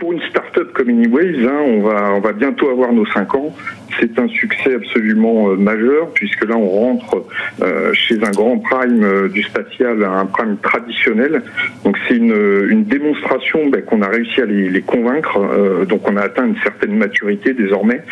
pour 0.03 0.13
une 0.13 0.21
start-up 0.23 0.73
comme 0.73 0.89
Anyways, 0.89 1.47
hein, 1.47 1.61
on, 1.65 2.19
va, 2.19 2.33
bientôt 2.33 2.69
avoir 2.71 2.93
nos 2.93 3.07
5 3.07 3.37
ans. 3.37 3.55
C'est 4.01 4.19
un 4.19 4.27
succès 4.27 4.75
absolument 4.75 5.51
euh, 5.51 5.55
majeur, 5.55 6.11
puisque 6.13 6.45
là, 6.45 6.57
on 6.57 6.69
rentre 6.69 7.25
euh, 7.63 7.93
chez 7.93 8.17
un 8.25 8.33
grand 8.33 8.59
prime 8.59 9.05
euh, 9.05 9.29
du 9.29 9.45
spatial, 9.45 10.03
un 10.03 10.27
prime 10.27 10.57
traditionnel. 10.61 11.43
Donc, 11.85 11.97
c'est 12.09 12.17
une, 12.17 12.83
démonstration 12.83 13.69
ben, 13.69 13.83
qu'on 13.83 14.03
a 14.03 14.09
réussi 14.09 14.41
à 14.41 14.47
les, 14.47 14.83
convaincre. 14.83 15.39
donc, 15.87 16.09
on 16.11 16.17
a 16.17 16.23
atteint 16.23 16.47
une 16.47 16.57
certaine 16.63 16.97
maturité 16.97 17.55
désormais. 17.55 18.03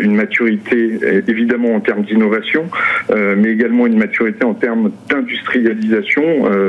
une 0.00 0.14
maturité, 0.14 0.98
évidemment, 1.26 1.74
en 1.74 1.80
termes 1.80 2.04
d'innovation, 2.04 2.66
mais 3.10 3.50
également 3.50 3.86
une 3.86 3.98
maturité 3.98 4.44
en 4.44 4.54
termes 4.54 4.92
d'industrialisation, 5.08 6.22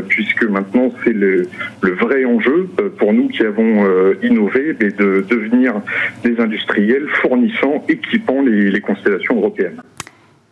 puisque 0.07 0.43
maintenant, 0.45 0.91
c'est 1.03 1.13
le, 1.13 1.47
vrai 1.83 2.25
enjeu 2.25 2.67
pour 2.97 3.13
nous 3.13 3.27
qui 3.27 3.43
avons 3.43 3.85
innové 4.23 4.54
de 4.63 5.25
devenir 5.27 5.81
des 6.23 6.39
industriels 6.39 7.07
fournissant, 7.21 7.83
équipant 7.87 8.41
les, 8.41 8.81
constellations 8.81 9.35
européennes. 9.37 9.81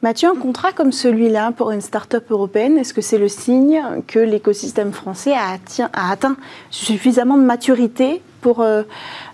Mathieu, 0.02 0.28
un 0.28 0.36
contrat 0.36 0.74
comme 0.74 0.92
celui-là 0.92 1.54
pour 1.54 1.72
une 1.72 1.80
start-up 1.80 2.26
européenne, 2.30 2.78
est-ce 2.78 2.94
que 2.94 3.02
c'est 3.02 3.18
le 3.18 3.30
signe 3.30 3.82
que 4.08 4.20
l'écosystème 4.20 4.92
français 4.92 5.34
a, 5.34 5.58
atteint 5.94 6.36
suffisamment 6.70 7.38
de 7.38 7.44
maturité 7.44 8.22
pour, 8.42 8.62
euh, 8.62 8.84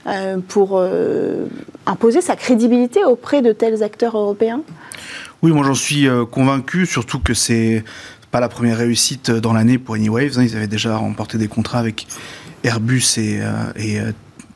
euh, 0.05 0.37
pour 0.47 0.77
euh, 0.77 1.47
imposer 1.87 2.21
sa 2.21 2.35
crédibilité 2.35 3.03
auprès 3.03 3.41
de 3.41 3.51
tels 3.51 3.81
acteurs 3.81 4.15
européens? 4.15 4.61
Oui, 5.41 5.51
moi 5.51 5.65
j'en 5.65 5.73
suis 5.73 6.07
convaincu, 6.29 6.85
surtout 6.85 7.19
que 7.19 7.33
c'est 7.33 7.83
pas 8.29 8.41
la 8.41 8.49
première 8.49 8.77
réussite 8.77 9.31
dans 9.31 9.53
l'année 9.53 9.79
pour 9.79 9.95
Anywaves. 9.95 10.37
Hein. 10.37 10.43
Ils 10.43 10.55
avaient 10.55 10.67
déjà 10.67 10.97
remporté 10.97 11.39
des 11.39 11.47
contrats 11.47 11.79
avec 11.79 12.05
Airbus 12.63 13.17
et, 13.17 13.39
et 13.77 13.99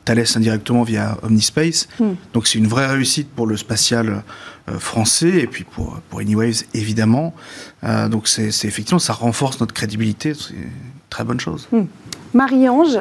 Thales 0.04 0.24
indirectement 0.36 0.82
via 0.82 1.16
Omnispace. 1.22 1.88
Hmm. 1.98 2.14
Donc 2.32 2.46
c'est 2.46 2.58
une 2.58 2.66
vraie 2.66 2.86
réussite 2.86 3.28
pour 3.30 3.46
le 3.46 3.56
spatial 3.56 4.22
euh, 4.68 4.78
français 4.78 5.30
et 5.38 5.46
puis 5.46 5.64
pour, 5.64 5.98
pour 6.08 6.20
Anyways 6.20 6.64
évidemment. 6.74 7.34
Euh, 7.84 8.08
donc 8.08 8.28
c'est 8.28 8.48
effectivement, 8.48 8.98
ça 8.98 9.12
renforce 9.12 9.60
notre 9.60 9.74
crédibilité, 9.74 10.34
c'est 10.34 10.54
une 10.54 10.70
très 11.10 11.24
bonne 11.24 11.40
chose. 11.40 11.68
Hmm. 11.72 11.84
Marie-Ange, 12.32 12.98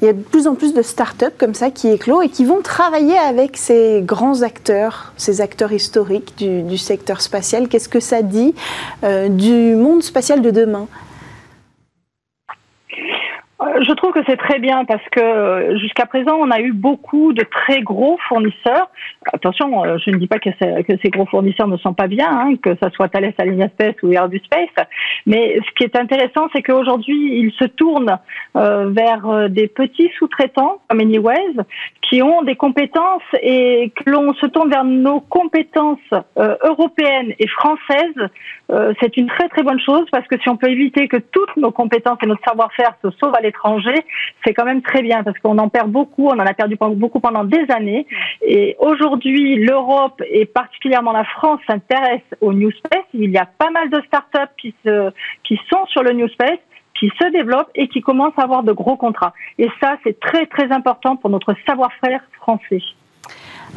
il 0.00 0.06
y 0.06 0.08
a 0.08 0.14
de 0.14 0.22
plus 0.22 0.46
en 0.46 0.54
plus 0.54 0.72
de 0.72 0.80
start-up 0.80 1.34
comme 1.36 1.52
ça 1.52 1.70
qui 1.70 1.88
éclosent 1.88 2.24
et 2.24 2.28
qui 2.30 2.44
vont 2.44 2.62
travailler 2.62 3.18
avec 3.18 3.56
ces 3.58 4.02
grands 4.02 4.42
acteurs, 4.42 5.12
ces 5.18 5.42
acteurs 5.42 5.72
historiques 5.72 6.34
du, 6.38 6.78
secteur 6.78 7.20
spatial. 7.20 7.68
Qu'est-ce 7.68 7.88
que 7.88 8.00
ça 8.00 8.22
dit 8.22 8.54
euh, 9.04 9.28
du 9.28 9.76
monde 9.76 10.02
spatial 10.02 10.40
de 10.40 10.50
demain? 10.50 10.88
Je 13.80 13.92
trouve 13.92 14.12
que 14.12 14.20
c'est 14.26 14.36
très 14.36 14.58
bien 14.58 14.84
parce 14.84 15.02
que 15.10 15.20
euh, 15.20 15.78
jusqu'à 15.78 16.06
présent, 16.06 16.36
on 16.38 16.50
a 16.50 16.60
eu 16.60 16.72
beaucoup 16.72 17.32
de 17.32 17.42
très 17.42 17.80
gros 17.80 18.18
fournisseurs. 18.28 18.90
Attention, 19.32 19.84
euh, 19.84 19.96
je 20.04 20.10
ne 20.10 20.16
dis 20.16 20.26
pas 20.26 20.38
que, 20.38 20.50
ces 20.60 21.10
gros 21.10 21.26
fournisseurs 21.26 21.68
ne 21.68 21.76
sont 21.78 21.94
pas 21.94 22.06
bien, 22.06 22.28
hein, 22.30 22.54
que 22.62 22.76
ce 22.82 22.90
soit 22.90 23.08
Thales 23.08 23.32
Alenia 23.38 23.68
Space 23.68 23.94
ou 24.02 24.12
Airbus 24.12 24.40
Space. 24.44 24.86
Mais 25.26 25.56
ce 25.56 25.74
qui 25.76 25.84
est 25.84 25.96
intéressant, 25.96 26.48
c'est 26.54 26.62
qu'aujourd'hui, 26.62 27.40
ils 27.40 27.52
se 27.52 27.64
tournent 27.64 28.18
vers 28.54 29.48
des 29.48 29.68
petits 29.68 30.10
sous-traitants 30.18 30.78
comme 30.88 31.00
Anyways 31.00 31.56
qui 32.02 32.22
ont 32.22 32.42
des 32.42 32.56
compétences 32.56 33.22
et 33.40 33.92
que 33.96 34.10
l'on 34.10 34.34
se 34.34 34.46
tourne 34.46 34.70
vers 34.70 34.84
nos 34.84 35.20
compétences 35.20 35.98
européennes 36.36 37.32
et 37.38 37.46
françaises. 37.46 38.28
c'est 39.00 39.16
une 39.16 39.28
très 39.28 39.48
très 39.48 39.62
bonne 39.62 39.80
chose 39.80 40.04
parce 40.10 40.26
que 40.26 40.38
si 40.40 40.48
on 40.48 40.56
peut 40.56 40.70
éviter 40.70 41.08
que 41.08 41.18
toutes 41.18 41.56
nos 41.56 41.70
compétences 41.70 42.18
et 42.22 42.26
notre 42.26 42.42
savoir-faire 42.44 42.94
se 43.02 43.10
sauvent 43.18 43.34
à 43.36 43.40
c'est 44.44 44.54
quand 44.54 44.64
même 44.64 44.82
très 44.82 45.02
bien 45.02 45.22
parce 45.22 45.38
qu'on 45.38 45.58
en 45.58 45.68
perd 45.68 45.90
beaucoup, 45.90 46.26
on 46.26 46.38
en 46.38 46.46
a 46.46 46.54
perdu 46.54 46.76
beaucoup 46.76 47.20
pendant 47.20 47.44
des 47.44 47.64
années. 47.70 48.06
Et 48.42 48.76
aujourd'hui, 48.78 49.56
l'Europe 49.56 50.22
et 50.30 50.46
particulièrement 50.46 51.12
la 51.12 51.24
France 51.24 51.60
s'intéresse 51.66 52.22
au 52.40 52.52
New 52.52 52.70
Space. 52.70 53.04
Il 53.14 53.30
y 53.30 53.38
a 53.38 53.46
pas 53.46 53.70
mal 53.70 53.90
de 53.90 54.00
startups 54.06 54.54
qui, 54.58 54.74
qui 55.44 55.60
sont 55.70 55.86
sur 55.86 56.02
le 56.02 56.12
New 56.12 56.28
Space 56.28 56.58
qui 56.98 57.10
se 57.18 57.32
développent 57.32 57.70
et 57.74 57.88
qui 57.88 58.02
commencent 58.02 58.38
à 58.38 58.42
avoir 58.42 58.62
de 58.62 58.72
gros 58.72 58.96
contrats. 58.96 59.32
Et 59.58 59.68
ça, 59.80 59.96
c'est 60.04 60.20
très 60.20 60.46
très 60.46 60.70
important 60.70 61.16
pour 61.16 61.30
notre 61.30 61.54
savoir-faire 61.66 62.20
français. 62.38 62.82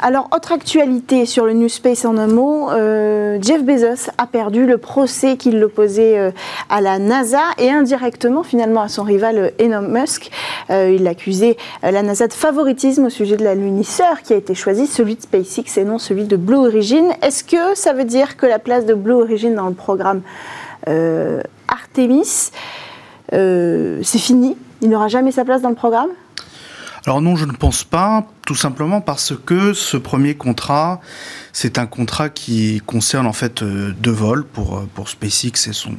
Alors, 0.00 0.28
autre 0.34 0.52
actualité 0.52 1.24
sur 1.24 1.46
le 1.46 1.52
New 1.52 1.68
Space 1.68 2.04
en 2.04 2.16
un 2.16 2.26
mot, 2.26 2.68
euh, 2.70 3.38
Jeff 3.40 3.62
Bezos 3.62 4.10
a 4.18 4.26
perdu 4.26 4.66
le 4.66 4.76
procès 4.76 5.36
qu'il 5.36 5.60
l'opposait 5.60 6.18
euh, 6.18 6.30
à 6.68 6.80
la 6.80 6.98
NASA 6.98 7.42
et 7.58 7.70
indirectement 7.70 8.42
finalement 8.42 8.82
à 8.82 8.88
son 8.88 9.04
rival 9.04 9.38
euh, 9.38 9.50
Elon 9.58 9.82
Musk. 9.82 10.30
il 10.70 11.06
accusait 11.06 11.56
la 11.82 12.02
NASA 12.02 12.26
de 12.26 12.32
favoritisme 12.32 13.04
au 13.04 13.10
sujet 13.10 13.36
de 13.36 13.44
la 13.44 13.54
lunisseur 13.54 14.22
qui 14.22 14.32
a 14.32 14.36
été 14.36 14.54
choisi, 14.54 14.86
celui 14.86 15.14
de 15.14 15.22
SpaceX 15.22 15.78
et 15.78 15.84
non 15.84 15.98
celui 15.98 16.24
de 16.24 16.36
Blue 16.36 16.56
Origin. 16.56 17.12
Est-ce 17.22 17.44
que 17.44 17.74
ça 17.74 17.92
veut 17.92 18.04
dire 18.04 18.36
que 18.36 18.46
la 18.46 18.58
place 18.58 18.86
de 18.86 18.94
Blue 18.94 19.14
Origin 19.14 19.54
dans 19.54 19.68
le 19.68 19.74
programme 19.74 20.22
Artemis, 21.68 22.50
c'est 23.30 24.18
fini? 24.18 24.56
Il 24.82 24.90
n'aura 24.90 25.08
jamais 25.08 25.30
sa 25.32 25.44
place 25.44 25.62
dans 25.62 25.70
le 25.70 25.74
programme? 25.74 26.10
Alors 27.06 27.20
non, 27.20 27.36
je 27.36 27.44
ne 27.44 27.52
pense 27.52 27.84
pas, 27.84 28.26
tout 28.46 28.54
simplement 28.54 29.02
parce 29.02 29.34
que 29.44 29.74
ce 29.74 29.98
premier 29.98 30.34
contrat, 30.34 31.00
c'est 31.52 31.78
un 31.78 31.84
contrat 31.84 32.30
qui 32.30 32.80
concerne 32.86 33.26
en 33.26 33.34
fait 33.34 33.62
euh, 33.62 33.92
deux 33.98 34.10
vols 34.10 34.44
pour, 34.44 34.78
euh, 34.78 34.88
pour 34.94 35.10
SpaceX 35.10 35.68
et 35.68 35.74
son 35.74 35.96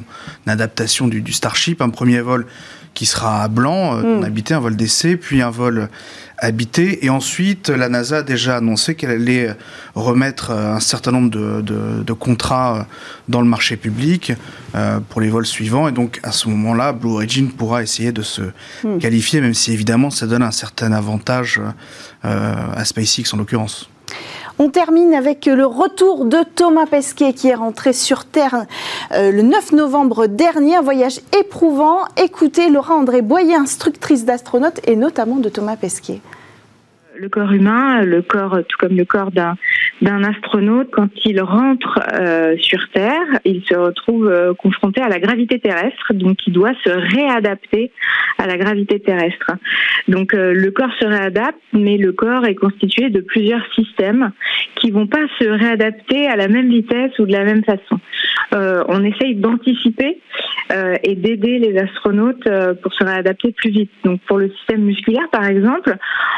adaptation 0.48 1.06
du, 1.06 1.22
du 1.22 1.32
Starship. 1.32 1.80
Un 1.80 1.90
premier 1.90 2.20
vol 2.20 2.46
qui 2.94 3.06
sera 3.06 3.44
à 3.44 3.48
Blanc, 3.48 3.96
euh, 3.96 4.20
hmm. 4.20 4.24
habité, 4.24 4.54
un 4.54 4.60
vol 4.60 4.74
d'essai, 4.74 5.16
puis 5.16 5.42
un 5.42 5.50
vol 5.50 5.88
habité. 6.38 7.04
Et 7.04 7.10
ensuite, 7.10 7.68
la 7.70 7.88
NASA 7.88 8.18
a 8.18 8.22
déjà 8.22 8.56
annoncé 8.56 8.94
qu'elle 8.94 9.10
allait 9.10 9.54
remettre 9.94 10.50
euh, 10.50 10.74
un 10.74 10.80
certain 10.80 11.12
nombre 11.12 11.30
de, 11.30 11.62
de, 11.62 12.12
contrats 12.12 12.78
euh, 12.78 12.82
dans 13.28 13.40
le 13.40 13.48
marché 13.48 13.76
public 13.76 14.32
pour 15.08 15.22
les 15.22 15.30
vols 15.30 15.46
suivants. 15.46 15.88
Et 15.88 15.92
donc, 15.92 16.20
à 16.22 16.32
ce 16.32 16.48
moment-là, 16.50 16.92
Blue 16.92 17.12
Origin 17.12 17.50
pourra 17.50 17.82
essayer 17.82 18.12
de 18.12 18.20
se 18.20 18.42
hmm. 18.84 18.98
qualifier, 18.98 19.40
même 19.40 19.54
si 19.54 19.72
évidemment 19.72 20.10
ça 20.10 20.26
donne 20.26 20.42
un 20.42 20.50
certain 20.50 20.92
avantage 20.92 21.60
à 22.22 22.84
SpaceX 22.84 23.32
en 23.32 23.38
l'occurrence. 23.38 23.88
On 24.58 24.70
termine 24.70 25.12
avec 25.12 25.44
le 25.44 25.66
retour 25.66 26.24
de 26.24 26.38
Thomas 26.42 26.86
Pesquet 26.86 27.34
qui 27.34 27.48
est 27.48 27.54
rentré 27.54 27.92
sur 27.92 28.24
Terre 28.24 28.64
euh, 29.12 29.30
le 29.30 29.42
9 29.42 29.72
novembre 29.72 30.26
dernier. 30.28 30.76
Un 30.76 30.82
voyage 30.82 31.20
éprouvant. 31.38 32.06
Écoutez 32.16 32.70
Laura 32.70 32.94
André 32.94 33.20
Boyer, 33.20 33.54
instructrice 33.54 34.24
d'astronautes 34.24 34.80
et 34.84 34.96
notamment 34.96 35.36
de 35.36 35.50
Thomas 35.50 35.76
Pesquet 35.76 36.22
le 37.18 37.28
corps 37.28 37.52
humain, 37.52 38.02
le 38.02 38.22
corps, 38.22 38.58
tout 38.68 38.76
comme 38.78 38.96
le 38.96 39.04
corps 39.04 39.30
d'un 39.30 39.56
d'un 40.02 40.22
astronaute, 40.24 40.90
quand 40.90 41.08
il 41.24 41.40
rentre 41.40 42.00
euh, 42.12 42.56
sur 42.58 42.86
Terre, 42.90 43.26
il 43.44 43.62
se 43.64 43.74
retrouve 43.74 44.28
euh, 44.28 44.52
confronté 44.54 45.00
à 45.00 45.08
la 45.08 45.18
gravité 45.18 45.58
terrestre, 45.58 46.12
donc 46.12 46.46
il 46.46 46.52
doit 46.52 46.74
se 46.84 46.90
réadapter 46.90 47.92
à 48.38 48.46
la 48.46 48.58
gravité 48.58 49.00
terrestre. 49.00 49.52
Donc 50.08 50.34
euh, 50.34 50.52
le 50.52 50.70
corps 50.70 50.92
se 51.00 51.06
réadapte, 51.06 51.58
mais 51.72 51.96
le 51.96 52.12
corps 52.12 52.44
est 52.44 52.54
constitué 52.54 53.08
de 53.08 53.20
plusieurs 53.20 53.64
systèmes 53.74 54.32
qui 54.74 54.90
vont 54.90 55.06
pas 55.06 55.26
se 55.38 55.48
réadapter 55.48 56.28
à 56.28 56.36
la 56.36 56.48
même 56.48 56.68
vitesse 56.68 57.18
ou 57.18 57.24
de 57.24 57.32
la 57.32 57.44
même 57.44 57.64
façon. 57.64 57.98
on 58.52 59.02
essaye 59.04 59.34
d'anticiper 59.34 60.20
et 61.02 61.14
d'aider 61.14 61.58
les 61.58 61.78
astronautes 61.78 62.48
pour 62.82 62.92
se 62.92 63.04
réadapter 63.04 63.52
plus 63.52 63.70
vite. 63.70 63.90
Donc 64.04 64.20
pour 64.22 64.38
le 64.38 64.50
système 64.50 64.82
musculaire, 64.82 65.28
par 65.30 65.44
exemple, 65.44 65.96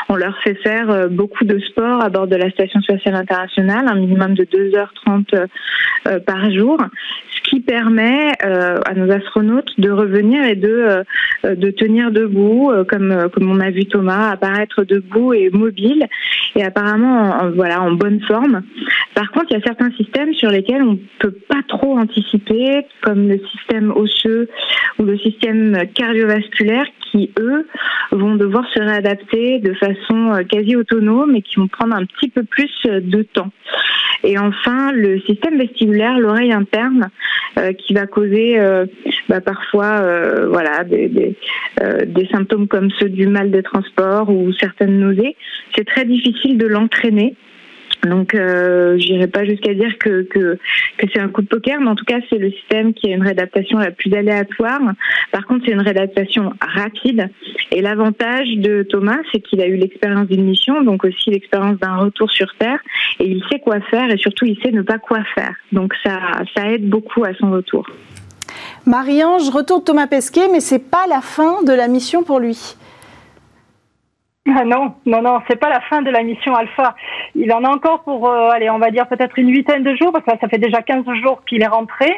on 0.09 0.17
leur 0.17 0.39
fait 0.43 0.59
euh, 0.69 1.09
beaucoup 1.09 1.45
de 1.45 1.59
sport 1.59 2.03
à 2.03 2.09
bord 2.09 2.27
de 2.27 2.37
la 2.37 2.51
Station 2.51 2.81
spatiale 2.81 3.15
internationale, 3.15 3.87
un 3.89 3.95
minimum 3.95 4.35
de 4.35 4.45
2h30 4.45 5.47
euh, 6.07 6.19
par 6.21 6.51
jour, 6.51 6.79
ce 7.31 7.51
qui 7.51 7.61
permet 7.61 8.33
euh, 8.45 8.79
à 8.87 8.95
nos 8.95 9.11
astronautes 9.11 9.73
de 9.79 9.91
revenir 9.91 10.45
et 10.45 10.55
de, 10.55 11.05
de 11.45 11.71
tenir 11.71 12.11
debout, 12.11 12.73
comme, 12.89 13.29
comme 13.33 13.51
on 13.51 13.61
a 13.61 13.71
vu 13.71 13.87
Thomas 13.87 14.31
apparaître 14.31 14.85
debout 14.85 15.33
et 15.33 15.51
mobile, 15.51 16.07
et 16.57 16.65
apparemment 16.65 17.31
en, 17.41 17.51
voilà, 17.51 17.81
en 17.81 17.93
bonne 17.93 18.21
forme. 18.23 18.63
Par 19.15 19.31
contre, 19.31 19.47
il 19.51 19.55
y 19.55 19.57
a 19.57 19.63
certains 19.65 19.91
systèmes 19.93 20.35
sur 20.35 20.51
lesquels 20.51 20.83
on 20.83 20.93
ne 20.93 20.99
peut 21.19 21.35
pas 21.49 21.63
trop 21.67 21.99
anticiper, 21.99 22.87
comme 23.03 23.29
le 23.29 23.41
système 23.53 23.91
osseux 23.91 24.49
ou 24.99 25.05
le 25.05 25.19
système 25.19 25.77
cardiovasculaire, 25.95 26.87
qui, 27.11 27.31
eux, 27.39 27.67
vont 28.13 28.37
devoir 28.37 28.65
se 28.73 28.81
réadapter 28.81 29.59
de 29.61 29.75
façon 29.75 30.45
quasi 30.59 30.77
autonome 30.77 31.37
et 31.37 31.43
qui 31.43 31.57
vont 31.57 31.69
prendre 31.69 31.95
un 31.95 32.05
petit 32.05 32.29
peu 32.29 32.43
plus 32.43 32.71
euh, 32.87 33.01
de 33.01 33.23
temps. 33.23 33.51
Et 34.25 34.39
enfin, 34.39 34.91
le 34.93 35.21
système 35.21 35.59
vestibulaire, 35.59 36.19
l'oreille 36.19 36.53
interne, 36.53 37.11
euh, 37.59 37.73
qui 37.73 37.95
va 37.95 38.07
causer 38.07 38.59
bah, 39.29 39.41
parfois 39.41 40.01
voilà, 40.49 40.83
des, 40.83 41.09
des, 41.09 41.37
des, 42.07 42.27
symptômes 42.27 42.67
comme 42.67 42.91
ceux 42.99 43.09
du 43.09 43.29
mal 43.29 43.51
des 43.51 43.63
transports 43.63 44.29
ou 44.29 44.53
certaines 44.53 44.99
nausées. 44.99 45.37
C'est 45.77 45.87
très 45.87 46.05
difficile 46.05 46.59
de 46.59 46.67
l'entraîner. 46.67 47.37
Donc, 48.05 48.35
euh, 48.35 48.97
j'irai 48.99 49.27
pas 49.27 49.45
jusqu'à 49.45 49.75
dire 49.75 49.99
que, 49.99 50.23
que, 50.23 50.59
c'est 51.13 51.21
un 51.21 51.29
coup 51.29 51.43
de 51.43 51.49
poker, 51.49 51.81
mais 51.81 51.89
en 51.89 51.95
tout 51.95 52.05
cas, 52.05 52.19
c'est 52.31 52.39
le 52.39 52.51
système 52.51 52.95
qui 52.95 53.11
a 53.11 53.15
une 53.15 53.23
réadaptation 53.23 53.79
la 53.79 53.91
plus 53.91 54.13
aléatoire. 54.15 54.81
Par 55.33 55.47
contre, 55.47 55.65
c'est 55.67 55.73
une 55.73 55.81
réadaptation 55.81 56.53
rapide. 56.61 57.29
Et 57.73 57.81
l'avantage 57.81 58.49
de 58.57 58.83
Thomas, 58.83 59.19
c'est 59.33 59.41
qu'il 59.41 59.61
a 59.61 59.67
eu 59.67 59.77
l'expérience 59.77 60.29
d'une 60.29 60.45
mission, 60.45 60.83
donc 60.83 61.05
aussi 61.05 61.31
l'expérience 61.31 61.79
d'un 61.79 61.97
retour 61.97 62.31
sur 62.31 62.55
Terre, 62.59 62.81
et 63.19 63.27
il 63.29 63.43
sait 63.51 63.59
quoi 63.59 63.81
faire, 63.81 64.11
et 64.11 64.17
surtout, 64.17 64.45
il 64.45 64.59
sait 64.63 64.71
ne 64.71 64.83
pas 64.83 64.99
quoi 64.99 65.21
faire. 65.35 65.55
Donc, 65.73 65.95
ça, 66.05 66.19
ça 66.57 66.71
aide 66.71 66.89
beaucoup 66.89 67.25
à 67.25 67.35
son 67.35 67.51
retour. 67.51 67.87
Marie-Ange, 68.87 69.51
retour 69.51 69.81
de 69.81 69.85
Thomas 69.85 70.07
Pesquet, 70.07 70.49
mais 70.51 70.61
c'est 70.61 70.79
pas 70.91 71.07
la 71.09 71.21
fin 71.21 71.63
de 71.63 71.73
la 71.73 71.89
mission 71.89 72.23
pour 72.23 72.41
lui. 72.41 72.77
Ah 74.57 74.65
non, 74.65 74.95
non, 75.05 75.21
non, 75.21 75.43
c'est 75.49 75.59
pas 75.59 75.69
la 75.69 75.81
fin 75.83 76.01
de 76.01 76.11
la 76.11 76.23
mission 76.23 76.55
Alpha. 76.55 76.95
Il 77.35 77.53
en 77.53 77.65
a 77.65 77.69
encore 77.69 78.03
pour, 78.03 78.29
euh, 78.31 78.49
allez, 78.51 78.71
on 78.71 78.79
va 78.79 78.91
dire 78.91 79.07
peut-être 79.07 79.39
une 79.39 79.51
huitaine 79.51 79.83
de 79.83 79.95
jours, 79.97 80.11
parce 80.13 80.25
que 80.25 80.41
ça 80.41 80.49
fait 80.49 80.59
déjà 80.59 80.81
15 80.81 81.05
jours 81.23 81.43
qu'il 81.45 81.63
est 81.63 81.67
rentré, 81.67 82.11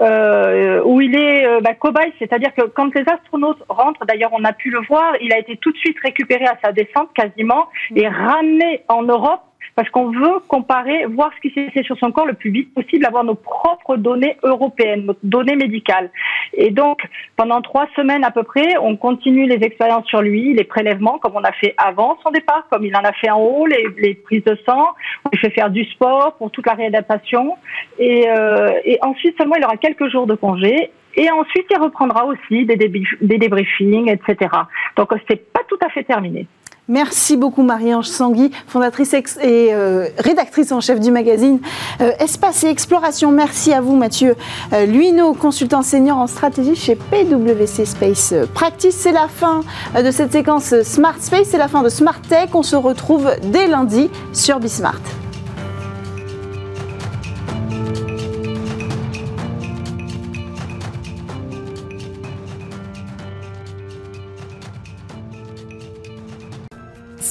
euh, 0.00 0.82
où 0.84 1.00
il 1.00 1.16
est 1.16 1.46
euh, 1.46 1.60
bah, 1.60 1.74
cobaye, 1.74 2.12
c'est-à-dire 2.18 2.54
que 2.54 2.62
quand 2.62 2.94
les 2.94 3.04
astronautes 3.08 3.62
rentrent, 3.68 4.04
d'ailleurs 4.06 4.30
on 4.32 4.44
a 4.44 4.52
pu 4.52 4.70
le 4.70 4.80
voir, 4.82 5.14
il 5.20 5.32
a 5.32 5.38
été 5.38 5.56
tout 5.56 5.72
de 5.72 5.76
suite 5.78 5.96
récupéré 6.00 6.44
à 6.44 6.56
sa 6.62 6.70
descente 6.70 7.12
quasiment 7.14 7.68
et 7.96 8.06
ramené 8.06 8.82
en 8.88 9.02
Europe 9.02 9.40
parce 9.76 9.88
qu'on 9.90 10.10
veut 10.10 10.40
comparer, 10.48 11.06
voir 11.06 11.30
ce 11.36 11.40
qui 11.48 11.54
s'est 11.54 11.70
fait 11.70 11.82
sur 11.82 11.98
son 11.98 12.12
corps 12.12 12.26
le 12.26 12.34
plus 12.34 12.50
vite 12.50 12.72
possible, 12.74 13.04
avoir 13.06 13.24
nos 13.24 13.34
propres 13.34 13.96
données 13.96 14.36
européennes, 14.42 15.06
nos 15.06 15.16
données 15.22 15.56
médicales. 15.56 16.10
Et 16.54 16.70
donc, 16.70 17.00
pendant 17.36 17.60
trois 17.60 17.86
semaines 17.96 18.24
à 18.24 18.30
peu 18.30 18.42
près, 18.42 18.76
on 18.80 18.96
continue 18.96 19.46
les 19.46 19.64
expériences 19.64 20.06
sur 20.06 20.22
lui, 20.22 20.54
les 20.54 20.64
prélèvements, 20.64 21.18
comme 21.18 21.32
on 21.34 21.44
a 21.44 21.52
fait 21.52 21.74
avant 21.76 22.18
son 22.22 22.30
départ, 22.30 22.66
comme 22.70 22.84
il 22.84 22.96
en 22.96 23.02
a 23.02 23.12
fait 23.12 23.30
en 23.30 23.40
haut, 23.40 23.66
les, 23.66 24.14
prises 24.14 24.44
de 24.44 24.56
sang, 24.66 24.88
on 25.24 25.30
lui 25.32 25.38
fait 25.38 25.50
faire 25.50 25.70
du 25.70 25.84
sport 25.84 26.34
pour 26.38 26.50
toute 26.50 26.66
la 26.66 26.74
réadaptation. 26.74 27.56
Et, 27.98 28.28
euh, 28.28 28.72
et 28.84 28.98
ensuite 29.02 29.36
seulement, 29.36 29.56
il 29.56 29.64
aura 29.64 29.76
quelques 29.76 30.08
jours 30.08 30.26
de 30.26 30.34
congé 30.34 30.90
et 31.16 31.30
ensuite, 31.30 31.66
il 31.70 31.78
reprendra 31.78 32.24
aussi 32.26 32.66
des, 32.66 32.76
des 32.76 33.38
débriefings, 33.38 34.10
etc. 34.10 34.50
Donc, 34.96 35.12
c'est 35.28 35.52
pas 35.52 35.60
tout 35.68 35.78
à 35.84 35.88
fait 35.90 36.02
terminé. 36.02 36.46
Merci 36.88 37.38
beaucoup 37.38 37.62
Marie-Ange 37.62 38.08
Sangui, 38.08 38.50
fondatrice 38.66 39.14
et 39.14 39.72
euh, 39.72 40.06
rédactrice 40.18 40.70
en 40.70 40.82
chef 40.82 41.00
du 41.00 41.10
magazine 41.10 41.58
euh, 42.02 42.10
Espace 42.18 42.62
et 42.64 42.68
Exploration. 42.68 43.30
Merci 43.30 43.72
à 43.72 43.80
vous 43.80 43.96
Mathieu 43.96 44.36
euh, 44.74 44.84
Luino, 44.84 45.32
consultant 45.32 45.80
senior 45.80 46.18
en 46.18 46.26
stratégie 46.26 46.74
chez 46.74 46.94
PwC 46.94 47.86
Space 47.86 48.34
Practice. 48.52 48.96
C'est 48.96 49.12
la 49.12 49.28
fin 49.28 49.62
de 49.98 50.10
cette 50.10 50.32
séquence 50.32 50.82
Smart 50.82 51.16
Space, 51.18 51.48
c'est 51.50 51.58
la 51.58 51.68
fin 51.68 51.82
de 51.82 51.88
Smart 51.88 52.20
Tech. 52.20 52.50
On 52.52 52.62
se 52.62 52.76
retrouve 52.76 53.30
dès 53.44 53.66
lundi 53.66 54.10
sur 54.34 54.60
Bismart. 54.60 55.23